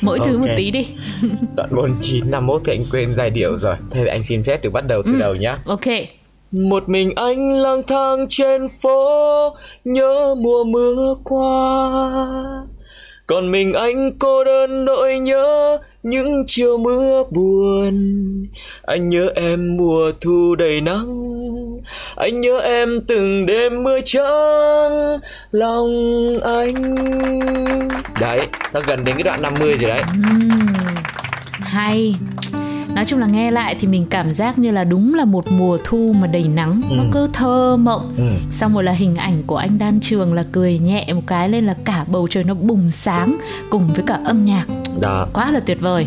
Mỗi 0.01 0.19
thứ 0.25 0.39
một 0.39 0.49
tí 0.57 0.71
đi. 0.71 0.87
Đoạn 1.57 1.69
49 1.77 2.31
51 2.31 2.61
thì 2.65 2.73
anh 2.73 2.85
quên 2.93 3.15
giai 3.15 3.31
điệu 3.31 3.57
rồi. 3.57 3.75
Thế 3.91 4.07
anh 4.07 4.23
xin 4.23 4.43
phép 4.43 4.63
được 4.63 4.71
bắt 4.71 4.87
đầu 4.87 5.03
từ 5.03 5.13
Ừ. 5.13 5.19
đầu 5.21 5.35
nhá. 5.35 5.59
Ok. 5.65 5.81
Một 6.53 6.89
mình 6.89 7.13
anh 7.17 7.53
lang 7.53 7.83
thang 7.87 8.27
trên 8.29 8.69
phố 8.83 9.55
Nhớ 9.85 10.35
mùa 10.39 10.65
mưa 10.65 11.15
qua. 11.25 12.11
Còn 13.27 13.51
mình 13.51 13.73
anh 13.73 14.13
cô 14.19 14.45
đơn 14.45 14.85
nỗi 14.85 15.19
nhớ 15.19 15.79
Những 16.03 16.45
chiều 16.47 16.79
mưa 16.79 17.25
buồn. 17.31 17.95
Anh 18.83 19.09
nhớ 19.09 19.29
em 19.35 19.77
mùa 19.77 20.13
thu 20.21 20.55
đầy 20.59 20.81
nắng 20.81 21.07
Anh 22.17 22.41
nhớ 22.41 22.61
em 22.61 23.01
từng 23.09 23.47
đêm 23.47 23.83
mưa 23.83 23.99
trắng 24.05 25.19
Lòng 25.53 25.91
anh. 26.45 26.95
Đấy, 28.21 28.47
nó 28.75 28.81
gần 28.87 29.05
đến 29.05 29.15
cái 29.15 29.23
đoạn 29.23 29.43
50 29.43 29.77
rồi 29.81 29.91
đấy. 29.91 30.03
Ừm, 30.13 30.49
hay. 31.61 32.17
Nói 32.95 33.05
chung 33.07 33.21
là 33.21 33.27
nghe 33.27 33.51
lại 33.51 33.77
thì 33.81 33.87
mình 33.87 34.07
cảm 34.11 34.35
giác 34.35 34.59
như 34.59 34.71
là 34.71 34.85
đúng 34.85 35.15
là 35.15 35.25
một 35.25 35.45
mùa 35.53 35.79
thu 35.85 36.15
mà 36.21 36.27
đầy 36.27 36.43
nắng 36.55 36.81
nó 36.91 37.03
Ừ. 37.03 37.09
cứ 37.13 37.29
thơ 37.33 37.77
mộng. 37.77 38.13
Ừ. 38.17 38.25
xong 38.51 38.75
rồi 38.75 38.85
là 38.85 38.93
hình 38.93 39.17
ảnh 39.17 39.43
của 39.47 39.57
anh 39.57 39.79
đan 39.79 40.01
trường 40.01 40.35
là 40.35 40.43
cười 40.53 40.79
nhẹ 40.79 41.07
một 41.15 41.21
cái 41.27 41.49
lên 41.49 41.67
là 41.67 41.75
cả 41.85 42.05
bầu 42.09 42.29
trời 42.31 42.45
nó 42.45 42.55
bùng 42.55 42.91
sáng 42.91 43.37
cùng 43.71 43.89
với 43.95 44.05
cả 44.07 44.19
âm 44.25 44.45
nhạc. 44.45 44.65
Đó, 45.03 45.27
quá 45.33 45.51
là 45.51 45.61
tuyệt 45.61 45.79
vời 45.81 46.07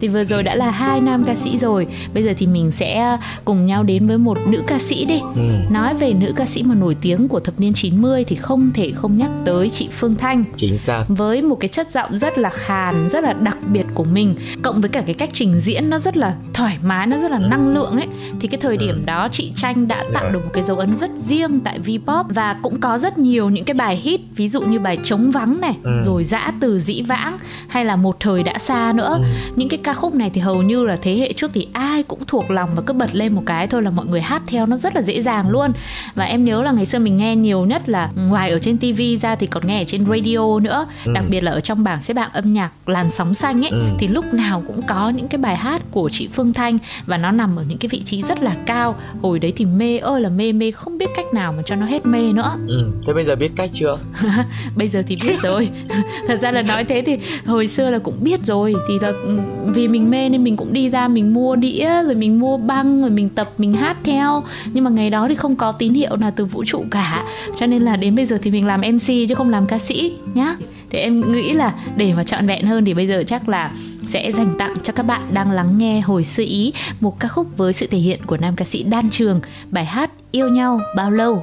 thì 0.00 0.08
vừa 0.08 0.24
rồi 0.24 0.42
đã 0.42 0.54
là 0.54 0.70
hai 0.70 1.00
nam 1.00 1.24
ca 1.24 1.34
sĩ 1.34 1.58
rồi 1.58 1.86
bây 2.14 2.22
giờ 2.22 2.32
thì 2.38 2.46
mình 2.46 2.70
sẽ 2.70 3.18
cùng 3.44 3.66
nhau 3.66 3.82
đến 3.82 4.06
với 4.06 4.18
một 4.18 4.38
nữ 4.48 4.62
ca 4.66 4.78
sĩ 4.78 5.04
đi 5.04 5.20
ừ. 5.34 5.48
nói 5.70 5.94
về 5.94 6.12
nữ 6.12 6.32
ca 6.36 6.46
sĩ 6.46 6.62
mà 6.62 6.74
nổi 6.74 6.96
tiếng 7.00 7.28
của 7.28 7.40
thập 7.40 7.60
niên 7.60 7.72
90 7.72 8.24
thì 8.24 8.36
không 8.36 8.70
thể 8.74 8.92
không 8.94 9.18
nhắc 9.18 9.30
tới 9.44 9.68
chị 9.68 9.88
Phương 9.92 10.14
Thanh 10.14 10.44
chính 10.56 10.78
xác 10.78 11.04
với 11.08 11.42
một 11.42 11.56
cái 11.60 11.68
chất 11.68 11.88
giọng 11.92 12.18
rất 12.18 12.38
là 12.38 12.50
khàn 12.50 13.08
rất 13.08 13.24
là 13.24 13.32
đặc 13.32 13.56
biệt 13.72 13.86
của 13.94 14.04
mình 14.04 14.34
cộng 14.62 14.80
với 14.80 14.90
cả 14.90 15.00
cái 15.06 15.14
cách 15.14 15.30
trình 15.32 15.60
diễn 15.60 15.90
nó 15.90 15.98
rất 15.98 16.16
là 16.16 16.34
thoải 16.54 16.78
mái 16.82 17.06
nó 17.06 17.16
rất 17.18 17.30
là 17.30 17.38
năng 17.38 17.74
lượng 17.74 17.92
ấy 17.92 18.06
thì 18.40 18.48
cái 18.48 18.60
thời 18.60 18.76
điểm 18.76 18.94
ừ. 18.94 19.02
đó 19.06 19.28
chị 19.30 19.52
Tranh 19.54 19.88
đã 19.88 20.04
tạo 20.14 20.30
được 20.30 20.44
một 20.44 20.50
cái 20.52 20.62
dấu 20.62 20.76
ấn 20.76 20.96
rất 20.96 21.10
riêng 21.16 21.60
tại 21.60 21.80
V-pop 21.86 22.24
và 22.28 22.56
cũng 22.62 22.80
có 22.80 22.98
rất 22.98 23.18
nhiều 23.18 23.50
những 23.50 23.64
cái 23.64 23.74
bài 23.74 23.96
hit 23.96 24.20
ví 24.36 24.48
dụ 24.48 24.60
như 24.60 24.78
bài 24.78 24.98
trống 25.02 25.30
vắng 25.30 25.60
này 25.60 25.76
ừ. 25.82 25.90
rồi 26.04 26.24
dã 26.24 26.52
từ 26.60 26.78
dĩ 26.78 27.02
vãng 27.02 27.38
hay 27.68 27.84
là 27.84 27.96
một 27.96 28.16
thời 28.20 28.42
đã 28.42 28.58
xa 28.58 28.92
nữa 28.96 29.18
ừ. 29.18 29.24
những 29.56 29.68
cái 29.68 29.78
ca 29.86 29.94
khúc 29.94 30.14
này 30.14 30.30
thì 30.30 30.40
hầu 30.40 30.62
như 30.62 30.84
là 30.84 30.96
thế 30.96 31.16
hệ 31.16 31.32
trước 31.32 31.50
thì 31.54 31.68
ai 31.72 32.02
cũng 32.02 32.24
thuộc 32.26 32.50
lòng 32.50 32.70
và 32.76 32.82
cứ 32.86 32.92
bật 32.92 33.14
lên 33.14 33.32
một 33.32 33.42
cái 33.46 33.66
thôi 33.66 33.82
là 33.82 33.90
mọi 33.90 34.06
người 34.06 34.20
hát 34.20 34.42
theo 34.46 34.66
nó 34.66 34.76
rất 34.76 34.96
là 34.96 35.02
dễ 35.02 35.22
dàng 35.22 35.50
luôn 35.50 35.72
và 36.14 36.24
em 36.24 36.44
nhớ 36.44 36.62
là 36.62 36.72
ngày 36.72 36.86
xưa 36.86 36.98
mình 36.98 37.16
nghe 37.16 37.36
nhiều 37.36 37.64
nhất 37.66 37.88
là 37.88 38.10
ngoài 38.16 38.50
ở 38.50 38.58
trên 38.58 38.78
TV 38.78 39.02
ra 39.20 39.34
thì 39.34 39.46
còn 39.46 39.66
nghe 39.66 39.80
ở 39.80 39.84
trên 39.84 40.06
radio 40.06 40.58
nữa 40.58 40.86
ừ. 41.04 41.12
đặc 41.14 41.24
biệt 41.30 41.40
là 41.40 41.52
ở 41.52 41.60
trong 41.60 41.84
bảng 41.84 42.02
xếp 42.02 42.16
hạng 42.16 42.32
âm 42.32 42.52
nhạc 42.52 42.72
làn 42.86 43.10
sóng 43.10 43.34
xanh 43.34 43.64
ấy 43.64 43.70
ừ. 43.70 43.82
thì 43.98 44.08
lúc 44.08 44.34
nào 44.34 44.62
cũng 44.66 44.82
có 44.82 45.08
những 45.08 45.28
cái 45.28 45.38
bài 45.38 45.56
hát 45.56 45.82
của 45.90 46.08
chị 46.12 46.28
Phương 46.32 46.52
Thanh 46.52 46.78
và 47.06 47.16
nó 47.16 47.30
nằm 47.30 47.56
ở 47.56 47.64
những 47.68 47.78
cái 47.78 47.88
vị 47.88 48.02
trí 48.04 48.22
rất 48.22 48.42
là 48.42 48.56
cao 48.66 48.96
hồi 49.22 49.38
đấy 49.38 49.52
thì 49.56 49.64
mê 49.64 49.98
ơi 49.98 50.20
là 50.20 50.28
mê 50.28 50.52
mê 50.52 50.70
không 50.70 50.98
biết 50.98 51.10
cách 51.16 51.26
nào 51.34 51.52
mà 51.52 51.62
cho 51.66 51.76
nó 51.76 51.86
hết 51.86 52.06
mê 52.06 52.32
nữa 52.32 52.52
ừ. 52.66 52.90
thế 53.06 53.12
bây 53.12 53.24
giờ 53.24 53.36
biết 53.36 53.52
cách 53.56 53.70
chưa 53.72 53.96
bây 54.76 54.88
giờ 54.88 55.02
thì 55.06 55.16
biết 55.24 55.42
rồi 55.42 55.70
thật 56.28 56.38
ra 56.40 56.50
là 56.50 56.62
nói 56.62 56.84
thế 56.84 57.02
thì 57.06 57.18
hồi 57.46 57.68
xưa 57.68 57.90
là 57.90 57.98
cũng 57.98 58.16
biết 58.20 58.40
rồi 58.46 58.74
thì 58.88 58.98
là 59.00 59.08
ừ, 59.08 59.38
vì 59.76 59.88
mình 59.88 60.10
mê 60.10 60.28
nên 60.28 60.44
mình 60.44 60.56
cũng 60.56 60.72
đi 60.72 60.90
ra, 60.90 61.08
mình 61.08 61.34
mua 61.34 61.56
đĩa, 61.56 62.02
rồi 62.02 62.14
mình 62.14 62.40
mua 62.40 62.56
băng, 62.56 63.00
rồi 63.00 63.10
mình 63.10 63.28
tập, 63.28 63.50
mình 63.58 63.72
hát 63.72 63.96
theo. 64.04 64.42
Nhưng 64.72 64.84
mà 64.84 64.90
ngày 64.90 65.10
đó 65.10 65.28
thì 65.28 65.34
không 65.34 65.56
có 65.56 65.72
tín 65.72 65.94
hiệu 65.94 66.16
nào 66.16 66.32
từ 66.36 66.44
vũ 66.44 66.64
trụ 66.64 66.84
cả. 66.90 67.24
Cho 67.58 67.66
nên 67.66 67.82
là 67.82 67.96
đến 67.96 68.14
bây 68.14 68.26
giờ 68.26 68.38
thì 68.42 68.50
mình 68.50 68.66
làm 68.66 68.80
mc 68.80 69.06
chứ 69.06 69.34
không 69.34 69.50
làm 69.50 69.66
ca 69.66 69.78
sĩ 69.78 70.12
nhá. 70.34 70.56
Thì 70.90 70.98
em 70.98 71.32
nghĩ 71.32 71.52
là 71.52 71.74
để 71.96 72.14
mà 72.14 72.24
trọn 72.24 72.46
vẹn 72.46 72.64
hơn 72.64 72.84
thì 72.84 72.94
bây 72.94 73.06
giờ 73.06 73.22
chắc 73.26 73.48
là 73.48 73.72
sẽ 74.06 74.32
dành 74.32 74.50
tặng 74.58 74.74
cho 74.82 74.92
các 74.92 75.02
bạn 75.02 75.22
đang 75.32 75.50
lắng 75.50 75.78
nghe 75.78 76.00
hồi 76.00 76.24
xưa 76.24 76.44
ý, 76.46 76.72
một 77.00 77.20
ca 77.20 77.28
khúc 77.28 77.46
với 77.56 77.72
sự 77.72 77.86
thể 77.86 77.98
hiện 77.98 78.20
của 78.26 78.36
nam 78.36 78.56
ca 78.56 78.64
sĩ 78.64 78.82
Đan 78.82 79.10
Trường. 79.10 79.40
Bài 79.70 79.84
hát 79.84 80.10
yêu 80.30 80.48
nhau 80.48 80.80
bao 80.96 81.10
lâu? 81.10 81.42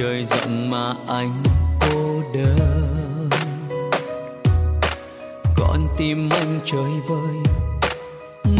trời 0.00 0.24
rộng 0.24 0.70
mà 0.70 0.94
anh 1.08 1.42
cô 1.80 2.22
đơn. 2.34 3.28
Con 5.56 5.88
tim 5.98 6.28
anh 6.30 6.60
chơi 6.64 6.90
vơi, 7.08 7.34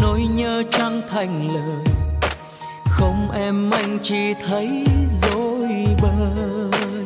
nỗi 0.01 0.21
nhớ 0.21 0.63
chẳng 0.71 1.01
thành 1.09 1.55
lời. 1.55 1.85
Không 2.89 3.31
em 3.31 3.71
anh 3.71 3.97
chỉ 4.03 4.33
thấy 4.47 4.83
dối 5.21 5.69
bời. 6.01 7.05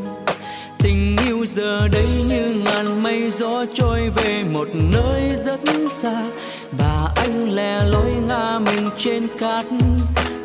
Tình 0.79 1.15
yêu 1.27 1.45
giờ 1.45 1.87
đây 1.87 2.09
như 2.29 2.61
ngàn 2.65 3.03
mây 3.03 3.29
gió 3.31 3.65
trôi 3.73 4.09
về 4.15 4.43
một 4.53 4.67
nơi 4.73 5.31
rất 5.35 5.59
xa. 5.91 6.29
Và 6.71 7.11
anh 7.15 7.53
lẻ 7.53 7.83
loi 7.85 8.13
ngả 8.27 8.59
mình 8.59 8.89
trên 8.97 9.27
cát 9.39 9.65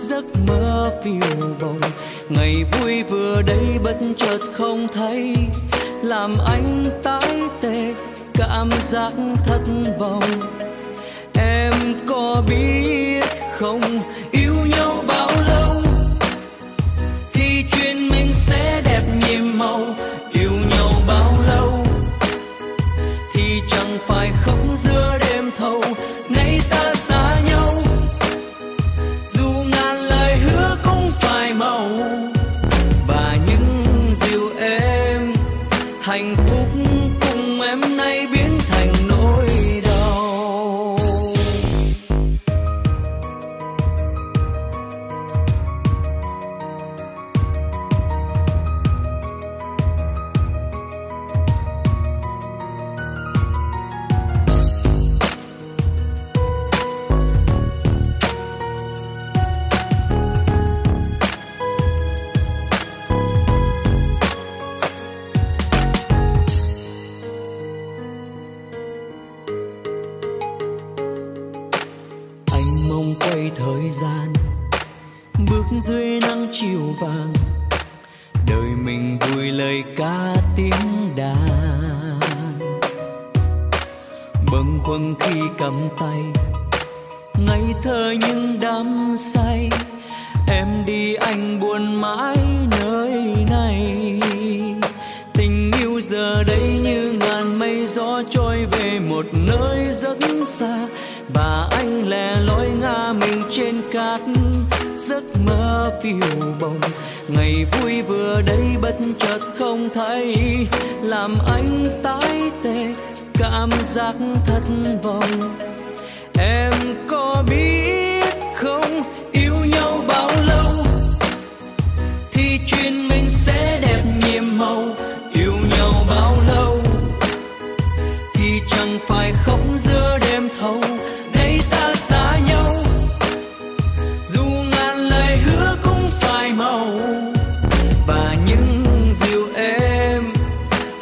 giấc 0.00 0.24
mơ 0.46 0.90
phiêu 1.04 1.56
bồng. 1.60 1.80
Ngày 2.28 2.64
vui 2.72 3.02
vừa 3.02 3.42
đây 3.42 3.66
bất 3.84 3.96
chợt 4.16 4.38
không 4.52 4.88
thấy, 4.94 5.34
làm 6.02 6.36
anh 6.46 6.84
tái 7.02 7.40
tê 7.60 7.94
cảm 8.34 8.70
giác 8.82 9.12
thất 9.46 9.60
vọng. 9.98 10.22
Em 11.34 11.72
có 12.06 12.42
biết 12.48 13.24
không? 13.58 13.80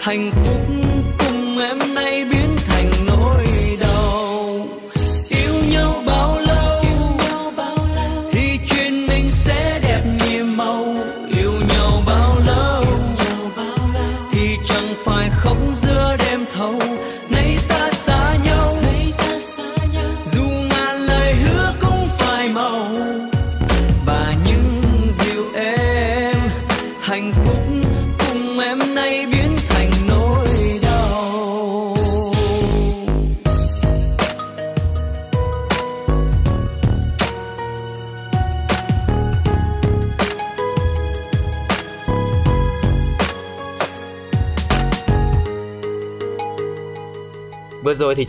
hạnh 0.09 0.31
phúc 0.45 0.68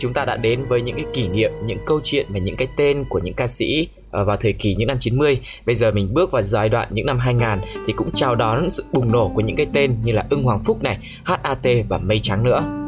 chúng 0.00 0.12
ta 0.12 0.24
đã 0.24 0.36
đến 0.36 0.64
với 0.68 0.82
những 0.82 0.96
cái 0.96 1.04
kỷ 1.14 1.28
niệm, 1.28 1.52
những 1.64 1.78
câu 1.86 2.00
chuyện 2.04 2.26
và 2.28 2.38
những 2.38 2.56
cái 2.56 2.68
tên 2.76 3.04
của 3.08 3.18
những 3.18 3.34
ca 3.34 3.48
sĩ 3.48 3.88
ờ, 4.10 4.24
vào 4.24 4.36
thời 4.36 4.52
kỳ 4.52 4.74
những 4.74 4.88
năm 4.88 4.96
90. 5.00 5.40
Bây 5.66 5.74
giờ 5.74 5.90
mình 5.90 6.14
bước 6.14 6.30
vào 6.30 6.42
giai 6.42 6.68
đoạn 6.68 6.88
những 6.90 7.06
năm 7.06 7.18
2000 7.18 7.48
thì 7.86 7.92
cũng 7.92 8.10
chào 8.14 8.34
đón 8.34 8.70
sự 8.70 8.84
bùng 8.92 9.12
nổ 9.12 9.28
của 9.34 9.40
những 9.40 9.56
cái 9.56 9.66
tên 9.72 9.96
như 10.04 10.12
là 10.12 10.26
Ưng 10.30 10.42
Hoàng 10.42 10.64
Phúc 10.64 10.82
này, 10.82 10.98
HAT 11.24 11.66
và 11.88 11.98
Mây 11.98 12.18
Trắng 12.18 12.44
nữa. 12.44 12.79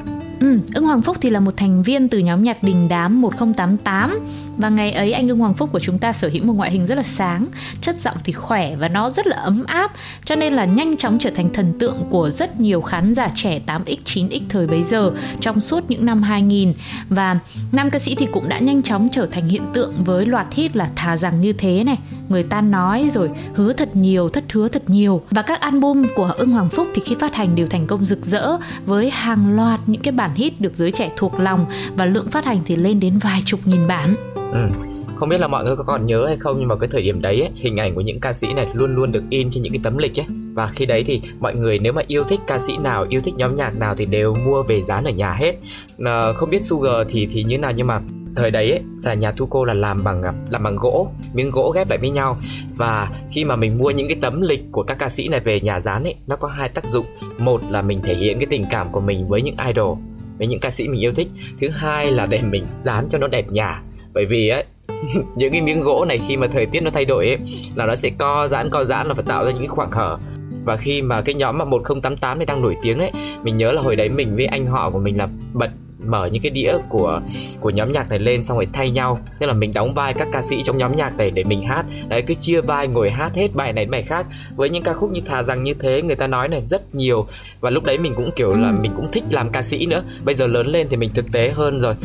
Ừ, 0.42 0.58
Ưng 0.74 0.84
Hoàng 0.84 1.02
Phúc 1.02 1.16
thì 1.20 1.30
là 1.30 1.40
một 1.40 1.56
thành 1.56 1.82
viên 1.82 2.08
từ 2.08 2.18
nhóm 2.18 2.42
nhạc 2.42 2.62
đình 2.62 2.88
đám 2.88 3.20
1088 3.20 4.20
và 4.56 4.68
ngày 4.68 4.92
ấy 4.92 5.12
anh 5.12 5.28
Ưng 5.28 5.38
Hoàng 5.38 5.54
Phúc 5.54 5.68
của 5.72 5.78
chúng 5.78 5.98
ta 5.98 6.12
sở 6.12 6.28
hữu 6.32 6.44
một 6.44 6.52
ngoại 6.52 6.70
hình 6.70 6.86
rất 6.86 6.94
là 6.94 7.02
sáng, 7.02 7.46
chất 7.80 8.00
giọng 8.00 8.16
thì 8.24 8.32
khỏe 8.32 8.76
và 8.76 8.88
nó 8.88 9.10
rất 9.10 9.26
là 9.26 9.36
ấm 9.36 9.64
áp. 9.66 9.92
Cho 10.24 10.34
nên 10.34 10.52
là 10.52 10.64
nhanh 10.64 10.96
chóng 10.96 11.18
trở 11.18 11.30
thành 11.30 11.52
thần 11.52 11.78
tượng 11.78 11.96
của 12.10 12.30
rất 12.30 12.60
nhiều 12.60 12.82
khán 12.82 13.14
giả 13.14 13.28
trẻ 13.34 13.60
8X 13.66 13.96
9X 14.04 14.40
thời 14.48 14.66
bấy 14.66 14.82
giờ 14.82 15.12
trong 15.40 15.60
suốt 15.60 15.84
những 15.88 16.06
năm 16.06 16.22
2000 16.22 16.74
và 17.08 17.38
nam 17.72 17.90
ca 17.90 17.98
sĩ 17.98 18.14
thì 18.14 18.26
cũng 18.32 18.48
đã 18.48 18.58
nhanh 18.58 18.82
chóng 18.82 19.08
trở 19.12 19.26
thành 19.26 19.48
hiện 19.48 19.62
tượng 19.74 19.94
với 20.04 20.26
loạt 20.26 20.46
hit 20.52 20.76
là 20.76 20.90
thà 20.96 21.16
rằng 21.16 21.40
như 21.40 21.52
thế 21.52 21.84
này, 21.84 21.98
người 22.28 22.42
ta 22.42 22.60
nói 22.60 23.10
rồi 23.14 23.30
hứa 23.54 23.72
thật 23.72 23.96
nhiều, 23.96 24.28
thất 24.28 24.52
hứa 24.52 24.68
thật 24.68 24.90
nhiều. 24.90 25.22
Và 25.30 25.42
các 25.42 25.60
album 25.60 26.06
của 26.16 26.32
Ưng 26.36 26.50
Hoàng 26.50 26.68
Phúc 26.68 26.88
thì 26.94 27.02
khi 27.04 27.14
phát 27.20 27.34
hành 27.34 27.54
đều 27.54 27.66
thành 27.66 27.86
công 27.86 28.04
rực 28.04 28.24
rỡ 28.24 28.56
với 28.86 29.10
hàng 29.10 29.56
loạt 29.56 29.80
những 29.86 30.02
cái 30.02 30.12
bản 30.12 30.30
hit 30.34 30.60
được 30.60 30.76
giới 30.76 30.90
trẻ 30.90 31.10
thuộc 31.16 31.40
lòng 31.40 31.66
và 31.96 32.06
lượng 32.06 32.30
phát 32.30 32.44
hành 32.44 32.60
thì 32.64 32.76
lên 32.76 33.00
đến 33.00 33.18
vài 33.18 33.42
chục 33.44 33.60
nghìn 33.64 33.88
bản. 33.88 34.14
Ừ. 34.52 34.68
Không 35.16 35.28
biết 35.28 35.40
là 35.40 35.48
mọi 35.48 35.64
người 35.64 35.76
có 35.76 35.84
còn 35.84 36.06
nhớ 36.06 36.26
hay 36.26 36.36
không 36.36 36.56
nhưng 36.58 36.68
mà 36.68 36.76
cái 36.76 36.88
thời 36.92 37.02
điểm 37.02 37.22
đấy 37.22 37.40
ấy, 37.40 37.50
hình 37.54 37.76
ảnh 37.76 37.94
của 37.94 38.00
những 38.00 38.20
ca 38.20 38.32
sĩ 38.32 38.54
này 38.54 38.66
luôn 38.72 38.94
luôn 38.94 39.12
được 39.12 39.22
in 39.30 39.50
trên 39.50 39.62
những 39.62 39.72
cái 39.72 39.80
tấm 39.84 39.98
lịch 39.98 40.20
ấy 40.20 40.26
và 40.54 40.66
khi 40.66 40.86
đấy 40.86 41.04
thì 41.06 41.20
mọi 41.40 41.54
người 41.54 41.78
nếu 41.78 41.92
mà 41.92 42.02
yêu 42.06 42.24
thích 42.24 42.40
ca 42.46 42.58
sĩ 42.58 42.76
nào 42.76 43.06
yêu 43.08 43.20
thích 43.24 43.34
nhóm 43.34 43.54
nhạc 43.54 43.78
nào 43.78 43.94
thì 43.94 44.06
đều 44.06 44.34
mua 44.46 44.62
về 44.62 44.82
dán 44.82 45.04
ở 45.04 45.10
nhà 45.10 45.32
hết 45.32 45.56
à, 46.04 46.32
không 46.32 46.50
biết 46.50 46.64
Sugar 46.64 47.06
thì 47.08 47.28
thì 47.32 47.44
như 47.44 47.58
nào 47.58 47.72
nhưng 47.72 47.86
mà 47.86 48.00
thời 48.36 48.50
đấy 48.50 48.70
ấy, 48.70 48.80
là 49.02 49.14
nhà 49.14 49.32
thu 49.32 49.46
cô 49.46 49.64
là 49.64 49.74
làm 49.74 50.04
bằng 50.04 50.22
làm 50.50 50.62
bằng 50.62 50.76
gỗ 50.76 51.08
miếng 51.32 51.50
gỗ 51.50 51.72
ghép 51.74 51.88
lại 51.88 51.98
với 51.98 52.10
nhau 52.10 52.36
và 52.76 53.10
khi 53.30 53.44
mà 53.44 53.56
mình 53.56 53.78
mua 53.78 53.90
những 53.90 54.08
cái 54.08 54.16
tấm 54.20 54.40
lịch 54.40 54.64
của 54.72 54.82
các 54.82 54.98
ca 54.98 55.08
sĩ 55.08 55.28
này 55.28 55.40
về 55.40 55.60
nhà 55.60 55.80
dán 55.80 56.04
ấy 56.04 56.14
nó 56.26 56.36
có 56.36 56.48
hai 56.48 56.68
tác 56.68 56.86
dụng 56.86 57.06
một 57.38 57.60
là 57.70 57.82
mình 57.82 58.00
thể 58.02 58.14
hiện 58.14 58.38
cái 58.38 58.46
tình 58.50 58.64
cảm 58.70 58.92
của 58.92 59.00
mình 59.00 59.28
với 59.28 59.42
những 59.42 59.56
idol 59.66 59.98
với 60.38 60.46
những 60.46 60.60
ca 60.60 60.70
sĩ 60.70 60.88
mình 60.88 61.00
yêu 61.00 61.12
thích. 61.12 61.28
Thứ 61.60 61.68
hai 61.68 62.10
là 62.10 62.26
để 62.26 62.42
mình 62.42 62.66
dán 62.82 63.08
cho 63.10 63.18
nó 63.18 63.26
đẹp 63.26 63.50
nhà. 63.50 63.82
Bởi 64.12 64.26
vì 64.26 64.48
ấy, 64.48 64.64
những 65.36 65.52
cái 65.52 65.62
miếng 65.62 65.80
gỗ 65.80 66.04
này 66.04 66.18
khi 66.28 66.36
mà 66.36 66.46
thời 66.46 66.66
tiết 66.66 66.82
nó 66.82 66.90
thay 66.90 67.04
đổi 67.04 67.26
ấy, 67.26 67.38
là 67.74 67.86
nó 67.86 67.94
sẽ 67.94 68.10
co 68.18 68.48
giãn 68.48 68.70
co 68.70 68.84
giãn 68.84 69.06
là 69.06 69.14
phải 69.14 69.24
tạo 69.26 69.44
ra 69.44 69.50
những 69.50 69.60
cái 69.60 69.68
khoảng 69.68 69.90
hở. 69.90 70.18
Và 70.64 70.76
khi 70.76 71.02
mà 71.02 71.20
cái 71.20 71.34
nhóm 71.34 71.58
mà 71.58 71.64
1088 71.64 72.38
này 72.38 72.46
đang 72.46 72.62
nổi 72.62 72.76
tiếng 72.82 72.98
ấy, 72.98 73.10
mình 73.42 73.56
nhớ 73.56 73.72
là 73.72 73.82
hồi 73.82 73.96
đấy 73.96 74.08
mình 74.08 74.36
với 74.36 74.46
anh 74.46 74.66
họ 74.66 74.90
của 74.90 74.98
mình 74.98 75.18
là 75.18 75.28
bật 75.52 75.70
mở 76.06 76.26
những 76.26 76.42
cái 76.42 76.50
đĩa 76.50 76.74
của 76.88 77.20
của 77.60 77.70
nhóm 77.70 77.92
nhạc 77.92 78.10
này 78.10 78.18
lên 78.18 78.42
xong 78.42 78.56
rồi 78.56 78.66
thay 78.72 78.90
nhau. 78.90 79.18
Tức 79.40 79.46
là 79.46 79.52
mình 79.52 79.72
đóng 79.74 79.94
vai 79.94 80.14
các 80.14 80.28
ca 80.32 80.42
sĩ 80.42 80.62
trong 80.62 80.78
nhóm 80.78 80.92
nhạc 80.92 81.16
này 81.16 81.30
để 81.30 81.44
mình 81.44 81.62
hát. 81.62 81.86
Đấy 82.08 82.22
cứ 82.22 82.34
chia 82.34 82.60
vai 82.60 82.88
ngồi 82.88 83.10
hát 83.10 83.34
hết 83.34 83.54
bài 83.54 83.72
này 83.72 83.86
bài 83.86 84.02
khác. 84.02 84.26
Với 84.56 84.70
những 84.70 84.82
ca 84.82 84.92
khúc 84.92 85.10
như 85.10 85.20
thà 85.20 85.42
rằng 85.42 85.62
như 85.62 85.74
thế 85.74 86.02
người 86.02 86.16
ta 86.16 86.26
nói 86.26 86.48
này 86.48 86.62
rất 86.66 86.94
nhiều. 86.94 87.26
Và 87.60 87.70
lúc 87.70 87.84
đấy 87.84 87.98
mình 87.98 88.14
cũng 88.16 88.30
kiểu 88.36 88.54
là 88.54 88.68
ừ. 88.68 88.78
mình 88.80 88.92
cũng 88.96 89.12
thích 89.12 89.24
làm 89.30 89.50
ca 89.50 89.62
sĩ 89.62 89.86
nữa. 89.86 90.02
Bây 90.24 90.34
giờ 90.34 90.46
lớn 90.46 90.66
lên 90.66 90.86
thì 90.90 90.96
mình 90.96 91.10
thực 91.14 91.32
tế 91.32 91.50
hơn 91.50 91.80
rồi. 91.80 91.94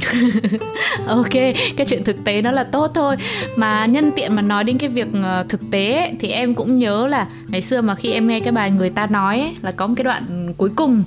Ok 1.08 1.34
cái 1.78 1.86
chuyện 1.88 2.04
thực 2.04 2.16
tế 2.26 2.41
nó 2.41 2.52
là 2.52 2.64
tốt 2.64 2.91
thôi. 2.95 3.16
Mà 3.56 3.86
nhân 3.86 4.12
tiện 4.16 4.36
mà 4.36 4.41
nói 4.41 4.64
đến 4.64 4.78
cái 4.78 4.89
việc 4.89 5.08
ờ, 5.24 5.45
thực 5.50 5.62
tế 5.72 6.14
thì 6.20 6.28
em 6.28 6.56
cũng 6.56 6.78
nhớ 6.78 7.08
là 7.08 7.28
ngày 7.48 7.62
xưa 7.62 7.82
mà 7.82 7.95
khi 7.95 8.12
em 8.12 8.28
nghe 8.28 8.39
cái 8.39 8.52
bài 8.52 8.72
người 8.72 8.89
ta 8.89 9.08
nói 9.08 9.39
ấy, 9.39 9.56
là 9.62 9.72
có 9.72 9.88
một 9.88 9.93
cái 9.98 10.04
đoạn 10.04 10.54
cuối 10.58 10.70
cùng 10.76 11.04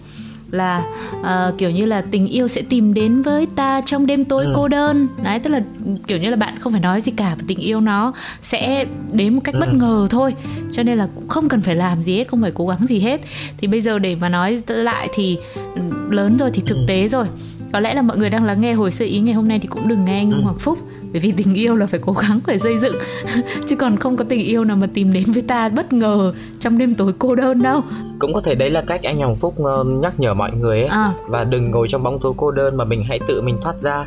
là 0.50 0.84
uh, 1.20 1.58
kiểu 1.58 1.70
như 1.70 1.86
là 1.86 2.00
tình 2.10 2.26
yêu 2.26 2.48
sẽ 2.48 2.62
tìm 2.62 2.94
đến 2.94 3.22
với 3.22 3.46
ta 3.56 3.80
trong 3.80 4.06
đêm 4.06 4.24
tối 4.24 4.44
ừ. 4.44 4.52
cô 4.56 4.68
đơn 4.68 5.08
đấy 5.22 5.38
tức 5.38 5.50
là 5.50 5.62
kiểu 6.06 6.18
như 6.18 6.30
là 6.30 6.36
bạn 6.36 6.58
không 6.60 6.72
phải 6.72 6.80
nói 6.80 7.00
gì 7.00 7.12
cả 7.16 7.34
và 7.38 7.44
tình 7.46 7.58
yêu 7.58 7.80
nó 7.80 8.12
sẽ 8.40 8.84
đến 9.12 9.34
một 9.34 9.40
cách 9.44 9.54
ừ. 9.54 9.60
bất 9.60 9.74
ngờ 9.74 10.06
thôi 10.10 10.34
cho 10.72 10.82
nên 10.82 10.98
là 10.98 11.08
cũng 11.14 11.28
không 11.28 11.48
cần 11.48 11.60
phải 11.60 11.74
làm 11.74 12.02
gì 12.02 12.16
hết 12.16 12.28
không 12.28 12.42
phải 12.42 12.52
cố 12.54 12.66
gắng 12.66 12.86
gì 12.86 12.98
hết 12.98 13.20
thì 13.58 13.68
bây 13.68 13.80
giờ 13.80 13.98
để 13.98 14.14
mà 14.14 14.28
nói 14.28 14.62
lại 14.66 15.08
thì 15.14 15.38
ừ, 15.74 15.82
lớn 16.10 16.36
rồi 16.36 16.50
thì 16.54 16.62
thực 16.66 16.78
ừ. 16.78 16.84
tế 16.88 17.08
rồi 17.08 17.26
có 17.72 17.80
lẽ 17.80 17.94
là 17.94 18.02
mọi 18.02 18.18
người 18.18 18.30
đang 18.30 18.44
lắng 18.44 18.60
nghe 18.60 18.72
hồi 18.72 18.90
sơ 18.90 19.04
ý 19.04 19.20
ngày 19.20 19.34
hôm 19.34 19.48
nay 19.48 19.58
thì 19.58 19.68
cũng 19.68 19.88
đừng 19.88 20.04
nghe 20.04 20.18
anh 20.18 20.30
ừ. 20.30 20.40
Hoàng 20.40 20.58
Phúc 20.58 20.78
bởi 21.12 21.20
vì 21.20 21.32
tình 21.32 21.54
yêu 21.54 21.76
là 21.76 21.86
phải 21.86 22.00
cố 22.02 22.12
gắng 22.12 22.40
phải 22.46 22.58
xây 22.58 22.78
dựng 22.78 22.96
chứ 23.68 23.76
còn 23.76 23.96
không 23.96 24.16
có 24.16 24.24
tình 24.24 24.40
yêu 24.40 24.64
nào 24.64 24.76
mà 24.76 24.86
tìm 24.94 25.12
đến 25.12 25.24
với 25.26 25.42
ta 25.42 25.68
bất 25.68 25.92
ngờ 25.92 26.32
trong 26.60 26.78
đêm 26.78 26.94
tối 26.94 27.14
cô 27.18 27.34
đơn 27.34 27.62
đâu 27.62 27.82
cũng 28.20 28.32
có 28.32 28.40
thể 28.40 28.54
đấy 28.54 28.70
là 28.70 28.82
cách 28.86 29.02
anh 29.02 29.20
Hồng 29.20 29.36
Phúc 29.36 29.54
ờ, 29.64 29.84
nhắc 29.84 30.20
nhở 30.20 30.34
mọi 30.34 30.52
người 30.52 30.78
ấy 30.78 30.88
à. 30.88 31.12
và 31.26 31.44
đừng 31.44 31.70
ngồi 31.70 31.88
trong 31.88 32.02
bóng 32.02 32.18
tối 32.18 32.32
cô 32.36 32.50
đơn 32.50 32.76
mà 32.76 32.84
mình 32.84 33.04
hãy 33.08 33.20
tự 33.28 33.42
mình 33.42 33.58
thoát 33.62 33.78
ra 33.78 34.06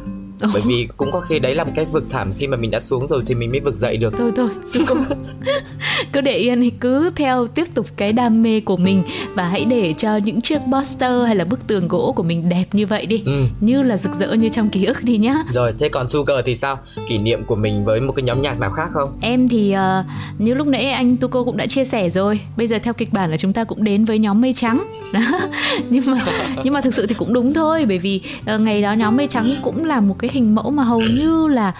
bởi 0.53 0.61
vì 0.65 0.87
cũng 0.97 1.11
có 1.11 1.19
khi 1.19 1.39
đấy 1.39 1.55
là 1.55 1.63
một 1.63 1.71
cái 1.75 1.85
vực 1.85 2.03
thẳm 2.09 2.33
khi 2.37 2.47
mà 2.47 2.57
mình 2.57 2.71
đã 2.71 2.79
xuống 2.79 3.07
rồi 3.07 3.23
thì 3.27 3.35
mình 3.35 3.51
mới 3.51 3.59
vực 3.59 3.75
dậy 3.75 3.97
được. 3.97 4.13
Thôi 4.17 4.31
thôi 4.35 4.49
cứ 4.73 4.83
cứ 6.13 6.21
để 6.21 6.37
yên 6.37 6.61
thì 6.61 6.69
cứ 6.69 7.11
theo 7.15 7.47
tiếp 7.47 7.67
tục 7.73 7.87
cái 7.95 8.13
đam 8.13 8.41
mê 8.41 8.59
của 8.59 8.77
mình 8.77 9.03
và 9.35 9.43
hãy 9.43 9.65
để 9.69 9.93
cho 9.97 10.15
những 10.15 10.41
chiếc 10.41 10.59
poster 10.73 11.25
hay 11.25 11.35
là 11.35 11.45
bức 11.45 11.67
tường 11.67 11.87
gỗ 11.87 12.13
của 12.15 12.23
mình 12.23 12.49
đẹp 12.49 12.65
như 12.71 12.87
vậy 12.87 13.05
đi. 13.05 13.23
Ừ. 13.25 13.43
như 13.59 13.81
là 13.81 13.97
rực 13.97 14.11
rỡ 14.19 14.33
như 14.33 14.49
trong 14.49 14.69
ký 14.69 14.85
ức 14.85 15.03
đi 15.03 15.17
nhá. 15.17 15.35
Rồi 15.49 15.73
thế 15.79 15.89
còn 15.89 16.09
Sugar 16.09 16.37
thì 16.45 16.55
sao? 16.55 16.79
Kỷ 17.07 17.17
niệm 17.17 17.43
của 17.45 17.55
mình 17.55 17.85
với 17.85 18.01
một 18.01 18.13
cái 18.13 18.23
nhóm 18.23 18.41
nhạc 18.41 18.59
nào 18.59 18.71
khác 18.71 18.89
không? 18.93 19.17
Em 19.21 19.49
thì 19.49 19.75
uh, 19.99 20.05
như 20.41 20.53
lúc 20.53 20.67
nãy 20.67 20.91
anh 20.91 21.17
Tuko 21.17 21.43
cũng 21.43 21.57
đã 21.57 21.67
chia 21.67 21.85
sẻ 21.85 22.09
rồi 22.09 22.39
bây 22.57 22.67
giờ 22.67 22.79
theo 22.83 22.93
kịch 22.93 23.13
bản 23.13 23.31
là 23.31 23.37
chúng 23.37 23.53
ta 23.53 23.63
cũng 23.63 23.83
đến 23.83 24.05
với 24.05 24.19
nhóm 24.19 24.41
mây 24.41 24.53
trắng. 24.53 24.87
Nhưng 25.89 26.03
mà 26.05 26.25
nhưng 26.63 26.73
mà 26.73 26.81
thực 26.81 26.93
sự 26.93 27.07
thì 27.07 27.15
cũng 27.15 27.33
đúng 27.33 27.53
thôi 27.53 27.85
bởi 27.87 27.99
vì 27.99 28.21
uh, 28.55 28.61
ngày 28.61 28.81
đó 28.81 28.93
nhóm 28.93 29.17
mây 29.17 29.27
trắng 29.27 29.55
cũng 29.63 29.85
là 29.85 29.99
một 29.99 30.15
cái 30.19 30.29
hình 30.33 30.55
mẫu 30.55 30.71
mà 30.71 30.83
hầu 30.83 31.01
như 31.01 31.47
là 31.47 31.73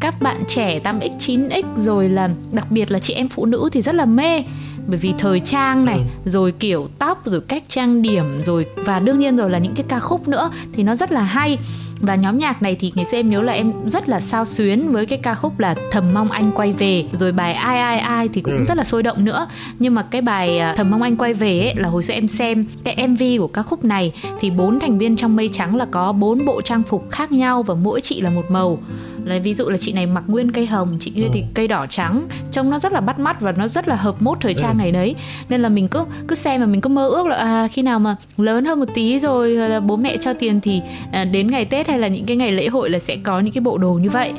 các 0.00 0.22
bạn 0.22 0.42
trẻ 0.48 0.80
8x 0.84 1.16
9x 1.18 1.62
rồi 1.76 2.08
là 2.08 2.28
đặc 2.52 2.70
biệt 2.70 2.90
là 2.90 2.98
chị 2.98 3.14
em 3.14 3.28
phụ 3.28 3.44
nữ 3.44 3.68
thì 3.72 3.82
rất 3.82 3.94
là 3.94 4.04
mê 4.04 4.44
bởi 4.86 4.98
vì 4.98 5.14
thời 5.18 5.40
trang 5.40 5.84
này 5.84 5.98
ừ. 6.24 6.30
rồi 6.30 6.52
kiểu 6.52 6.88
tóc 6.98 7.22
rồi 7.24 7.40
cách 7.40 7.62
trang 7.68 8.02
điểm 8.02 8.42
rồi 8.42 8.66
và 8.76 9.00
đương 9.00 9.18
nhiên 9.18 9.36
rồi 9.36 9.50
là 9.50 9.58
những 9.58 9.74
cái 9.74 9.84
ca 9.88 10.00
khúc 10.00 10.28
nữa 10.28 10.50
thì 10.72 10.82
nó 10.82 10.94
rất 10.94 11.12
là 11.12 11.22
hay 11.22 11.58
và 12.00 12.14
nhóm 12.14 12.38
nhạc 12.38 12.62
này 12.62 12.76
thì 12.80 12.92
ngày 12.94 13.04
xưa 13.04 13.16
em 13.16 13.30
nhớ 13.30 13.42
là 13.42 13.52
em 13.52 13.72
rất 13.86 14.08
là 14.08 14.20
sao 14.20 14.44
xuyến 14.44 14.92
với 14.92 15.06
cái 15.06 15.18
ca 15.22 15.34
khúc 15.34 15.58
là 15.58 15.74
thầm 15.90 16.04
mong 16.14 16.30
anh 16.30 16.50
quay 16.54 16.72
về 16.72 17.04
rồi 17.12 17.32
bài 17.32 17.52
ai 17.52 17.80
ai 17.80 17.98
ai 17.98 18.28
thì 18.28 18.40
cũng 18.40 18.56
ừ. 18.56 18.64
rất 18.68 18.76
là 18.76 18.84
sôi 18.84 19.02
động 19.02 19.24
nữa 19.24 19.46
nhưng 19.78 19.94
mà 19.94 20.02
cái 20.02 20.22
bài 20.22 20.58
à, 20.58 20.74
thầm 20.76 20.90
mong 20.90 21.02
anh 21.02 21.16
quay 21.16 21.34
về 21.34 21.60
ấy 21.60 21.74
là 21.76 21.88
hồi 21.88 22.02
xưa 22.02 22.14
em 22.14 22.28
xem 22.28 22.64
cái 22.84 23.08
mv 23.08 23.22
của 23.38 23.46
ca 23.46 23.62
khúc 23.62 23.84
này 23.84 24.12
thì 24.40 24.50
bốn 24.50 24.80
thành 24.80 24.98
viên 24.98 25.16
trong 25.16 25.36
mây 25.36 25.48
trắng 25.52 25.76
là 25.76 25.86
có 25.90 26.12
bốn 26.12 26.44
bộ 26.44 26.60
trang 26.60 26.82
phục 26.82 27.10
khác 27.10 27.32
nhau 27.32 27.62
và 27.62 27.74
mỗi 27.74 28.00
chị 28.00 28.20
là 28.20 28.30
một 28.30 28.44
màu 28.48 28.78
là 29.24 29.38
ví 29.38 29.54
dụ 29.54 29.68
là 29.68 29.76
chị 29.76 29.92
này 29.92 30.06
mặc 30.06 30.24
nguyên 30.26 30.52
cây 30.52 30.66
hồng 30.66 30.96
chị 31.00 31.10
kia 31.10 31.28
thì 31.32 31.40
ừ. 31.40 31.46
cây 31.54 31.68
đỏ 31.68 31.86
trắng 31.86 32.26
trông 32.52 32.70
nó 32.70 32.78
rất 32.78 32.92
là 32.92 33.00
bắt 33.00 33.18
mắt 33.18 33.40
và 33.40 33.52
nó 33.52 33.68
rất 33.68 33.88
là 33.88 33.96
hợp 33.96 34.22
mốt 34.22 34.38
thời 34.40 34.54
trang 34.54 34.72
ừ. 34.72 34.78
ngày 34.78 34.92
đấy 34.92 35.14
nên 35.48 35.62
là 35.62 35.68
mình 35.68 35.88
cứ 35.88 36.04
cứ 36.28 36.34
xem 36.34 36.60
và 36.60 36.66
mình 36.66 36.80
cứ 36.80 36.88
mơ 36.88 37.08
ước 37.08 37.26
là 37.26 37.36
à, 37.36 37.68
khi 37.68 37.82
nào 37.82 37.98
mà 37.98 38.16
lớn 38.36 38.64
hơn 38.64 38.80
một 38.80 38.88
tí 38.94 39.18
rồi 39.18 39.50
là 39.50 39.80
bố 39.80 39.96
mẹ 39.96 40.16
cho 40.16 40.32
tiền 40.32 40.60
thì 40.60 40.82
à, 41.12 41.24
đến 41.24 41.50
ngày 41.50 41.64
tết 41.64 41.83
hay 41.86 41.98
là 41.98 42.08
những 42.08 42.26
cái 42.26 42.36
ngày 42.36 42.52
lễ 42.52 42.68
hội 42.68 42.90
là 42.90 42.98
sẽ 42.98 43.16
có 43.16 43.40
những 43.40 43.52
cái 43.52 43.60
bộ 43.60 43.78
đồ 43.78 43.92
như 43.92 44.10
vậy. 44.10 44.32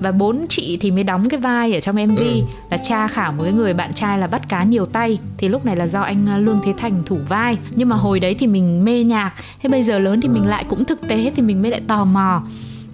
Và 0.00 0.12
bốn 0.12 0.46
chị 0.48 0.78
thì 0.80 0.90
mới 0.90 1.04
đóng 1.04 1.28
cái 1.28 1.40
vai 1.40 1.74
ở 1.74 1.80
trong 1.80 1.96
mv 1.96 2.18
ừ. 2.18 2.40
là 2.70 2.76
cha 2.76 3.08
khảo 3.08 3.32
một 3.32 3.42
cái 3.44 3.52
người 3.52 3.74
bạn 3.74 3.92
trai 3.92 4.18
là 4.18 4.26
bắt 4.26 4.48
cá 4.48 4.64
nhiều 4.64 4.86
tay. 4.86 5.18
Thì 5.38 5.48
lúc 5.48 5.66
này 5.66 5.76
là 5.76 5.86
do 5.86 6.00
anh 6.00 6.28
à, 6.28 6.38
lương 6.38 6.58
thế 6.64 6.74
thành 6.76 7.02
thủ 7.06 7.18
vai. 7.28 7.58
Nhưng 7.70 7.88
mà 7.88 7.96
hồi 7.96 8.20
đấy 8.20 8.34
thì 8.34 8.46
mình 8.46 8.84
mê 8.84 9.04
nhạc. 9.04 9.32
Thế 9.62 9.68
bây 9.68 9.82
giờ 9.82 9.98
lớn 9.98 10.20
thì 10.20 10.28
mình 10.28 10.46
lại 10.46 10.64
cũng 10.68 10.84
thực 10.84 11.08
tế 11.08 11.32
thì 11.36 11.42
mình 11.42 11.62
mới 11.62 11.70
lại 11.70 11.80
tò 11.86 12.04
mò. 12.04 12.42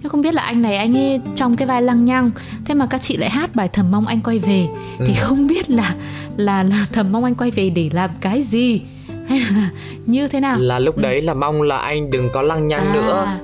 Nhưng 0.01 0.09
không 0.09 0.21
biết 0.21 0.33
là 0.33 0.41
anh 0.41 0.61
này 0.61 0.77
anh 0.77 0.97
ấy 0.97 1.21
trong 1.35 1.55
cái 1.55 1.67
vai 1.67 1.81
lăng 1.81 2.05
nhăng. 2.05 2.31
Thế 2.65 2.73
mà 2.73 2.85
các 2.85 3.01
chị 3.01 3.17
lại 3.17 3.29
hát 3.29 3.55
bài 3.55 3.69
thầm 3.73 3.91
mong 3.91 4.07
anh 4.07 4.21
quay 4.21 4.39
về. 4.39 4.67
Ừ. 4.99 5.05
thì 5.07 5.13
không 5.13 5.47
biết 5.47 5.69
là 5.69 5.95
là 6.37 6.63
là 6.63 6.85
thầm 6.93 7.11
mong 7.11 7.23
anh 7.23 7.35
quay 7.35 7.51
về 7.51 7.69
để 7.69 7.89
làm 7.93 8.09
cái 8.21 8.43
gì? 8.43 8.81
Hay 9.27 9.39
là 9.39 9.69
như 10.05 10.27
thế 10.27 10.39
nào? 10.39 10.59
Là 10.59 10.79
lúc 10.79 10.95
ừ. 10.95 11.01
đấy 11.01 11.21
là 11.21 11.33
mong 11.33 11.61
là 11.61 11.77
anh 11.77 12.11
đừng 12.11 12.29
có 12.33 12.41
lăng 12.41 12.67
nhăng 12.67 12.85
à. 12.87 12.93
nữa 12.93 13.37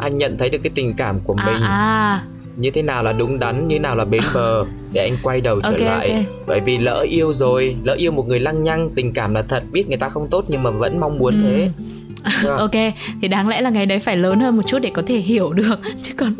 anh 0.00 0.18
nhận 0.18 0.38
thấy 0.38 0.50
được 0.50 0.58
cái 0.62 0.72
tình 0.74 0.94
cảm 0.94 1.20
của 1.20 1.34
à, 1.36 1.46
mình. 1.46 1.62
à. 1.62 2.22
như 2.56 2.70
thế 2.70 2.82
nào 2.82 3.02
là 3.02 3.12
đúng 3.12 3.38
đắn 3.38 3.68
như 3.68 3.74
thế 3.74 3.78
nào 3.78 3.96
là 3.96 4.04
bến 4.04 4.22
bờ? 4.34 4.64
Để 4.92 5.00
anh 5.00 5.16
quay 5.22 5.40
đầu 5.40 5.60
trở 5.60 5.70
okay, 5.70 5.86
lại. 5.86 6.08
okay. 6.08 6.26
bởi 6.46 6.60
vì 6.60 6.78
lỡ 6.78 7.06
yêu 7.08 7.32
rồi 7.32 7.76
lỡ 7.82 7.94
yêu 7.94 8.12
một 8.12 8.28
người 8.28 8.40
lăng 8.40 8.62
nhăng 8.62 8.90
tình 8.94 9.12
cảm 9.12 9.34
là 9.34 9.42
thật 9.42 9.62
biết 9.72 9.88
người 9.88 9.98
ta 9.98 10.08
không 10.08 10.28
tốt 10.30 10.44
nhưng 10.48 10.62
mà 10.62 10.70
vẫn 10.70 11.00
mong 11.00 11.18
muốn 11.18 11.34
ừ. 11.34 11.40
thế. 11.42 11.70
Ok 12.58 12.70
thì 13.22 13.28
đáng 13.28 13.48
lẽ 13.48 13.60
là 13.60 13.70
ngày 13.70 13.86
đấy 13.86 13.98
phải 13.98 14.16
lớn 14.16 14.40
hơn 14.40 14.56
một 14.56 14.62
chút 14.66 14.78
để 14.78 14.90
có 14.94 15.02
thể 15.06 15.16
hiểu 15.16 15.52
được. 15.52 15.80
Chứ 16.02 16.14
còn 16.16 16.34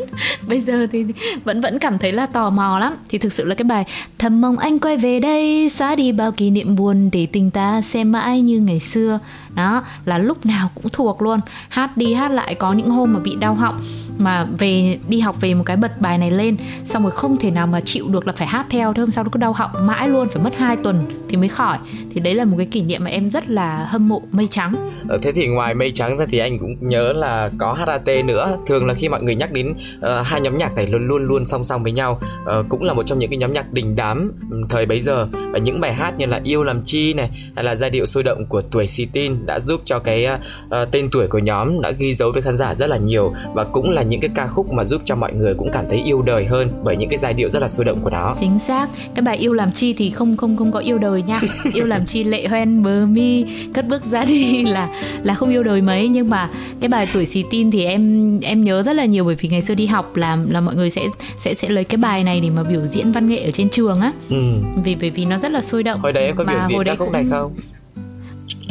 bây 0.47 0.59
giờ 0.59 0.87
thì 0.91 1.05
vẫn 1.43 1.61
vẫn 1.61 1.79
cảm 1.79 1.97
thấy 1.97 2.11
là 2.11 2.25
tò 2.25 2.49
mò 2.49 2.79
lắm. 2.79 2.93
Thì 3.09 3.17
thực 3.17 3.33
sự 3.33 3.45
là 3.45 3.55
cái 3.55 3.63
bài 3.63 3.85
thầm 4.17 4.41
mong 4.41 4.57
anh 4.57 4.79
quay 4.79 4.97
về 4.97 5.19
đây 5.19 5.69
xóa 5.69 5.95
đi 5.95 6.11
bao 6.11 6.31
kỷ 6.31 6.49
niệm 6.49 6.75
buồn 6.75 7.09
để 7.11 7.27
tình 7.31 7.51
ta 7.51 7.81
xem 7.81 8.11
mãi 8.11 8.41
như 8.41 8.59
ngày 8.59 8.79
xưa 8.79 9.19
đó 9.55 9.83
là 10.05 10.17
lúc 10.17 10.45
nào 10.45 10.69
cũng 10.75 10.89
thuộc 10.93 11.21
luôn. 11.21 11.39
Hát 11.69 11.97
đi 11.97 12.13
hát 12.13 12.31
lại 12.31 12.55
có 12.55 12.73
những 12.73 12.89
hôm 12.89 13.13
mà 13.13 13.19
bị 13.19 13.35
đau 13.35 13.55
họng 13.55 13.79
mà 14.17 14.47
về 14.59 14.99
đi 15.07 15.19
học 15.19 15.35
về 15.41 15.53
một 15.53 15.63
cái 15.65 15.77
bật 15.77 16.01
bài 16.01 16.17
này 16.17 16.31
lên 16.31 16.57
xong 16.85 17.03
rồi 17.03 17.11
không 17.11 17.37
thể 17.37 17.51
nào 17.51 17.67
mà 17.67 17.81
chịu 17.81 18.05
được 18.09 18.27
là 18.27 18.33
phải 18.33 18.47
hát 18.47 18.65
theo 18.69 18.93
thế 18.93 19.01
hôm 19.01 19.11
sau 19.11 19.23
nó 19.23 19.29
cứ 19.31 19.37
đau 19.37 19.53
họng 19.53 19.87
mãi 19.87 20.09
luôn 20.09 20.27
phải 20.27 20.43
mất 20.43 20.57
2 20.57 20.77
tuần 20.77 21.05
thì 21.29 21.37
mới 21.37 21.47
khỏi. 21.47 21.77
Thì 22.11 22.21
đấy 22.21 22.33
là 22.33 22.45
một 22.45 22.55
cái 22.57 22.65
kỷ 22.65 22.81
niệm 22.81 23.03
mà 23.03 23.09
em 23.09 23.29
rất 23.29 23.49
là 23.49 23.85
hâm 23.89 24.07
mộ 24.07 24.21
mây 24.31 24.47
trắng. 24.47 24.91
Ờ, 25.07 25.17
thế 25.21 25.31
thì 25.31 25.47
ngoài 25.47 25.73
mây 25.73 25.91
trắng 25.91 26.17
ra 26.17 26.25
thì 26.29 26.37
anh 26.37 26.59
cũng 26.59 26.75
nhớ 26.79 27.13
là 27.13 27.49
có 27.57 27.73
HAT 27.73 28.25
nữa. 28.25 28.57
Thường 28.67 28.87
là 28.87 28.93
khi 28.93 29.09
mọi 29.09 29.23
người 29.23 29.35
nhắc 29.35 29.51
đến 29.51 29.73
uh, 29.97 30.07
hai 30.25 30.41
nhóm 30.41 30.57
nhạc 30.57 30.75
này 30.75 30.87
luôn 30.87 31.07
luôn 31.07 31.23
luôn 31.23 31.45
song 31.45 31.63
song 31.63 31.83
với 31.83 31.91
nhau 31.91 32.21
uh, 32.43 32.65
cũng 32.69 32.83
là 32.83 32.93
một 32.93 33.03
trong 33.03 33.19
những 33.19 33.29
cái 33.29 33.37
nhóm 33.37 33.53
nhạc 33.53 33.73
đình 33.73 33.95
đám 33.95 34.31
ừ, 34.51 34.61
thời 34.69 34.85
bấy 34.85 35.01
giờ. 35.01 35.27
Và 35.51 35.59
những 35.59 35.81
bài 35.81 35.93
hát 35.93 36.13
như 36.17 36.25
là 36.25 36.41
yêu 36.43 36.63
làm 36.63 36.81
chi 36.85 37.13
này 37.13 37.29
hay 37.55 37.63
là 37.65 37.75
giai 37.75 37.89
điệu 37.89 38.05
sôi 38.05 38.23
động 38.23 38.45
của 38.45 38.61
tuổi 38.61 38.87
si 38.87 39.05
tin 39.05 39.40
đã 39.45 39.59
giúp 39.59 39.81
cho 39.85 39.99
cái 39.99 40.27
uh, 40.65 40.91
tên 40.91 41.09
tuổi 41.11 41.27
của 41.27 41.39
nhóm 41.39 41.81
đã 41.81 41.91
ghi 41.91 42.13
dấu 42.13 42.31
với 42.31 42.41
khán 42.41 42.57
giả 42.57 42.75
rất 42.75 42.89
là 42.89 42.97
nhiều 42.97 43.33
và 43.53 43.63
cũng 43.63 43.89
là 43.89 44.01
những 44.01 44.21
cái 44.21 44.31
ca 44.35 44.47
khúc 44.47 44.73
mà 44.73 44.85
giúp 44.85 45.01
cho 45.05 45.15
mọi 45.15 45.33
người 45.33 45.53
cũng 45.53 45.69
cảm 45.71 45.85
thấy 45.89 46.01
yêu 46.05 46.21
đời 46.21 46.45
hơn 46.45 46.69
bởi 46.83 46.97
những 46.97 47.09
cái 47.09 47.17
giai 47.17 47.33
điệu 47.33 47.49
rất 47.49 47.61
là 47.61 47.69
sôi 47.69 47.85
động 47.85 48.01
của 48.03 48.09
nó. 48.09 48.35
Chính 48.39 48.59
xác. 48.59 48.87
Cái 49.15 49.21
bài 49.21 49.37
yêu 49.37 49.53
làm 49.53 49.71
chi 49.71 49.93
thì 49.93 50.09
không 50.09 50.37
không 50.37 50.57
không 50.57 50.71
có 50.71 50.79
yêu 50.79 50.97
đời 50.97 51.21
nha. 51.21 51.41
Yêu 51.73 51.85
làm 51.85 52.05
chi 52.05 52.23
lệ 52.23 52.47
hoen 52.47 52.83
bờ 52.83 53.05
mi 53.05 53.45
cất 53.73 53.87
bước 53.87 54.03
ra 54.03 54.25
đi 54.25 54.63
là 54.65 54.89
là 55.23 55.33
không 55.33 55.49
yêu 55.49 55.63
đời 55.63 55.81
mấy. 55.81 56.07
Nhưng 56.07 56.29
mà 56.29 56.49
cái 56.81 56.87
bài 56.87 57.07
tuổi 57.13 57.25
xì 57.25 57.43
tin 57.49 57.71
thì 57.71 57.85
em 57.85 58.39
em 58.39 58.63
nhớ 58.63 58.83
rất 58.83 58.93
là 58.93 59.05
nhiều 59.05 59.25
bởi 59.25 59.35
vì 59.35 59.49
ngày 59.49 59.61
xưa 59.61 59.75
đi 59.75 59.85
học 59.85 60.15
là 60.15 60.37
là 60.49 60.61
mọi 60.61 60.75
người 60.75 60.89
sẽ 60.89 61.01
sẽ 61.39 61.55
sẽ 61.55 61.69
lấy 61.69 61.83
cái 61.83 61.97
bài 61.97 62.23
này 62.23 62.41
để 62.41 62.49
mà 62.49 62.63
biểu 62.63 62.85
diễn 62.85 63.11
văn 63.11 63.29
nghệ 63.29 63.43
ở 63.43 63.51
trên 63.51 63.69
trường 63.69 64.01
á. 64.01 64.11
Ừ. 64.29 64.37
vì 64.83 64.95
bởi 64.95 65.09
vì 65.09 65.25
nó 65.25 65.37
rất 65.37 65.51
là 65.51 65.61
sôi 65.61 65.83
động. 65.83 65.99
Hồi 66.01 66.13
đấy 66.13 66.25
em 66.25 66.35
có 66.35 66.43
biểu 66.43 66.59
diễn 66.69 66.83
ca 66.85 66.95
khúc 66.95 67.07
cũng... 67.07 67.13
này 67.13 67.25
không 67.29 67.53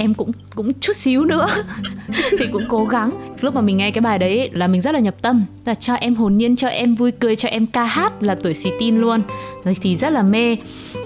em 0.00 0.14
cũng 0.14 0.32
cũng 0.54 0.72
chút 0.80 0.96
xíu 0.96 1.24
nữa. 1.24 1.46
Thì 2.38 2.46
cũng 2.52 2.64
cố 2.68 2.84
gắng. 2.84 3.10
Lúc 3.40 3.54
mà 3.54 3.60
mình 3.60 3.76
nghe 3.76 3.90
cái 3.90 4.02
bài 4.02 4.18
đấy 4.18 4.50
là 4.52 4.66
mình 4.66 4.80
rất 4.80 4.94
là 4.94 5.00
nhập 5.00 5.14
tâm. 5.22 5.44
Là 5.64 5.74
cho 5.74 5.94
em 5.94 6.14
hồn 6.14 6.36
nhiên, 6.36 6.56
cho 6.56 6.68
em 6.68 6.94
vui 6.94 7.10
cười, 7.10 7.36
cho 7.36 7.48
em 7.48 7.66
ca 7.66 7.84
hát 7.84 8.22
là 8.22 8.34
tuổi 8.34 8.54
xì 8.54 8.70
tin 8.78 8.96
luôn. 9.00 9.20
Thì 9.80 9.96
rất 9.96 10.10
là 10.10 10.22
mê. 10.22 10.56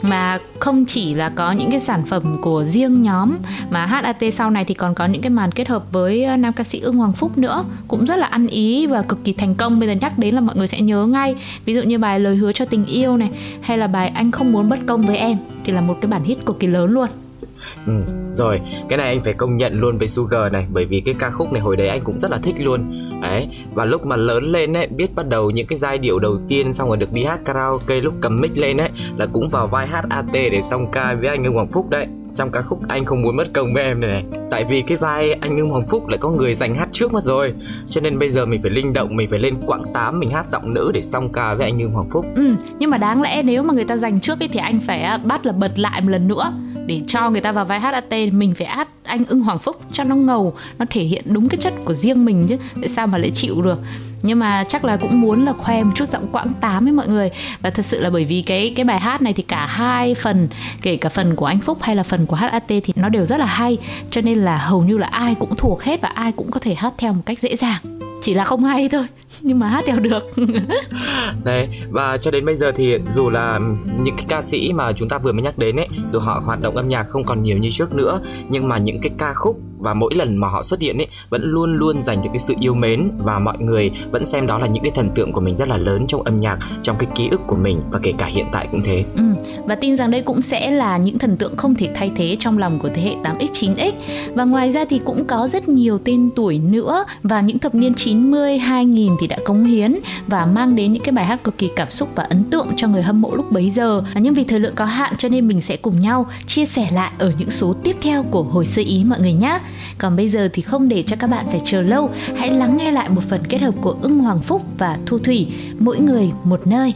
Mà 0.03 0.39
không 0.59 0.85
chỉ 0.85 1.15
là 1.15 1.29
có 1.29 1.53
những 1.53 1.71
cái 1.71 1.81
sản 1.81 2.05
phẩm 2.07 2.37
của 2.43 2.65
riêng 2.65 3.03
nhóm 3.03 3.37
mà 3.71 3.87
HAT 3.87 4.17
sau 4.33 4.51
này 4.51 4.65
thì 4.65 4.75
còn 4.75 4.95
có 4.95 5.07
những 5.07 5.23
cái 5.23 5.31
màn 5.31 5.53
kết 5.53 5.69
hợp 5.69 5.93
với 5.93 6.25
ờ, 6.25 6.37
nam 6.37 6.53
ca 6.53 6.65
sĩ 6.65 6.81
Ưng 6.81 6.97
Hoàng 6.97 7.13
Phúc 7.13 7.39
nữa. 7.39 7.65
Cũng 7.89 8.07
rất 8.07 8.17
là 8.17 8.27
ăn 8.27 8.47
ý 8.47 8.87
và 8.87 9.03
cực 9.03 9.25
kỳ 9.25 9.33
thành 9.33 9.55
công. 9.55 9.81
Bây 9.81 9.89
giờ 9.89 9.95
nhắc 9.95 10.19
đến 10.19 10.35
là 10.35 10.41
mọi 10.41 10.57
người 10.57 10.67
sẽ 10.67 10.81
nhớ 10.81 11.07
ngay. 11.07 11.35
Ví 11.65 11.75
dụ 11.75 11.83
như 11.83 11.99
bài 11.99 12.21
lời 12.21 12.37
hứa 12.37 12.53
cho 12.53 12.65
tình 12.65 12.87
yêu 12.87 13.17
này, 13.17 13.31
hay 13.61 13.79
là 13.79 13.87
bài 13.87 14.09
anh 14.09 14.31
không 14.31 14.53
muốn 14.53 14.69
bất 14.69 14.79
công 14.87 15.03
với 15.03 15.17
em, 15.17 15.39
thì 15.65 15.73
là 15.73 15.81
một 15.81 15.97
cái 16.01 16.11
bản 16.11 16.25
hit 16.25 16.47
cực 16.47 16.61
kỳ 16.61 16.67
lớn 16.67 16.91
luôn. 16.91 17.09
Ừ, 17.87 17.93
rồi 18.33 18.61
cái 18.89 18.99
này 18.99 19.09
anh 19.09 19.25
phải 19.25 19.33
công 19.33 19.57
nhận 19.57 19.81
luôn 19.81 19.99
với 19.99 20.09
Sugar 20.09 20.53
này 20.53 20.67
bởi 20.73 20.85
vì 20.85 21.01
cái 21.01 21.15
ca 21.19 21.31
khúc 21.31 21.53
này 21.53 21.63
hồi 21.63 21.77
đấy 21.77 21.89
anh 21.89 22.05
cũng 22.05 22.19
rất 22.19 22.31
là 22.31 22.39
thích 22.43 22.55
luôn. 22.59 23.11
Đấy 23.23 23.49
và 23.75 23.85
lúc 23.85 24.07
mà 24.07 24.17
lớn 24.17 24.45
lên 24.45 24.77
ấy 24.77 24.87
biết 24.87 25.15
bắt 25.15 25.29
đầu 25.29 25.51
những 25.51 25.67
cái 25.67 25.79
giai 25.79 25.99
điệu 25.99 26.19
đầu 26.19 26.39
tiên 26.49 26.73
xong 26.73 26.89
rồi 26.89 26.97
được 26.97 27.13
đi 27.13 27.25
hát 27.25 27.41
karaoke 27.45 28.01
lúc 28.01 28.15
cầm 28.21 28.41
mic 28.41 28.59
lên 28.59 28.77
ấy 28.77 28.91
là 29.17 29.27
cũng 29.27 29.49
vào 29.51 29.67
vai 29.67 29.87
hát 29.87 30.05
AT 30.09 30.33
để 30.33 30.61
song 30.63 30.91
ca 30.93 31.15
với 31.15 31.29
anh 31.29 31.43
Ngân 31.43 31.53
Hoàng 31.53 31.69
Phúc 31.73 31.91
đấy. 31.91 32.07
Trong 32.37 32.51
ca 32.51 32.63
khúc 32.63 32.89
anh 32.89 33.05
không 33.05 33.23
muốn 33.23 33.37
mất 33.37 33.53
công 33.55 33.75
với 33.75 33.83
em 33.83 34.01
này 34.01 34.11
này 34.11 34.25
tại 34.51 34.65
vì 34.65 34.83
cái 34.83 34.97
vai 34.97 35.33
anh 35.33 35.57
Ngưng 35.57 35.71
Hoàng 35.71 35.87
Phúc 35.87 36.09
lại 36.09 36.19
có 36.19 36.31
người 36.31 36.55
giành 36.55 36.75
hát 36.75 36.89
trước 36.93 37.13
mất 37.13 37.23
rồi. 37.23 37.53
Cho 37.89 38.01
nên 38.01 38.19
bây 38.19 38.31
giờ 38.31 38.47
mình 38.47 38.63
phải 38.63 38.71
linh 38.71 38.93
động 38.93 39.17
mình 39.17 39.31
phải 39.31 39.39
lên 39.39 39.55
quãng 39.67 39.83
8 39.95 40.21
mình 40.21 40.31
hát 40.31 40.49
giọng 40.49 40.75
nữ 40.75 40.91
để 40.95 41.03
song 41.03 41.33
ca 41.33 41.55
với 41.55 41.67
anh 41.67 41.79
Ngưng 41.79 41.91
Hoàng 41.91 42.09
Phúc. 42.11 42.27
Ừ 42.37 42.55
nhưng 42.79 42.91
mà 42.91 42.99
đáng 42.99 43.23
lẽ 43.23 43.43
nếu 43.43 43.63
mà 43.63 43.75
người 43.75 43.85
ta 43.85 43.97
giành 43.97 44.21
trước 44.21 44.41
ấy 44.41 44.49
thì 44.49 44.59
anh 44.59 44.81
phải 44.87 45.03
à, 45.03 45.19
bắt 45.19 45.47
là 45.47 45.53
bật 45.53 45.79
lại 45.79 46.01
một 46.01 46.11
lần 46.11 46.29
nữa 46.29 46.53
để 46.87 47.01
cho 47.07 47.31
người 47.31 47.41
ta 47.41 47.53
vào 47.53 47.65
vai 47.65 47.81
HAT 47.81 48.13
mình 48.33 48.55
phải 48.55 48.67
hát 48.67 48.89
anh 49.03 49.25
ưng 49.29 49.41
hoàng 49.41 49.59
phúc 49.59 49.81
cho 49.93 50.05
nó 50.05 50.15
ngầu, 50.17 50.55
nó 50.79 50.87
thể 50.91 51.03
hiện 51.03 51.25
đúng 51.27 51.49
cái 51.49 51.59
chất 51.61 51.75
của 51.85 51.95
riêng 51.95 52.25
mình 52.25 52.47
chứ. 52.49 52.57
Tại 52.81 52.89
sao 52.89 53.07
mà 53.07 53.19
lại 53.19 53.31
chịu 53.31 53.63
được? 53.63 53.79
Nhưng 54.23 54.39
mà 54.39 54.65
chắc 54.69 54.85
là 54.85 54.97
cũng 54.97 55.21
muốn 55.21 55.45
là 55.45 55.53
khoe 55.53 55.83
một 55.83 55.91
chút 55.95 56.09
giọng 56.09 56.27
quãng 56.33 56.53
tám 56.61 56.85
với 56.85 56.93
mọi 56.93 57.09
người. 57.09 57.31
Và 57.63 57.71
thật 57.71 57.87
sự 57.87 58.01
là 58.01 58.11
bởi 58.11 58.25
vì 58.25 58.43
cái 58.43 58.73
cái 58.77 58.85
bài 58.85 59.01
hát 59.01 59.23
này 59.23 59.33
thì 59.33 59.43
cả 59.43 59.67
hai 59.67 60.15
phần, 60.15 60.49
kể 60.83 60.97
cả 60.97 61.09
phần 61.09 61.37
của 61.37 61.47
anh 61.47 61.59
Phúc 61.59 61.79
hay 61.81 61.97
là 61.97 62.03
phần 62.03 62.27
của 62.27 62.37
HAT 62.37 62.69
thì 62.69 62.93
nó 62.97 63.09
đều 63.09 63.25
rất 63.25 63.41
là 63.41 63.47
hay. 63.47 63.79
Cho 64.11 64.21
nên 64.21 64.39
là 64.39 64.59
hầu 64.59 64.83
như 64.83 64.99
là 64.99 65.07
ai 65.07 65.35
cũng 65.35 65.55
thuộc 65.55 65.83
hết 65.83 66.01
và 66.01 66.09
ai 66.09 66.33
cũng 66.33 66.51
có 66.51 66.61
thể 66.61 66.75
hát 66.75 66.95
theo 66.99 67.13
một 67.13 67.23
cách 67.27 67.39
dễ 67.39 67.57
dàng 67.57 67.94
chỉ 68.25 68.35
là 68.35 68.45
không 68.45 68.65
hay 68.65 68.89
thôi, 68.89 69.07
nhưng 69.41 69.59
mà 69.59 69.69
hát 69.69 69.85
đều 69.87 70.01
được. 70.01 70.23
Đấy 71.45 71.69
và 71.91 72.17
cho 72.17 72.31
đến 72.31 72.45
bây 72.45 72.57
giờ 72.57 72.73
thì 72.77 72.99
dù 73.09 73.31
là 73.31 73.61
những 74.01 74.17
cái 74.17 74.27
ca 74.29 74.43
sĩ 74.43 74.73
mà 74.73 74.93
chúng 74.93 75.09
ta 75.09 75.19
vừa 75.19 75.33
mới 75.33 75.43
nhắc 75.43 75.59
đến 75.59 75.77
ấy, 75.77 75.89
dù 76.09 76.19
họ 76.19 76.43
hoạt 76.45 76.61
động 76.61 76.77
âm 76.77 76.89
nhạc 76.89 77.03
không 77.03 77.25
còn 77.25 77.43
nhiều 77.43 77.59
như 77.59 77.71
trước 77.73 77.95
nữa, 77.95 78.21
nhưng 78.49 78.69
mà 78.69 78.79
những 78.79 79.01
cái 79.01 79.13
ca 79.19 79.35
khúc 79.35 79.61
và 79.85 79.95
mỗi 79.95 80.15
lần 80.15 80.37
mà 80.37 80.49
họ 80.49 80.63
xuất 80.63 80.81
hiện 80.81 80.99
ấy 80.99 81.07
vẫn 81.31 81.43
luôn 81.45 81.77
luôn 81.77 82.03
dành 82.03 82.23
được 82.23 82.29
cái 82.33 82.39
sự 82.39 82.55
yêu 82.61 82.75
mến 82.75 83.11
và 83.19 83.39
mọi 83.39 83.59
người 83.59 83.91
vẫn 84.11 84.25
xem 84.25 84.47
đó 84.47 84.59
là 84.59 84.67
những 84.67 84.83
cái 84.83 84.93
thần 84.95 85.11
tượng 85.15 85.33
của 85.33 85.41
mình 85.41 85.57
rất 85.57 85.69
là 85.69 85.77
lớn 85.77 86.05
trong 86.09 86.23
âm 86.23 86.41
nhạc 86.41 86.59
trong 86.83 86.97
cái 86.99 87.09
ký 87.15 87.29
ức 87.29 87.41
của 87.47 87.57
mình 87.57 87.81
và 87.91 87.99
kể 88.03 88.13
cả 88.19 88.27
hiện 88.27 88.47
tại 88.53 88.69
cũng 88.71 88.83
thế. 88.83 89.05
Ừ, 89.17 89.23
và 89.67 89.75
tin 89.75 89.97
rằng 89.97 90.11
đây 90.11 90.21
cũng 90.21 90.43
sẽ 90.43 90.71
là 90.71 90.97
những 90.97 91.19
thần 91.19 91.37
tượng 91.37 91.57
không 91.57 91.75
thể 91.75 91.89
thay 91.95 92.11
thế 92.17 92.37
trong 92.39 92.59
lòng 92.59 92.79
của 92.79 92.89
thế 92.95 93.03
hệ 93.03 93.17
8X 93.25 93.75
9X 93.75 93.93
và 94.35 94.45
ngoài 94.45 94.71
ra 94.71 94.85
thì 94.85 95.01
cũng 95.05 95.25
có 95.25 95.49
rất 95.49 95.69
nhiều 95.69 95.99
tên 96.05 96.31
tuổi 96.37 96.59
nữa 96.59 97.05
và 97.23 97.41
những 97.41 97.59
thập 97.59 97.75
niên 97.75 97.95
90 97.95 98.59
2000 98.59 99.13
thì 99.21 99.27
đã 99.27 99.39
cống 99.45 99.65
hiến 99.65 99.95
và 100.27 100.47
mang 100.47 100.77
đến 100.77 100.93
những 100.93 101.03
cái 101.03 101.13
bài 101.13 101.25
hát 101.25 101.45
cực 101.45 101.59
kỳ 101.59 101.69
cảm 101.77 101.91
xúc 101.91 102.09
và 102.15 102.25
ấn 102.25 102.45
tượng 102.45 102.67
cho 102.77 102.89
người 102.89 103.03
hâm 103.03 103.21
mộ 103.21 103.35
lúc 103.35 103.53
bấy 103.53 103.71
giờ. 103.71 104.03
Nhưng 104.15 104.35
vì 104.35 104.45
thời 104.45 104.61
lượng 104.61 104.75
có 104.75 104.85
hạn 104.85 105.15
cho 105.19 105.29
nên 105.29 105.49
mình 105.49 105.61
sẽ 105.61 105.77
cùng 105.77 106.01
nhau 106.01 106.27
chia 106.47 106.65
sẻ 106.65 106.89
lại 106.93 107.13
ở 107.19 107.33
những 107.39 107.51
số 107.51 107.75
tiếp 107.83 107.97
theo 108.01 108.23
của 108.23 108.43
hồi 108.43 108.67
sơ 108.67 108.83
ý 108.87 109.05
mọi 109.05 109.21
người 109.21 109.33
nhé. 109.33 109.59
Còn 109.99 110.17
bây 110.17 110.29
giờ 110.29 110.49
thì 110.53 110.63
không 110.63 110.89
để 110.89 111.03
cho 111.03 111.17
các 111.21 111.31
bạn 111.31 111.47
phải 111.47 111.61
chờ 111.65 111.83
lâu, 111.83 112.11
hãy 112.37 112.51
lắng 112.51 112.77
nghe 112.77 112.91
lại 112.91 113.09
một 113.09 113.23
phần 113.29 113.41
kết 113.49 113.59
hợp 113.59 113.75
của 113.81 113.97
Ưng 114.03 114.19
Hoàng 114.19 114.41
Phúc 114.41 114.63
và 114.79 114.99
Thu 115.07 115.19
Thủy, 115.19 115.47
mỗi 115.79 115.99
người 115.99 116.31
một 116.45 116.67
nơi. 116.67 116.95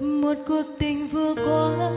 Một 0.00 0.34
cuộc 0.48 0.64
tình 0.78 1.08
vừa 1.08 1.34
qua 1.34 1.90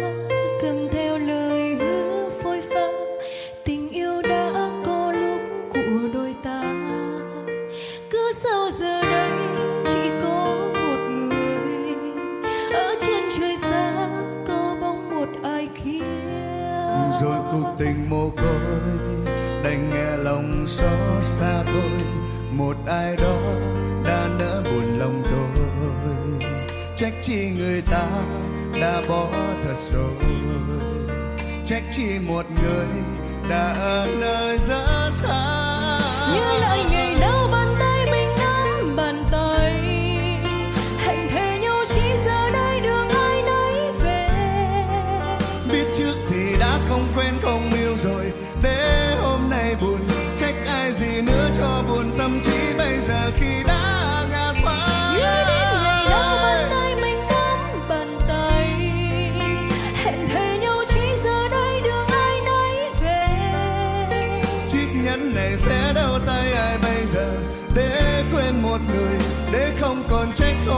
côi 18.38 19.14
đành 19.64 19.90
nghe 19.90 20.18
lòng 20.18 20.64
xót 20.68 21.24
xa 21.24 21.64
tôi. 21.66 21.92
Một 22.52 22.76
ai 22.88 23.16
đó 23.16 23.38
đã 24.06 24.28
nỡ 24.40 24.64
buồn 24.64 25.00
lòng 25.00 25.24
tôi. 25.32 25.66
Trách 26.96 27.14
chi 27.22 27.52
người 27.58 27.82
ta 27.82 28.08
đã 28.82 29.02
bỏ 29.10 29.30
thật 29.64 29.78
rồi. 29.92 30.34
Trách 31.66 31.84
chi 31.92 32.20
một 32.28 32.46
người 32.62 32.88
đã 33.50 33.74
ở 33.74 34.08
nơi 34.20 34.58
rất 34.58 35.12
xa 35.12 35.63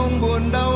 không 0.06 0.20
buồn 0.20 0.42
đau 0.52 0.75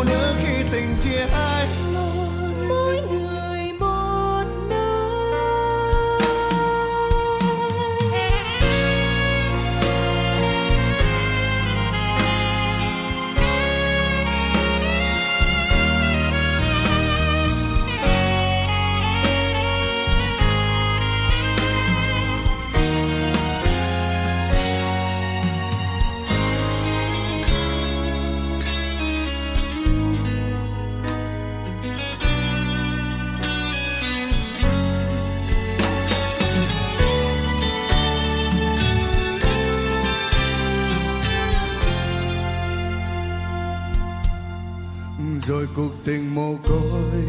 cuộc 45.80 46.04
tình 46.04 46.34
mồ 46.34 46.56
côi 46.68 47.24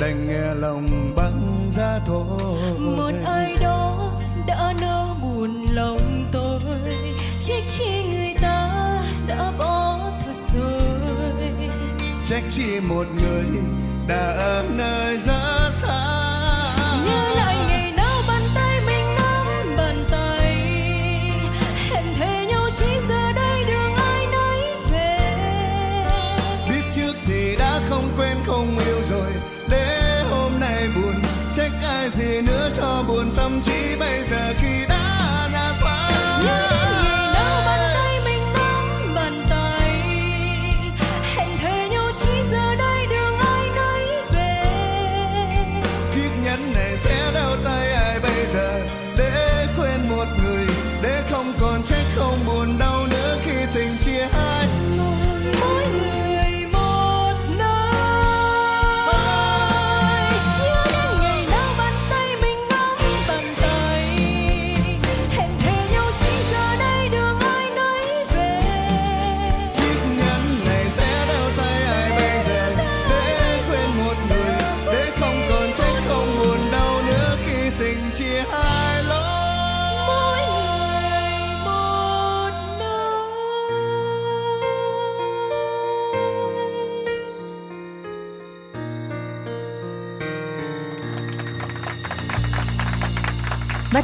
đành 0.00 0.28
nghe 0.28 0.54
lòng 0.54 1.12
băng 1.16 1.70
ra 1.70 2.00
thôi. 2.06 2.78
Một 2.78 3.12
ai 3.24 3.56
đó 3.60 4.12
đã 4.46 4.74
nỡ 4.80 5.14
buồn 5.22 5.66
lòng 5.70 6.28
tôi 6.32 6.60
trách 7.46 7.62
chi 7.78 8.04
người 8.10 8.34
ta 8.42 8.70
đã 9.26 9.52
bỏ 9.58 9.98
thật 10.24 10.34
rồi. 10.54 11.32
Trách 12.26 12.44
chi 12.50 12.80
một 12.88 13.06
người 13.20 13.62
đã 14.08 14.34
ở 14.38 14.64
nơi 14.76 15.18
rất 15.18 15.70
xa 15.72 16.13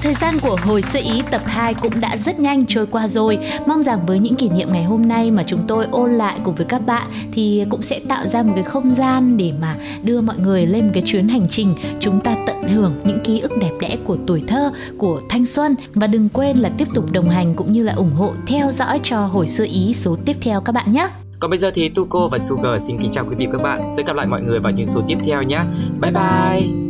thời 0.03 0.15
gian 0.15 0.39
của 0.43 0.57
hồi 0.65 0.83
sơ 0.83 0.99
ý 0.99 1.23
tập 1.31 1.43
2 1.45 1.75
cũng 1.75 2.01
đã 2.01 2.17
rất 2.17 2.41
nhanh 2.41 2.67
trôi 2.67 2.87
qua 2.87 3.09
rồi. 3.09 3.39
Mong 3.67 3.83
rằng 3.83 4.01
với 4.07 4.19
những 4.19 4.35
kỷ 4.35 4.49
niệm 4.49 4.69
ngày 4.73 4.85
hôm 4.85 5.09
nay 5.09 5.31
mà 5.31 5.43
chúng 5.47 5.61
tôi 5.69 5.87
ôn 5.91 6.13
lại 6.13 6.41
cùng 6.45 6.55
với 6.55 6.67
các 6.67 6.87
bạn 6.87 7.07
thì 7.33 7.65
cũng 7.71 7.83
sẽ 7.83 8.01
tạo 8.09 8.27
ra 8.27 8.43
một 8.43 8.53
cái 8.55 8.65
không 8.65 8.95
gian 8.95 9.37
để 9.37 9.53
mà 9.61 9.77
đưa 10.03 10.21
mọi 10.21 10.39
người 10.39 10.67
lên 10.67 10.85
một 10.85 10.91
cái 10.95 11.03
chuyến 11.07 11.29
hành 11.29 11.47
trình 11.49 11.75
chúng 12.01 12.21
ta 12.21 12.37
tận 12.47 12.69
hưởng 12.69 12.93
những 13.05 13.21
ký 13.25 13.41
ức 13.41 13.53
đẹp 13.61 13.73
đẽ 13.81 13.97
của 14.05 14.17
tuổi 14.27 14.43
thơ, 14.47 14.73
của 14.99 15.21
thanh 15.29 15.47
xuân 15.47 15.75
và 15.95 16.07
đừng 16.07 16.29
quên 16.29 16.59
là 16.59 16.71
tiếp 16.79 16.89
tục 16.95 17.13
đồng 17.13 17.29
hành 17.29 17.55
cũng 17.55 17.73
như 17.73 17.83
là 17.83 17.93
ủng 17.93 18.13
hộ 18.13 18.33
theo 18.47 18.71
dõi 18.71 19.01
cho 19.03 19.27
hồi 19.27 19.49
sơ 19.49 19.65
ý 19.65 19.93
số 19.95 20.17
tiếp 20.25 20.37
theo 20.41 20.61
các 20.61 20.73
bạn 20.73 20.93
nhé. 20.93 21.09
Còn 21.41 21.51
bây 21.51 21.59
giờ 21.59 21.71
thì 21.75 21.89
Tuko 21.89 22.29
và 22.29 22.39
Sugar 22.39 22.87
xin 22.87 22.99
kính 23.03 23.11
chào 23.11 23.25
quý 23.29 23.35
vị 23.39 23.47
và 23.47 23.53
các 23.53 23.63
bạn. 23.63 23.93
Sẽ 23.97 24.03
gặp 24.07 24.17
lại 24.17 24.27
mọi 24.27 24.43
người 24.43 24.61
vào 24.61 24.73
những 24.73 24.87
số 24.87 25.03
tiếp 25.09 25.19
theo 25.27 25.43
nhé. 25.43 25.61
Bye 26.01 26.13
bye. 26.13 26.90